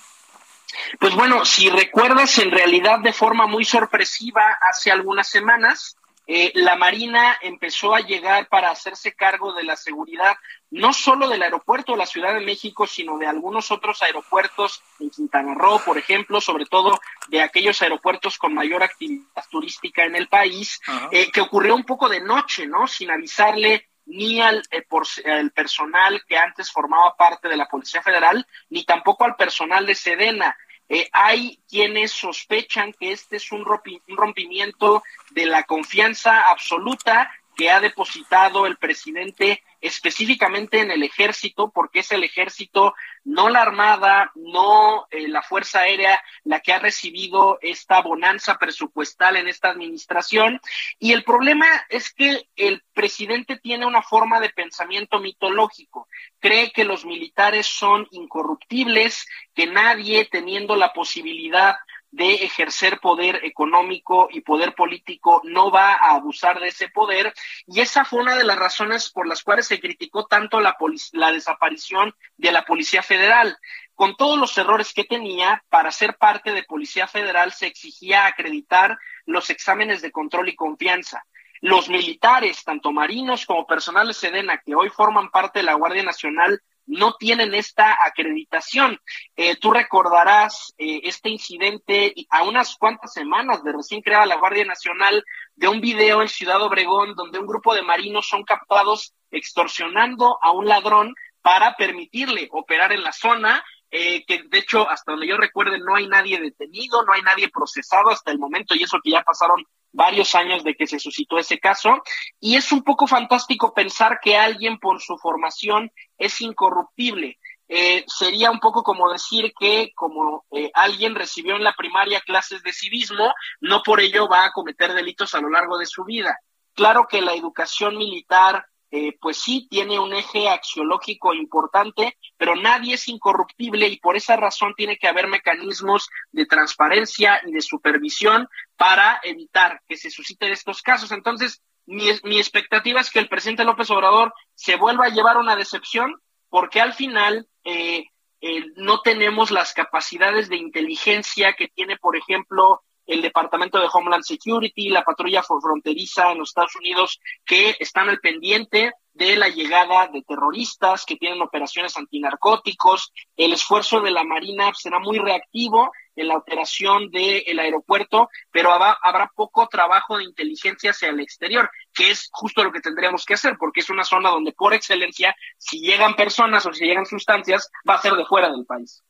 Pues 0.98 1.14
bueno, 1.14 1.44
si 1.44 1.70
recuerdas, 1.70 2.36
en 2.38 2.50
realidad 2.50 2.98
de 2.98 3.12
forma 3.12 3.46
muy 3.46 3.64
sorpresiva, 3.64 4.58
hace 4.68 4.90
algunas 4.90 5.28
semanas, 5.28 5.96
eh, 6.26 6.50
la 6.56 6.74
Marina 6.74 7.38
empezó 7.40 7.94
a 7.94 8.00
llegar 8.00 8.48
para 8.48 8.70
hacerse 8.70 9.14
cargo 9.14 9.52
de 9.52 9.62
la 9.62 9.76
seguridad 9.76 10.36
no 10.70 10.92
solo 10.92 11.28
del 11.28 11.42
aeropuerto 11.42 11.92
de 11.92 11.98
la 11.98 12.06
Ciudad 12.06 12.34
de 12.34 12.44
México, 12.44 12.88
sino 12.88 13.16
de 13.16 13.28
algunos 13.28 13.70
otros 13.70 14.02
aeropuertos 14.02 14.82
en 14.98 15.10
Quintana 15.10 15.54
Roo, 15.54 15.80
por 15.84 15.96
ejemplo, 15.96 16.40
sobre 16.40 16.66
todo 16.66 16.98
de 17.28 17.40
aquellos 17.40 17.80
aeropuertos 17.82 18.36
con 18.36 18.52
mayor 18.52 18.82
actividad 18.82 19.44
turística 19.48 20.04
en 20.04 20.16
el 20.16 20.26
país, 20.26 20.80
eh, 21.12 21.30
que 21.30 21.40
ocurrió 21.40 21.76
un 21.76 21.84
poco 21.84 22.08
de 22.08 22.20
noche, 22.20 22.66
¿no? 22.66 22.88
Sin 22.88 23.12
avisarle 23.12 23.86
ni 24.06 24.40
al 24.40 24.62
eh, 24.70 24.84
el 25.24 25.50
personal 25.50 26.22
que 26.26 26.38
antes 26.38 26.70
formaba 26.70 27.16
parte 27.16 27.48
de 27.48 27.56
la 27.56 27.68
Policía 27.68 28.02
Federal, 28.02 28.46
ni 28.70 28.84
tampoco 28.84 29.24
al 29.24 29.36
personal 29.36 29.84
de 29.84 29.94
Sedena. 29.94 30.56
Eh, 30.88 31.08
hay 31.12 31.60
quienes 31.68 32.12
sospechan 32.12 32.92
que 32.92 33.10
este 33.10 33.36
es 33.36 33.50
un 33.50 33.64
rompimiento 33.64 35.02
de 35.30 35.46
la 35.46 35.64
confianza 35.64 36.48
absoluta 36.48 37.30
que 37.56 37.70
ha 37.70 37.80
depositado 37.80 38.66
el 38.66 38.76
presidente 38.76 39.62
específicamente 39.80 40.80
en 40.80 40.90
el 40.90 41.02
ejército, 41.02 41.70
porque 41.70 42.00
es 42.00 42.12
el 42.12 42.24
ejército, 42.24 42.94
no 43.24 43.48
la 43.48 43.62
Armada, 43.62 44.30
no 44.34 45.06
eh, 45.10 45.28
la 45.28 45.42
Fuerza 45.42 45.80
Aérea, 45.80 46.22
la 46.44 46.60
que 46.60 46.72
ha 46.72 46.78
recibido 46.78 47.58
esta 47.60 48.00
bonanza 48.00 48.56
presupuestal 48.58 49.36
en 49.36 49.48
esta 49.48 49.68
administración. 49.68 50.60
Y 50.98 51.12
el 51.12 51.24
problema 51.24 51.66
es 51.88 52.12
que 52.12 52.48
el 52.56 52.82
presidente 52.92 53.56
tiene 53.56 53.86
una 53.86 54.02
forma 54.02 54.40
de 54.40 54.50
pensamiento 54.50 55.18
mitológico. 55.18 56.08
Cree 56.38 56.72
que 56.72 56.84
los 56.84 57.04
militares 57.04 57.66
son 57.66 58.06
incorruptibles, 58.10 59.26
que 59.54 59.66
nadie 59.66 60.28
teniendo 60.30 60.76
la 60.76 60.92
posibilidad 60.92 61.76
de 62.10 62.34
ejercer 62.34 62.98
poder 63.00 63.44
económico 63.44 64.28
y 64.30 64.40
poder 64.40 64.74
político 64.74 65.42
no 65.44 65.70
va 65.70 65.94
a 65.94 66.14
abusar 66.14 66.60
de 66.60 66.68
ese 66.68 66.88
poder 66.88 67.34
y 67.66 67.80
esa 67.80 68.04
fue 68.04 68.20
una 68.20 68.36
de 68.36 68.44
las 68.44 68.58
razones 68.58 69.10
por 69.10 69.26
las 69.26 69.42
cuales 69.42 69.66
se 69.66 69.80
criticó 69.80 70.26
tanto 70.26 70.60
la, 70.60 70.76
la 71.12 71.32
desaparición 71.32 72.14
de 72.36 72.52
la 72.52 72.64
Policía 72.64 73.02
Federal. 73.02 73.58
Con 73.94 74.16
todos 74.16 74.38
los 74.38 74.56
errores 74.58 74.92
que 74.92 75.04
tenía, 75.04 75.64
para 75.68 75.90
ser 75.90 76.16
parte 76.16 76.52
de 76.52 76.62
Policía 76.62 77.06
Federal 77.06 77.52
se 77.52 77.66
exigía 77.66 78.26
acreditar 78.26 78.98
los 79.24 79.50
exámenes 79.50 80.02
de 80.02 80.12
control 80.12 80.48
y 80.48 80.56
confianza. 80.56 81.24
Los 81.62 81.88
militares, 81.88 82.62
tanto 82.62 82.92
marinos 82.92 83.46
como 83.46 83.66
personal 83.66 84.08
de 84.08 84.14
Sedena, 84.14 84.58
que 84.64 84.74
hoy 84.74 84.90
forman 84.90 85.30
parte 85.30 85.60
de 85.60 85.64
la 85.64 85.74
Guardia 85.74 86.02
Nacional, 86.02 86.62
no 86.86 87.14
tienen 87.14 87.54
esta 87.54 87.96
acreditación. 88.04 89.00
Eh, 89.36 89.56
tú 89.56 89.72
recordarás 89.72 90.74
eh, 90.78 91.00
este 91.04 91.28
incidente 91.28 92.14
a 92.30 92.44
unas 92.44 92.76
cuantas 92.76 93.12
semanas 93.12 93.62
de 93.62 93.72
recién 93.72 94.02
creada 94.02 94.26
la 94.26 94.36
Guardia 94.36 94.64
Nacional 94.64 95.24
de 95.54 95.68
un 95.68 95.80
video 95.80 96.22
en 96.22 96.28
Ciudad 96.28 96.62
Obregón 96.62 97.14
donde 97.14 97.38
un 97.38 97.46
grupo 97.46 97.74
de 97.74 97.82
marinos 97.82 98.28
son 98.28 98.44
captados 98.44 99.14
extorsionando 99.30 100.38
a 100.42 100.52
un 100.52 100.66
ladrón 100.66 101.14
para 101.42 101.76
permitirle 101.76 102.48
operar 102.52 102.92
en 102.92 103.02
la 103.02 103.12
zona 103.12 103.64
eh, 103.90 104.24
que 104.26 104.42
de 104.42 104.58
hecho, 104.58 104.88
hasta 104.88 105.12
donde 105.12 105.28
yo 105.28 105.36
recuerde, 105.36 105.78
no 105.78 105.94
hay 105.94 106.08
nadie 106.08 106.40
detenido, 106.40 107.04
no 107.04 107.12
hay 107.12 107.22
nadie 107.22 107.48
procesado 107.48 108.10
hasta 108.10 108.32
el 108.32 108.38
momento, 108.38 108.74
y 108.74 108.82
eso 108.82 108.98
que 109.02 109.10
ya 109.12 109.22
pasaron 109.22 109.64
varios 109.96 110.34
años 110.34 110.62
de 110.62 110.74
que 110.74 110.86
se 110.86 110.98
suscitó 110.98 111.38
ese 111.38 111.58
caso. 111.58 112.02
Y 112.38 112.56
es 112.56 112.70
un 112.70 112.82
poco 112.82 113.06
fantástico 113.06 113.74
pensar 113.74 114.20
que 114.22 114.36
alguien 114.36 114.78
por 114.78 115.00
su 115.00 115.16
formación 115.16 115.90
es 116.18 116.40
incorruptible. 116.40 117.38
Eh, 117.68 118.04
sería 118.06 118.52
un 118.52 118.60
poco 118.60 118.84
como 118.84 119.10
decir 119.10 119.52
que 119.58 119.90
como 119.96 120.44
eh, 120.52 120.70
alguien 120.74 121.16
recibió 121.16 121.56
en 121.56 121.64
la 121.64 121.74
primaria 121.74 122.20
clases 122.20 122.62
de 122.62 122.72
civismo, 122.72 123.34
no 123.60 123.82
por 123.82 124.00
ello 124.00 124.28
va 124.28 124.44
a 124.44 124.52
cometer 124.52 124.92
delitos 124.92 125.34
a 125.34 125.40
lo 125.40 125.50
largo 125.50 125.76
de 125.78 125.86
su 125.86 126.04
vida. 126.04 126.38
Claro 126.74 127.08
que 127.08 127.22
la 127.22 127.34
educación 127.34 127.96
militar 127.96 128.66
eh, 128.90 129.16
pues 129.20 129.38
sí 129.38 129.66
tiene 129.68 129.98
un 129.98 130.12
eje 130.12 130.48
axiológico 130.48 131.34
importante, 131.34 132.16
pero 132.36 132.54
nadie 132.54 132.94
es 132.94 133.08
incorruptible 133.08 133.88
y 133.88 133.98
por 133.98 134.16
esa 134.16 134.36
razón 134.36 134.74
tiene 134.76 134.96
que 134.96 135.08
haber 135.08 135.26
mecanismos 135.26 136.08
de 136.32 136.46
transparencia 136.46 137.40
y 137.46 137.52
de 137.52 137.60
supervisión 137.60 138.48
para 138.76 139.20
evitar 139.24 139.82
que 139.88 139.96
se 139.96 140.10
susciten 140.10 140.52
estos 140.52 140.82
casos. 140.82 141.10
Entonces, 141.12 141.62
mi, 141.86 142.06
mi 142.24 142.38
expectativa 142.38 143.00
es 143.00 143.10
que 143.10 143.18
el 143.18 143.28
presidente 143.28 143.64
López 143.64 143.90
Obrador 143.90 144.32
se 144.54 144.76
vuelva 144.76 145.06
a 145.06 145.10
llevar 145.10 145.36
una 145.36 145.56
decepción 145.56 146.14
porque 146.48 146.80
al 146.80 146.94
final 146.94 147.46
eh, 147.64 148.04
eh, 148.40 148.64
no 148.76 149.00
tenemos 149.00 149.50
las 149.50 149.72
capacidades 149.72 150.48
de 150.48 150.56
inteligencia 150.56 151.54
que 151.54 151.68
tiene, 151.68 151.96
por 151.96 152.16
ejemplo, 152.16 152.82
el 153.06 153.22
Departamento 153.22 153.78
de 153.78 153.88
Homeland 153.92 154.24
Security, 154.24 154.88
la 154.88 155.04
patrulla 155.04 155.42
fronteriza 155.42 156.32
en 156.32 156.38
los 156.38 156.50
Estados 156.50 156.76
Unidos, 156.76 157.20
que 157.44 157.76
están 157.78 158.08
al 158.08 158.20
pendiente 158.20 158.92
de 159.16 159.36
la 159.36 159.48
llegada 159.48 160.08
de 160.08 160.22
terroristas 160.22 161.06
que 161.06 161.16
tienen 161.16 161.40
operaciones 161.40 161.96
antinarcóticos. 161.96 163.12
El 163.36 163.52
esfuerzo 163.52 164.00
de 164.00 164.10
la 164.10 164.24
Marina 164.24 164.72
será 164.74 164.98
muy 164.98 165.18
reactivo 165.18 165.90
en 166.16 166.28
la 166.28 166.36
operación 166.36 167.10
del 167.10 167.58
aeropuerto, 167.58 168.28
pero 168.50 168.72
habrá, 168.72 168.98
habrá, 169.02 169.30
poco 169.34 169.68
trabajo 169.68 170.18
de 170.18 170.24
inteligencia 170.24 170.90
hacia 170.90 171.10
el 171.10 171.20
exterior, 171.20 171.70
que 171.94 172.10
es 172.10 172.28
justo 172.32 172.64
lo 172.64 172.72
que 172.72 172.80
tendríamos 172.80 173.24
que 173.24 173.34
hacer, 173.34 173.56
porque 173.58 173.80
es 173.80 173.90
una 173.90 174.04
zona 174.04 174.30
donde 174.30 174.52
por 174.52 174.74
excelencia, 174.74 175.34
si 175.58 175.80
llegan 175.80 176.14
personas 176.14 176.64
o 176.66 176.72
si 176.72 176.84
llegan 176.84 177.06
sustancias, 177.06 177.70
va 177.88 177.94
a 177.94 178.02
ser 178.02 178.14
de 178.14 178.24
fuera 178.24 178.50
del 178.50 178.66
país. 178.66 179.02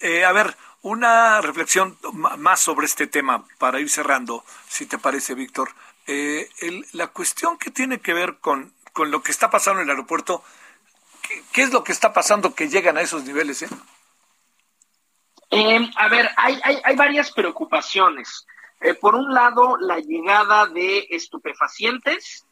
Eh, 0.00 0.24
a 0.24 0.32
ver, 0.32 0.56
una 0.82 1.40
reflexión 1.40 1.98
más 2.12 2.60
sobre 2.60 2.86
este 2.86 3.06
tema 3.06 3.44
para 3.58 3.80
ir 3.80 3.90
cerrando, 3.90 4.44
si 4.68 4.86
te 4.86 4.98
parece, 4.98 5.34
Víctor. 5.34 5.70
Eh, 6.06 6.48
la 6.92 7.08
cuestión 7.08 7.58
que 7.58 7.70
tiene 7.70 8.00
que 8.00 8.14
ver 8.14 8.38
con, 8.38 8.72
con, 8.92 9.10
lo 9.10 9.22
que 9.22 9.30
está 9.30 9.50
pasando 9.50 9.80
en 9.80 9.86
el 9.86 9.90
aeropuerto, 9.90 10.42
¿qué, 11.52 11.62
es 11.62 11.72
lo 11.72 11.84
que 11.84 11.92
está 11.92 12.12
pasando 12.12 12.54
que 12.54 12.68
llegan 12.68 12.96
a 12.96 13.02
esos 13.02 13.24
niveles? 13.24 13.62
Eh? 13.62 13.68
A 15.96 16.08
ver, 16.08 16.30
hay, 16.36 16.60
hay 16.62 16.96
varias 16.96 17.32
preocupaciones. 17.32 18.46
por 19.00 19.14
un 19.14 19.32
lado, 19.34 19.76
la 19.78 19.98
llegada 19.98 20.66
de 20.66 21.06
estupefacientes, 21.10 22.46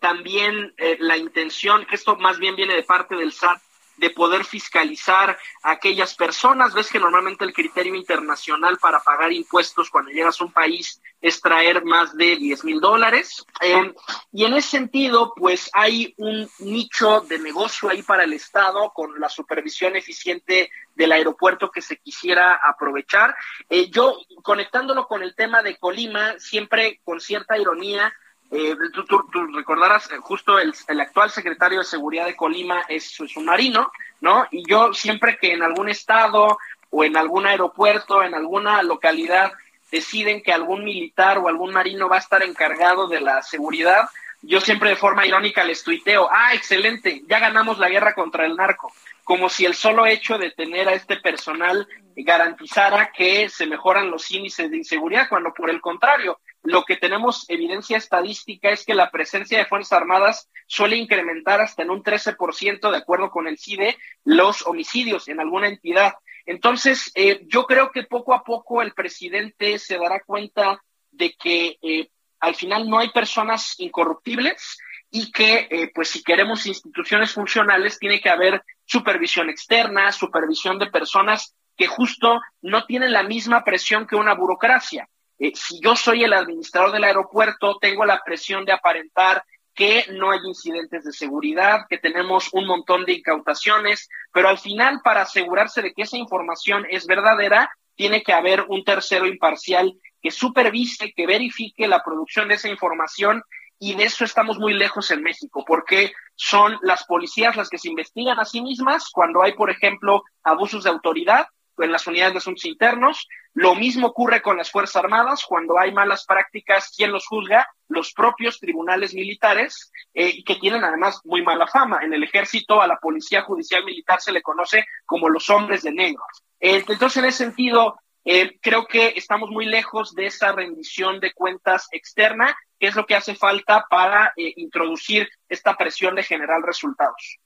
también 0.00 0.74
la 0.98 1.16
intención, 1.16 1.86
que 1.86 1.96
esto 1.96 2.16
más 2.16 2.38
bien 2.38 2.54
viene 2.54 2.74
de 2.74 2.82
parte 2.82 3.16
del 3.16 3.32
SAT, 3.32 3.60
de 3.96 4.10
poder 4.10 4.44
fiscalizar 4.44 5.38
a 5.62 5.70
aquellas 5.70 6.14
personas. 6.14 6.74
Ves 6.74 6.90
que 6.90 6.98
normalmente 6.98 7.44
el 7.44 7.52
criterio 7.52 7.94
internacional 7.94 8.78
para 8.78 9.00
pagar 9.00 9.32
impuestos 9.32 9.90
cuando 9.90 10.10
llegas 10.10 10.40
a 10.40 10.44
un 10.44 10.52
país 10.52 11.00
es 11.20 11.40
traer 11.40 11.84
más 11.84 12.16
de 12.16 12.36
10 12.36 12.64
mil 12.64 12.80
dólares. 12.80 13.46
Eh, 13.60 13.94
y 14.32 14.44
en 14.44 14.54
ese 14.54 14.68
sentido, 14.68 15.32
pues 15.34 15.70
hay 15.72 16.14
un 16.18 16.48
nicho 16.58 17.20
de 17.20 17.38
negocio 17.38 17.88
ahí 17.88 18.02
para 18.02 18.24
el 18.24 18.32
Estado 18.32 18.92
con 18.94 19.18
la 19.18 19.28
supervisión 19.28 19.96
eficiente 19.96 20.70
del 20.94 21.12
aeropuerto 21.12 21.70
que 21.70 21.80
se 21.80 21.96
quisiera 21.96 22.60
aprovechar. 22.62 23.34
Eh, 23.68 23.90
yo, 23.90 24.18
conectándolo 24.42 25.06
con 25.06 25.22
el 25.22 25.34
tema 25.34 25.62
de 25.62 25.76
Colima, 25.78 26.38
siempre 26.38 27.00
con 27.04 27.20
cierta 27.20 27.58
ironía, 27.58 28.12
eh, 28.50 28.76
tú, 28.92 29.04
recordarás, 29.52 30.10
eh, 30.10 30.16
justo 30.20 30.58
el, 30.58 30.74
actual 31.00 31.30
secretario 31.30 31.78
de 31.80 31.84
Seguridad 31.84 32.26
de 32.26 32.36
Colima 32.36 32.84
es, 32.88 33.18
un 33.20 33.44
marino, 33.44 33.90
¿no? 34.20 34.46
Y 34.50 34.68
yo 34.68 34.92
siempre 34.92 35.38
que 35.38 35.52
en 35.52 35.62
algún 35.62 35.88
estado 35.88 36.58
o 36.90 37.04
en 37.04 37.16
algún 37.16 37.46
aeropuerto, 37.46 38.22
en 38.22 38.34
alguna 38.34 38.82
localidad, 38.82 39.52
deciden 39.90 40.42
que 40.42 40.52
algún 40.52 40.84
militar 40.84 41.38
o 41.38 41.48
algún 41.48 41.72
marino 41.72 42.08
va 42.08 42.16
a 42.16 42.20
estar 42.20 42.42
encargado 42.42 43.08
de 43.08 43.20
la 43.20 43.42
seguridad, 43.42 44.08
yo 44.42 44.60
siempre 44.60 44.90
de 44.90 44.96
forma 44.96 45.26
irónica 45.26 45.64
les 45.64 45.82
tuiteo, 45.82 46.28
ah, 46.30 46.54
excelente, 46.54 47.22
ya 47.26 47.38
ganamos 47.38 47.78
la 47.78 47.88
guerra 47.88 48.14
contra 48.14 48.44
el 48.44 48.56
narco, 48.56 48.92
como 49.24 49.48
si 49.48 49.64
el 49.64 49.74
solo 49.74 50.06
hecho 50.06 50.36
de 50.38 50.50
tener 50.50 50.88
a 50.88 50.94
este 50.94 51.16
personal 51.16 51.88
garantizara 52.14 53.10
que 53.10 53.48
se 53.48 53.66
mejoran 53.66 54.10
los 54.10 54.30
índices 54.30 54.70
de 54.70 54.76
inseguridad, 54.76 55.28
cuando 55.28 55.52
por 55.52 55.70
el 55.70 55.80
contrario, 55.80 56.38
lo 56.64 56.84
que 56.84 56.96
tenemos 56.96 57.44
evidencia 57.48 57.98
estadística 57.98 58.70
es 58.70 58.86
que 58.86 58.94
la 58.94 59.10
presencia 59.10 59.58
de 59.58 59.66
Fuerzas 59.66 59.92
Armadas 59.92 60.50
suele 60.66 60.96
incrementar 60.96 61.60
hasta 61.60 61.82
en 61.82 61.90
un 61.90 62.02
13%, 62.02 62.90
de 62.90 62.96
acuerdo 62.96 63.30
con 63.30 63.46
el 63.46 63.58
CIDE, 63.58 63.98
los 64.24 64.66
homicidios 64.66 65.28
en 65.28 65.40
alguna 65.40 65.68
entidad. 65.68 66.14
Entonces, 66.46 67.12
eh, 67.14 67.42
yo 67.48 67.66
creo 67.66 67.90
que 67.90 68.04
poco 68.04 68.32
a 68.32 68.42
poco 68.42 68.80
el 68.80 68.94
presidente 68.94 69.78
se 69.78 69.98
dará 69.98 70.22
cuenta 70.24 70.82
de 71.10 71.34
que 71.34 71.78
eh, 71.82 72.08
al 72.40 72.54
final 72.54 72.88
no 72.88 72.98
hay 72.98 73.10
personas 73.10 73.74
incorruptibles 73.78 74.78
y 75.10 75.30
que, 75.32 75.68
eh, 75.70 75.90
pues, 75.94 76.08
si 76.08 76.22
queremos 76.22 76.64
instituciones 76.64 77.32
funcionales, 77.32 77.98
tiene 77.98 78.22
que 78.22 78.30
haber 78.30 78.62
supervisión 78.86 79.50
externa, 79.50 80.10
supervisión 80.12 80.78
de 80.78 80.86
personas 80.86 81.54
que 81.76 81.88
justo 81.88 82.40
no 82.62 82.86
tienen 82.86 83.12
la 83.12 83.22
misma 83.22 83.64
presión 83.64 84.06
que 84.06 84.16
una 84.16 84.34
burocracia. 84.34 85.08
Eh, 85.38 85.52
si 85.54 85.80
yo 85.80 85.96
soy 85.96 86.24
el 86.24 86.32
administrador 86.32 86.92
del 86.92 87.04
aeropuerto, 87.04 87.78
tengo 87.80 88.04
la 88.04 88.22
presión 88.24 88.64
de 88.64 88.72
aparentar 88.72 89.44
que 89.74 90.06
no 90.12 90.30
hay 90.30 90.38
incidentes 90.44 91.04
de 91.04 91.12
seguridad, 91.12 91.86
que 91.88 91.98
tenemos 91.98 92.48
un 92.52 92.66
montón 92.66 93.04
de 93.04 93.14
incautaciones, 93.14 94.08
pero 94.32 94.48
al 94.48 94.58
final, 94.58 95.00
para 95.02 95.22
asegurarse 95.22 95.82
de 95.82 95.92
que 95.92 96.02
esa 96.02 96.16
información 96.16 96.86
es 96.88 97.06
verdadera, 97.06 97.68
tiene 97.96 98.22
que 98.22 98.32
haber 98.32 98.64
un 98.68 98.84
tercero 98.84 99.26
imparcial 99.26 99.92
que 100.22 100.30
supervise, 100.30 101.12
que 101.14 101.26
verifique 101.26 101.88
la 101.88 102.02
producción 102.02 102.48
de 102.48 102.54
esa 102.54 102.68
información 102.68 103.42
y 103.78 103.94
de 103.94 104.04
eso 104.04 104.24
estamos 104.24 104.58
muy 104.58 104.72
lejos 104.72 105.10
en 105.10 105.22
México, 105.22 105.64
porque 105.66 106.12
son 106.36 106.78
las 106.82 107.04
policías 107.04 107.56
las 107.56 107.68
que 107.68 107.78
se 107.78 107.88
investigan 107.88 108.38
a 108.38 108.44
sí 108.44 108.62
mismas 108.62 109.10
cuando 109.12 109.42
hay, 109.42 109.52
por 109.52 109.70
ejemplo, 109.70 110.22
abusos 110.42 110.84
de 110.84 110.90
autoridad 110.90 111.46
en 111.78 111.92
las 111.92 112.06
unidades 112.06 112.34
de 112.34 112.38
asuntos 112.38 112.64
internos. 112.64 113.28
Lo 113.54 113.74
mismo 113.74 114.08
ocurre 114.08 114.42
con 114.42 114.56
las 114.56 114.70
Fuerzas 114.70 114.96
Armadas, 114.96 115.44
cuando 115.46 115.78
hay 115.78 115.92
malas 115.92 116.24
prácticas, 116.24 116.92
¿quién 116.96 117.12
los 117.12 117.26
juzga? 117.26 117.68
Los 117.88 118.12
propios 118.12 118.58
tribunales 118.58 119.14
militares, 119.14 119.92
eh, 120.12 120.42
que 120.44 120.56
tienen 120.56 120.84
además 120.84 121.20
muy 121.24 121.42
mala 121.42 121.66
fama. 121.66 122.00
En 122.02 122.12
el 122.12 122.24
ejército, 122.24 122.82
a 122.82 122.86
la 122.86 122.96
policía 122.96 123.42
judicial 123.42 123.84
militar 123.84 124.20
se 124.20 124.32
le 124.32 124.42
conoce 124.42 124.84
como 125.06 125.28
los 125.28 125.48
hombres 125.50 125.82
de 125.82 125.92
negro. 125.92 126.22
Eh, 126.58 126.84
entonces, 126.88 127.18
en 127.18 127.26
ese 127.26 127.44
sentido, 127.44 127.96
eh, 128.24 128.58
creo 128.60 128.86
que 128.86 129.12
estamos 129.16 129.50
muy 129.50 129.66
lejos 129.66 130.14
de 130.14 130.26
esa 130.26 130.50
rendición 130.52 131.20
de 131.20 131.32
cuentas 131.32 131.88
externa, 131.92 132.56
que 132.80 132.88
es 132.88 132.96
lo 132.96 133.06
que 133.06 133.14
hace 133.14 133.34
falta 133.36 133.86
para 133.88 134.32
introducir 134.36 135.28
esta 135.48 135.76
presión 135.76 136.14
de 136.14 136.22
generar 136.22 136.60
resultados. 136.62 137.38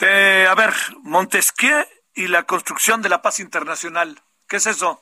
a 0.00 0.54
ver, 0.54 0.72
Montesquieu 1.02 1.84
y 2.20 2.28
la 2.28 2.42
construcción 2.44 3.00
de 3.00 3.08
la 3.08 3.22
paz 3.22 3.40
internacional. 3.40 4.20
¿Qué 4.46 4.56
es 4.56 4.66
eso? 4.66 5.00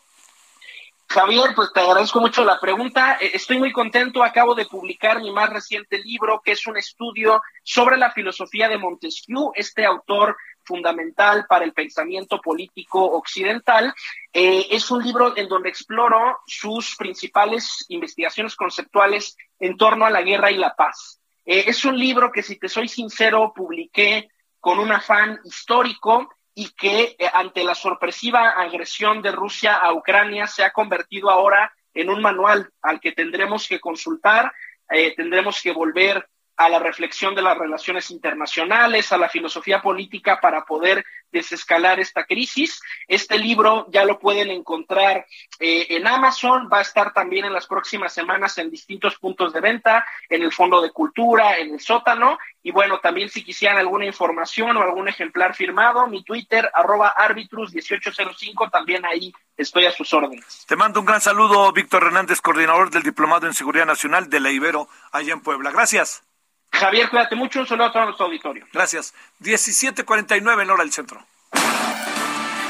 Javier, 1.09 1.55
pues 1.57 1.73
te 1.73 1.81
agradezco 1.81 2.21
mucho 2.21 2.45
la 2.45 2.61
pregunta. 2.61 3.17
Eh, 3.21 3.31
estoy 3.35 3.59
muy 3.59 3.73
contento. 3.73 4.23
Acabo 4.23 4.55
de 4.55 4.67
publicar 4.67 5.21
mi 5.21 5.33
más 5.33 5.51
reciente 5.51 5.99
libro, 5.99 6.41
que 6.45 6.53
es 6.53 6.67
un 6.67 6.77
estudio 6.77 7.41
sobre 7.65 7.97
la 7.97 8.13
filosofía 8.13 8.69
de 8.69 8.79
Montesquieu, 8.79 9.51
este 9.55 9.85
autor 9.85 10.37
fundamental 10.65 11.47
para 11.49 11.65
el 11.65 11.73
pensamiento 11.73 12.41
político 12.41 13.03
occidental. 13.03 13.93
Eh, 14.33 14.67
es 14.71 14.91
un 14.91 15.03
libro 15.03 15.37
en 15.37 15.49
donde 15.49 15.71
exploro 15.71 16.41
sus 16.47 16.95
principales 16.95 17.87
investigaciones 17.89 18.55
conceptuales 18.55 19.37
en 19.59 19.77
torno 19.77 20.05
a 20.05 20.11
la 20.11 20.23
guerra 20.23 20.51
y 20.51 20.59
la 20.59 20.77
paz. 20.77 21.21
Eh, 21.45 21.65
es 21.67 21.85
un 21.85 21.99
libro 21.99 22.31
que, 22.31 22.43
si 22.43 22.59
te 22.59 22.69
soy 22.69 22.87
sincero, 22.87 23.53
publiqué 23.57 24.29
con 24.61 24.79
un 24.79 24.93
afán 24.93 25.41
histórico 25.45 26.29
y 26.59 26.71
que 26.71 27.15
eh, 27.21 27.31
ante 27.33 27.63
la 27.63 27.77
sorpresiva 27.77 28.51
agresión 28.51 29.23
de 29.23 29.31
Rusia 29.31 29.77
a 29.77 29.95
Ucrania 29.95 30.49
se 30.49 30.65
ha 30.65 30.73
convertido 30.73 31.31
ahora 31.31 31.73
en 31.95 32.11
un 32.11 32.21
manual 32.21 32.69
al 32.83 32.99
que 32.99 33.13
tendremos 33.13 33.69
que 33.69 33.79
consultar, 33.79 34.53
eh, 34.91 35.15
tendremos 35.15 35.63
que 35.63 35.71
volver 35.71 36.29
a 36.59 36.69
la 36.69 36.81
reflexión 36.81 37.37
de 37.37 37.43
las 37.43 37.57
relaciones 37.57 38.11
internacionales, 38.11 39.13
a 39.13 39.17
la 39.17 39.29
filosofía 39.29 39.81
política 39.81 40.41
para 40.41 40.65
poder 40.65 41.05
desescalar 41.31 42.01
esta 42.01 42.25
crisis. 42.25 42.83
Este 43.07 43.39
libro 43.39 43.87
ya 43.91 44.05
lo 44.05 44.19
pueden 44.19 44.51
encontrar 44.51 45.25
eh, 45.61 45.87
en 45.91 46.07
Amazon, 46.09 46.69
va 46.71 46.79
a 46.79 46.83
estar 46.83 47.13
también 47.13 47.45
en 47.45 47.53
las 47.53 47.69
próximas 47.69 48.13
semanas 48.13 48.59
en 48.59 48.71
distintos 48.71 49.17
puntos 49.19 49.53
de 49.53 49.61
venta, 49.61 50.05
en 50.29 50.43
el 50.43 50.53
Fondo 50.53 50.83
de 50.83 50.91
Cultura, 50.91 51.59
en 51.59 51.75
el 51.75 51.81
sótano. 51.81 52.39
Y 52.61 52.73
bueno, 52.73 52.99
también 52.99 53.29
si 53.29 53.45
quisieran 53.45 53.79
alguna 53.79 54.07
información 54.07 54.77
o 54.77 54.83
algún 54.83 55.09
ejemplar 55.09 55.55
firmado, 55.55 56.09
mi 56.09 56.25
Twitter, 56.25 56.69
arroba 56.75 57.15
arbitrus1805, 57.17 58.69
también 58.73 59.07
ahí 59.07 59.33
estoy 59.57 59.87
a 59.87 59.93
sus 59.93 60.13
órdenes. 60.13 60.67
Te 60.67 60.75
mando 60.75 60.99
un 60.99 61.07
gran 61.07 61.21
saludo, 61.21 61.71
Víctor 61.73 62.03
Hernández, 62.03 62.41
coordinador 62.41 62.91
del 62.91 63.05
Diplomado 63.05 63.47
en 63.47 63.55
Seguridad 63.55 63.87
Nacional 63.87 64.29
de 64.29 64.41
la 64.41 64.51
Ibero, 64.51 64.89
allá 65.13 65.35
en 65.35 65.41
Puebla. 65.41 65.71
Gracias. 65.71 66.28
Javier, 66.73 67.09
cuídate 67.11 67.35
mucho. 67.35 67.61
Un 67.61 67.67
saludo 67.67 67.87
a 67.87 67.93
todo 67.93 68.05
nuestro 68.05 68.27
auditorio. 68.27 68.67
Gracias. 68.73 69.15
17.49 69.41 70.63
en 70.63 70.71
hora 70.71 70.83
del 70.83 70.93
centro. 70.93 71.25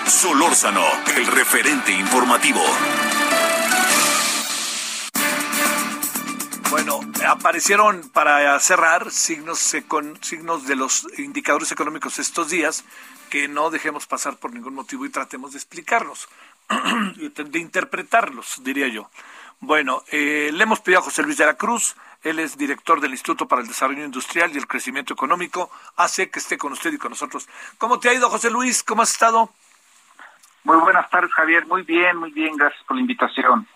Solórzano, 0.07 0.84
el 1.16 1.26
referente 1.26 1.92
informativo. 1.92 2.62
Bueno, 6.70 7.01
aparecieron 7.26 8.11
para 8.11 8.59
cerrar 8.61 9.11
signos, 9.11 9.74
con 9.86 10.22
signos 10.22 10.66
de 10.66 10.76
los 10.76 11.07
indicadores 11.18 11.72
económicos 11.72 12.18
estos 12.18 12.51
días 12.51 12.84
que 13.30 13.49
no 13.49 13.70
dejemos 13.70 14.07
pasar 14.07 14.36
por 14.36 14.53
ningún 14.53 14.74
motivo 14.74 15.07
y 15.07 15.11
tratemos 15.11 15.53
de 15.53 15.59
explicarlos, 15.59 16.28
de 17.16 17.59
interpretarlos, 17.59 18.62
diría 18.64 18.88
yo. 18.88 19.11
Bueno, 19.61 20.05
eh, 20.09 20.51
le 20.53 20.62
hemos 20.62 20.80
pedido 20.80 21.01
a 21.01 21.05
José 21.05 21.22
Luis 21.22 21.38
de 21.38 21.46
la 21.46 21.55
Cruz, 21.55 21.96
él 22.23 22.39
es 22.39 22.59
director 22.59 23.01
del 23.01 23.12
Instituto 23.12 23.47
para 23.47 23.62
el 23.62 23.69
Desarrollo 23.69 24.05
Industrial 24.05 24.51
y 24.53 24.59
el 24.59 24.66
Crecimiento 24.66 25.14
Económico, 25.14 25.71
hace 25.97 26.31
que 26.31 26.39
esté 26.39 26.59
con 26.59 26.73
usted 26.73 26.93
y 26.93 26.99
con 26.99 27.11
nosotros. 27.11 27.49
¿Cómo 27.79 28.01
te 28.01 28.09
ha 28.09 28.14
ido, 28.14 28.29
José 28.29 28.51
Luis? 28.51 28.83
¿Cómo 28.83 29.03
has 29.03 29.12
estado? 29.12 29.51
Muy 30.64 30.77
buenas 30.79 31.09
tardes, 31.11 31.33
Javier. 31.33 31.66
Muy 31.66 31.83
bien, 31.83 32.16
muy 32.16 32.33
bien. 32.33 32.57
Gracias 32.57 32.83
por 32.85 32.97
la 32.97 33.03
invitación. 33.03 33.66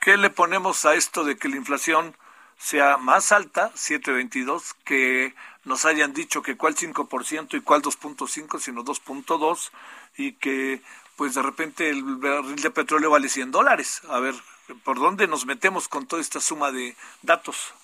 ¿Qué 0.00 0.16
le 0.16 0.30
ponemos 0.30 0.84
a 0.84 0.94
esto 0.94 1.24
de 1.24 1.36
que 1.36 1.48
la 1.48 1.56
inflación 1.56 2.16
sea 2.58 2.96
más 2.96 3.32
alta, 3.32 3.72
7.22, 3.74 4.74
que 4.84 5.34
nos 5.64 5.84
hayan 5.84 6.12
dicho 6.12 6.42
que 6.42 6.56
cuál 6.56 6.74
5% 6.74 7.54
y 7.54 7.60
cuál 7.60 7.82
2.5, 7.82 8.58
sino 8.58 8.84
2.2, 8.84 9.70
y 10.16 10.32
que 10.32 10.82
pues 11.16 11.34
de 11.34 11.42
repente 11.42 11.88
el 11.88 12.02
barril 12.02 12.56
de 12.56 12.70
petróleo 12.70 13.10
vale 13.10 13.28
100 13.28 13.50
dólares? 13.52 14.02
A 14.08 14.18
ver, 14.18 14.34
¿por 14.84 14.98
dónde 14.98 15.28
nos 15.28 15.46
metemos 15.46 15.88
con 15.88 16.06
toda 16.06 16.20
esta 16.20 16.40
suma 16.40 16.72
de 16.72 16.96
datos? 17.22 17.74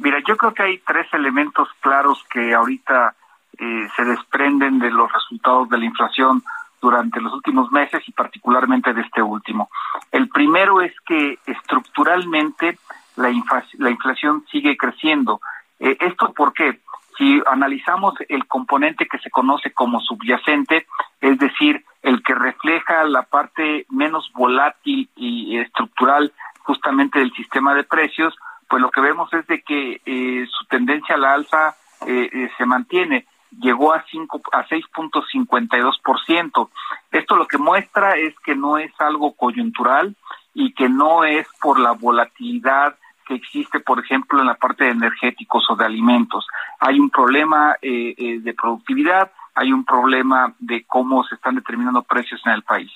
Mira, 0.00 0.18
yo 0.26 0.36
creo 0.36 0.54
que 0.54 0.62
hay 0.62 0.78
tres 0.78 1.06
elementos 1.12 1.68
claros 1.80 2.24
que 2.30 2.54
ahorita 2.54 3.14
eh, 3.58 3.88
se 3.94 4.04
desprenden 4.04 4.78
de 4.78 4.90
los 4.90 5.12
resultados 5.12 5.68
de 5.68 5.76
la 5.76 5.84
inflación 5.84 6.42
durante 6.80 7.20
los 7.20 7.34
últimos 7.34 7.70
meses 7.70 8.02
y 8.06 8.12
particularmente 8.12 8.94
de 8.94 9.02
este 9.02 9.20
último. 9.20 9.68
El 10.10 10.30
primero 10.30 10.80
es 10.80 10.94
que 11.06 11.38
estructuralmente 11.44 12.78
la, 13.16 13.30
la 13.78 13.90
inflación 13.90 14.44
sigue 14.50 14.78
creciendo. 14.78 15.42
Eh, 15.78 15.98
¿Esto 16.00 16.32
por 16.32 16.54
qué? 16.54 16.80
Si 17.18 17.42
analizamos 17.46 18.14
el 18.30 18.46
componente 18.46 19.06
que 19.06 19.18
se 19.18 19.30
conoce 19.30 19.72
como 19.72 20.00
subyacente, 20.00 20.86
es 21.20 21.38
decir, 21.38 21.84
el 22.00 22.22
que 22.22 22.34
refleja 22.34 23.04
la 23.04 23.24
parte 23.24 23.84
menos 23.90 24.32
volátil 24.32 25.10
y 25.14 25.58
estructural 25.58 26.32
justamente 26.60 27.18
del 27.18 27.32
sistema 27.32 27.74
de 27.74 27.84
precios, 27.84 28.34
pues 28.70 28.80
lo 28.80 28.90
que 28.90 29.02
vemos 29.02 29.30
es 29.34 29.46
de 29.48 29.60
que 29.62 30.00
eh, 30.06 30.46
su 30.48 30.64
tendencia 30.66 31.16
a 31.16 31.18
la 31.18 31.34
alza 31.34 31.76
eh, 32.06 32.30
eh, 32.32 32.50
se 32.56 32.64
mantiene 32.64 33.26
llegó 33.58 33.92
a 33.92 34.04
5 34.10 34.40
a 34.52 34.66
6.52%. 34.66 36.70
Esto 37.10 37.36
lo 37.36 37.46
que 37.46 37.58
muestra 37.58 38.16
es 38.16 38.34
que 38.40 38.54
no 38.54 38.78
es 38.78 38.92
algo 39.00 39.32
coyuntural 39.32 40.14
y 40.54 40.72
que 40.72 40.88
no 40.88 41.24
es 41.24 41.46
por 41.60 41.78
la 41.78 41.92
volatilidad 41.92 42.96
que 43.26 43.34
existe, 43.34 43.80
por 43.80 44.00
ejemplo, 44.00 44.40
en 44.40 44.46
la 44.46 44.54
parte 44.54 44.84
de 44.84 44.90
energéticos 44.90 45.68
o 45.70 45.76
de 45.76 45.84
alimentos. 45.84 46.46
Hay 46.80 46.98
un 46.98 47.10
problema 47.10 47.76
eh, 47.80 48.14
eh, 48.16 48.40
de 48.40 48.54
productividad, 48.54 49.30
hay 49.54 49.72
un 49.72 49.84
problema 49.84 50.52
de 50.58 50.84
cómo 50.84 51.22
se 51.24 51.36
están 51.36 51.56
determinando 51.56 52.02
precios 52.02 52.40
en 52.44 52.52
el 52.52 52.62
país. 52.62 52.90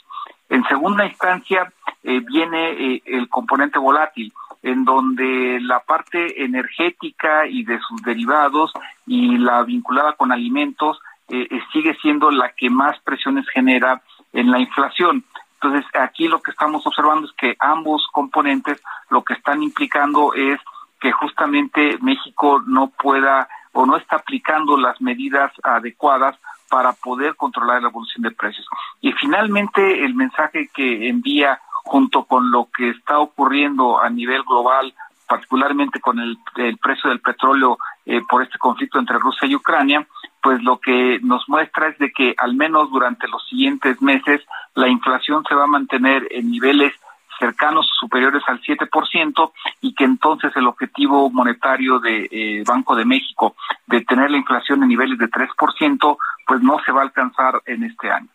En 0.49 0.65
segunda 0.65 1.07
instancia, 1.07 1.73
eh, 2.03 2.21
viene 2.21 3.01
el 3.05 3.29
componente 3.29 3.79
volátil 3.79 4.33
en 4.65 4.87
donde 4.87 5.61
la 5.61 5.81
parte 5.81 6.43
energética 6.43 7.47
y 7.47 7.65
de 7.65 7.79
sus 7.81 8.03
derivados 8.03 8.73
y 9.07 9.37
la 9.37 9.63
vinculada 9.63 10.15
con 10.15 10.33
alimentos 10.33 10.99
eh, 11.29 11.49
sigue 11.71 11.95
siendo 12.01 12.31
la 12.31 12.51
que 12.57 12.71
más 12.71 12.99
presiones 13.01 13.47
genera 13.51 14.03
en 14.33 14.51
la 14.51 14.59
inflación. 14.59 15.23
Entonces, 15.61 15.85
aquí 15.95 16.29
lo 16.29 16.41
que 16.41 16.51
estamos 16.51 16.87
observando 16.87 17.27
es 17.27 17.33
que 17.33 17.57
ambos 17.59 18.07
componentes 18.11 18.83
lo 19.11 19.23
que 19.23 19.35
están 19.35 19.63
implicando 19.63 20.33
es 20.33 20.59
que 20.99 21.13
justamente 21.13 21.99
México 22.01 22.63
no 22.67 22.89
pueda 22.89 23.47
o 23.73 23.85
no 23.85 23.99
está 23.99 24.17
aplicando 24.17 24.79
las 24.79 24.99
medidas 25.03 25.53
adecuadas 25.63 26.39
para 26.71 26.95
poder 26.95 27.37
controlar 27.37 27.83
la 27.83 27.89
evolución 27.89 28.23
de 28.23 28.31
precios. 28.31 28.67
Y 29.03 29.13
finalmente, 29.13 30.07
el 30.07 30.15
mensaje 30.15 30.71
que 30.75 31.07
envía 31.09 31.61
junto 31.85 32.25
con 32.25 32.51
lo 32.51 32.69
que 32.77 32.91
está 32.91 33.19
ocurriendo 33.19 34.01
a 34.01 34.11
nivel 34.11 34.43
global, 34.43 34.93
particularmente 35.29 36.01
con 36.01 36.19
el, 36.19 36.39
precio 36.83 37.11
del 37.11 37.21
petróleo 37.21 37.79
eh, 38.07 38.21
por 38.29 38.43
este 38.43 38.59
conflicto 38.59 38.99
entre 38.99 39.19
Rusia 39.19 39.47
y 39.47 39.55
Ucrania, 39.55 40.07
pues 40.43 40.63
lo 40.63 40.79
que 40.79 41.21
nos 41.23 41.49
muestra 41.49 41.89
es 41.89 41.99
de 41.99 42.11
que 42.11 42.35
al 42.37 42.55
menos 42.55 42.91
durante 42.91 43.29
los 43.29 43.47
siguientes 43.49 44.01
meses 44.03 44.43
la 44.75 44.89
inflación 44.89 45.45
se 45.49 45.55
va 45.55 45.65
a 45.65 45.69
mantener 45.69 46.27
en 46.31 46.51
niveles 46.51 46.93
cercanos 47.39 47.87
superiores 47.99 48.43
al 48.47 48.61
7% 48.61 49.53
y 49.81 49.95
que 49.95 50.05
entonces 50.05 50.53
el 50.57 50.67
objetivo 50.67 51.31
monetario 51.31 51.99
de 51.99 52.29
eh, 52.31 52.65
Banco 52.67 52.95
de 52.95 53.05
México 53.05 53.57
de 53.87 54.03
tener 54.03 54.31
la 54.31 54.37
inflación 54.37 54.83
en 54.83 54.89
niveles 54.89 55.19
de 55.19 55.29
3%, 55.29 56.17
pues 56.47 56.63
no 56.63 56.79
se 56.85 56.93
va 56.93 57.01
a 57.01 57.05
alcanzar 57.05 57.61
en 57.67 57.85
este 57.85 58.11
año. 58.11 58.29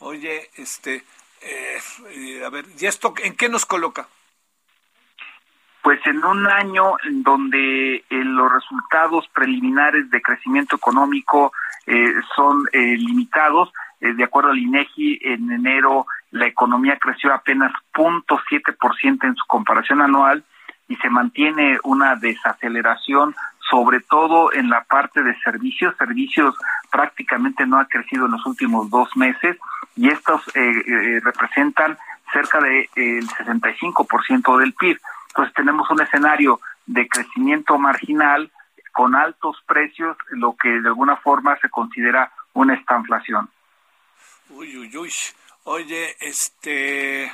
Oye, 0.00 0.50
este, 0.56 1.04
eh, 1.44 2.44
a 2.44 2.50
ver, 2.50 2.64
¿y 2.78 2.86
esto 2.86 3.14
en 3.22 3.36
qué 3.36 3.48
nos 3.48 3.66
coloca? 3.66 4.08
Pues 5.84 6.00
en 6.06 6.24
un 6.24 6.46
año 6.46 6.94
en 7.04 7.22
donde 7.22 7.96
eh, 7.96 8.04
los 8.08 8.50
resultados 8.50 9.28
preliminares 9.34 10.08
de 10.08 10.22
crecimiento 10.22 10.76
económico 10.76 11.52
eh, 11.86 12.14
son 12.34 12.64
eh, 12.72 12.96
limitados, 12.96 13.70
de 14.00 14.24
acuerdo 14.24 14.50
al 14.50 14.58
INEGI, 14.58 15.20
en 15.22 15.50
enero 15.50 16.06
la 16.30 16.46
economía 16.46 16.98
creció 16.98 17.32
apenas 17.32 17.72
0.7% 17.94 19.24
en 19.24 19.34
su 19.34 19.46
comparación 19.46 20.02
anual 20.02 20.44
y 20.88 20.96
se 20.96 21.08
mantiene 21.08 21.78
una 21.84 22.16
desaceleración 22.16 23.34
sobre 23.70 24.00
todo 24.00 24.52
en 24.52 24.68
la 24.68 24.84
parte 24.84 25.22
de 25.22 25.34
servicios. 25.40 25.94
Servicios 25.96 26.54
prácticamente 26.90 27.66
no 27.66 27.78
ha 27.78 27.86
crecido 27.86 28.26
en 28.26 28.32
los 28.32 28.46
últimos 28.46 28.90
dos 28.90 29.08
meses 29.16 29.56
y 29.96 30.08
estos 30.08 30.42
eh, 30.54 30.60
eh, 30.86 31.20
representan 31.22 31.98
cerca 32.32 32.60
del 32.60 32.88
de, 32.94 33.18
eh, 33.18 33.22
65% 33.22 34.58
del 34.58 34.74
PIB. 34.74 35.00
Entonces 35.28 35.54
tenemos 35.54 35.88
un 35.90 36.00
escenario 36.00 36.60
de 36.86 37.06
crecimiento 37.08 37.78
marginal 37.78 38.50
con 38.92 39.14
altos 39.14 39.56
precios, 39.66 40.16
lo 40.30 40.56
que 40.56 40.68
de 40.68 40.88
alguna 40.88 41.16
forma 41.16 41.58
se 41.58 41.68
considera 41.68 42.32
una 42.52 42.74
estanflación. 42.74 43.50
Uy, 44.50 44.76
uy, 44.76 44.96
uy. 44.96 45.12
Oye, 45.64 46.16
este, 46.20 47.32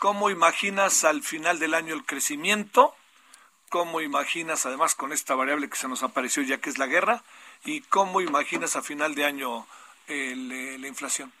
¿cómo 0.00 0.30
imaginas 0.30 1.04
al 1.04 1.22
final 1.22 1.58
del 1.58 1.74
año 1.74 1.94
el 1.94 2.04
crecimiento? 2.04 2.94
¿Cómo 3.68 4.00
imaginas, 4.00 4.66
además, 4.66 4.94
con 4.94 5.12
esta 5.12 5.34
variable 5.34 5.68
que 5.68 5.76
se 5.76 5.88
nos 5.88 6.02
apareció 6.02 6.42
ya 6.42 6.58
que 6.58 6.70
es 6.70 6.78
la 6.78 6.86
guerra? 6.86 7.22
¿Y 7.64 7.82
cómo 7.82 8.20
imaginas 8.20 8.76
a 8.76 8.82
final 8.82 9.14
de 9.14 9.24
año 9.26 9.66
la 10.08 10.88
inflación? 10.88 11.32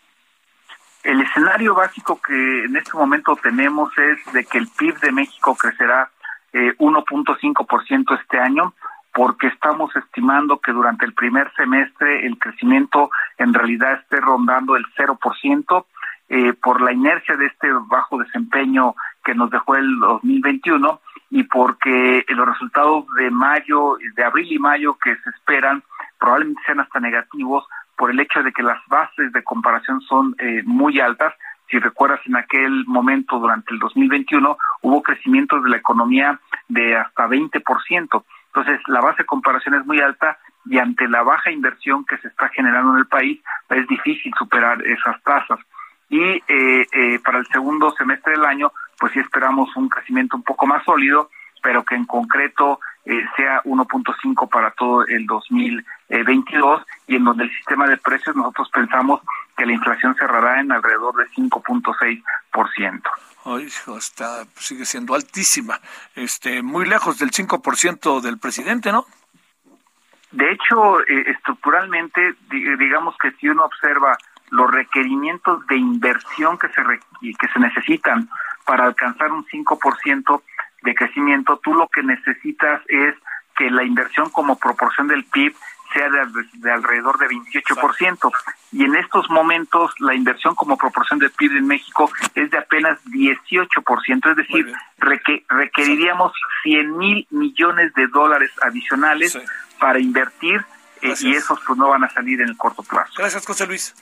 El 1.04 1.20
escenario 1.20 1.74
básico 1.74 2.18
que 2.20 2.64
en 2.64 2.76
este 2.76 2.96
momento 2.96 3.36
tenemos 3.36 3.92
es 3.98 4.32
de 4.32 4.44
que 4.46 4.56
el 4.56 4.68
PIB 4.68 4.98
de 5.00 5.12
México 5.12 5.54
crecerá 5.54 6.10
eh, 6.54 6.74
1.5% 6.78 8.20
este 8.20 8.38
año, 8.38 8.72
porque 9.12 9.48
estamos 9.48 9.94
estimando 9.96 10.58
que 10.60 10.72
durante 10.72 11.04
el 11.04 11.12
primer 11.12 11.52
semestre 11.56 12.26
el 12.26 12.38
crecimiento 12.38 13.10
en 13.36 13.52
realidad 13.52 14.00
esté 14.00 14.18
rondando 14.18 14.76
el 14.76 14.86
0%, 14.96 15.84
eh, 16.30 16.54
por 16.54 16.80
la 16.80 16.92
inercia 16.92 17.36
de 17.36 17.46
este 17.46 17.68
bajo 17.86 18.16
desempeño 18.16 18.94
que 19.22 19.34
nos 19.34 19.50
dejó 19.50 19.76
el 19.76 19.98
2021 19.98 21.00
y 21.30 21.42
porque 21.42 22.24
los 22.28 22.48
resultados 22.48 23.04
de 23.18 23.30
mayo, 23.30 23.98
de 24.16 24.24
abril 24.24 24.50
y 24.50 24.58
mayo 24.58 24.96
que 24.96 25.14
se 25.16 25.30
esperan 25.30 25.82
probablemente 26.18 26.62
sean 26.64 26.80
hasta 26.80 26.98
negativos 26.98 27.66
por 27.96 28.10
el 28.10 28.20
hecho 28.20 28.42
de 28.42 28.52
que 28.52 28.62
las 28.62 28.78
bases 28.86 29.32
de 29.32 29.42
comparación 29.42 30.00
son 30.02 30.34
eh, 30.38 30.62
muy 30.64 31.00
altas. 31.00 31.34
Si 31.70 31.78
recuerdas, 31.78 32.20
en 32.26 32.36
aquel 32.36 32.84
momento, 32.86 33.38
durante 33.38 33.72
el 33.72 33.78
2021, 33.78 34.56
hubo 34.82 35.02
crecimientos 35.02 35.62
de 35.64 35.70
la 35.70 35.76
economía 35.76 36.38
de 36.68 36.96
hasta 36.96 37.26
20%. 37.26 38.24
Entonces, 38.46 38.80
la 38.86 39.00
base 39.00 39.22
de 39.22 39.26
comparación 39.26 39.74
es 39.74 39.86
muy 39.86 40.00
alta 40.00 40.38
y 40.66 40.78
ante 40.78 41.08
la 41.08 41.22
baja 41.22 41.50
inversión 41.50 42.04
que 42.04 42.18
se 42.18 42.28
está 42.28 42.48
generando 42.48 42.92
en 42.92 42.98
el 42.98 43.06
país, 43.06 43.40
es 43.70 43.86
difícil 43.88 44.32
superar 44.38 44.82
esas 44.86 45.22
tasas. 45.22 45.58
Y 46.08 46.20
eh, 46.20 46.42
eh, 46.48 47.18
para 47.24 47.38
el 47.38 47.46
segundo 47.46 47.90
semestre 47.92 48.32
del 48.32 48.44
año, 48.44 48.72
pues 48.98 49.12
sí 49.12 49.18
esperamos 49.18 49.74
un 49.76 49.88
crecimiento 49.88 50.36
un 50.36 50.42
poco 50.42 50.66
más 50.66 50.84
sólido, 50.84 51.30
pero 51.64 51.82
que 51.82 51.94
en 51.94 52.04
concreto 52.04 52.78
eh, 53.06 53.24
sea 53.36 53.62
1.5 53.62 54.48
para 54.50 54.70
todo 54.72 55.06
el 55.06 55.24
2022 55.24 56.82
y 57.06 57.16
en 57.16 57.24
donde 57.24 57.44
el 57.44 57.50
sistema 57.56 57.86
de 57.88 57.96
precios 57.96 58.36
nosotros 58.36 58.68
pensamos 58.70 59.22
que 59.56 59.64
la 59.64 59.72
inflación 59.72 60.14
cerrará 60.14 60.60
en 60.60 60.70
alrededor 60.70 61.16
de 61.16 61.26
5.6%. 61.30 63.02
Ay, 63.46 63.68
está 63.96 64.44
sigue 64.56 64.84
siendo 64.84 65.14
altísima, 65.14 65.80
este 66.14 66.62
muy 66.62 66.86
lejos 66.86 67.18
del 67.18 67.30
5% 67.30 68.20
del 68.20 68.38
presidente, 68.38 68.92
¿no? 68.92 69.06
De 70.30 70.50
hecho, 70.50 71.00
eh, 71.00 71.30
estructuralmente, 71.30 72.34
digamos 72.50 73.14
que 73.22 73.30
si 73.32 73.48
uno 73.48 73.64
observa 73.64 74.18
los 74.50 74.70
requerimientos 74.70 75.66
de 75.66 75.76
inversión 75.76 76.58
que 76.58 76.68
se 76.68 76.82
que 77.38 77.48
se 77.48 77.58
necesitan 77.58 78.28
para 78.66 78.84
alcanzar 78.84 79.32
un 79.32 79.46
5% 79.46 80.42
de 80.84 80.94
crecimiento, 80.94 81.58
tú 81.62 81.74
lo 81.74 81.88
que 81.88 82.02
necesitas 82.02 82.82
es 82.88 83.14
que 83.56 83.70
la 83.70 83.84
inversión 83.84 84.30
como 84.30 84.58
proporción 84.58 85.08
del 85.08 85.24
PIB 85.24 85.54
sea 85.92 86.08
de, 86.10 86.72
alrededor 86.72 87.18
de 87.18 87.28
28%. 87.28 88.32
Y 88.72 88.84
en 88.84 88.96
estos 88.96 89.30
momentos 89.30 89.92
la 90.00 90.14
inversión 90.14 90.54
como 90.54 90.76
proporción 90.76 91.18
del 91.18 91.30
PIB 91.30 91.58
en 91.58 91.66
México 91.66 92.10
es 92.34 92.50
de 92.50 92.58
apenas 92.58 92.98
18%. 93.04 94.30
Es 94.30 94.36
decir, 94.36 94.72
requeriríamos 95.48 96.32
100 96.64 96.98
mil 96.98 97.26
millones 97.30 97.94
de 97.94 98.08
dólares 98.08 98.50
adicionales 98.60 99.38
para 99.78 100.00
invertir 100.00 100.64
eh, 101.00 101.14
y 101.20 101.34
esos 101.34 101.60
pues 101.66 101.78
no 101.78 101.88
van 101.88 102.04
a 102.04 102.10
salir 102.10 102.40
en 102.40 102.48
el 102.48 102.56
corto 102.56 102.82
plazo. 102.82 103.12
Gracias, 103.16 103.46
José 103.46 103.66
Luis. 103.66 103.94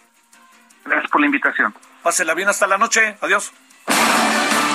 Gracias 0.85 1.11
por 1.11 1.21
la 1.21 1.27
invitación. 1.27 1.75
Pásela 2.03 2.35
bien 2.35 2.49
hasta 2.49 2.67
la 2.67 2.79
noche. 2.79 3.17
Adiós. 3.21 3.53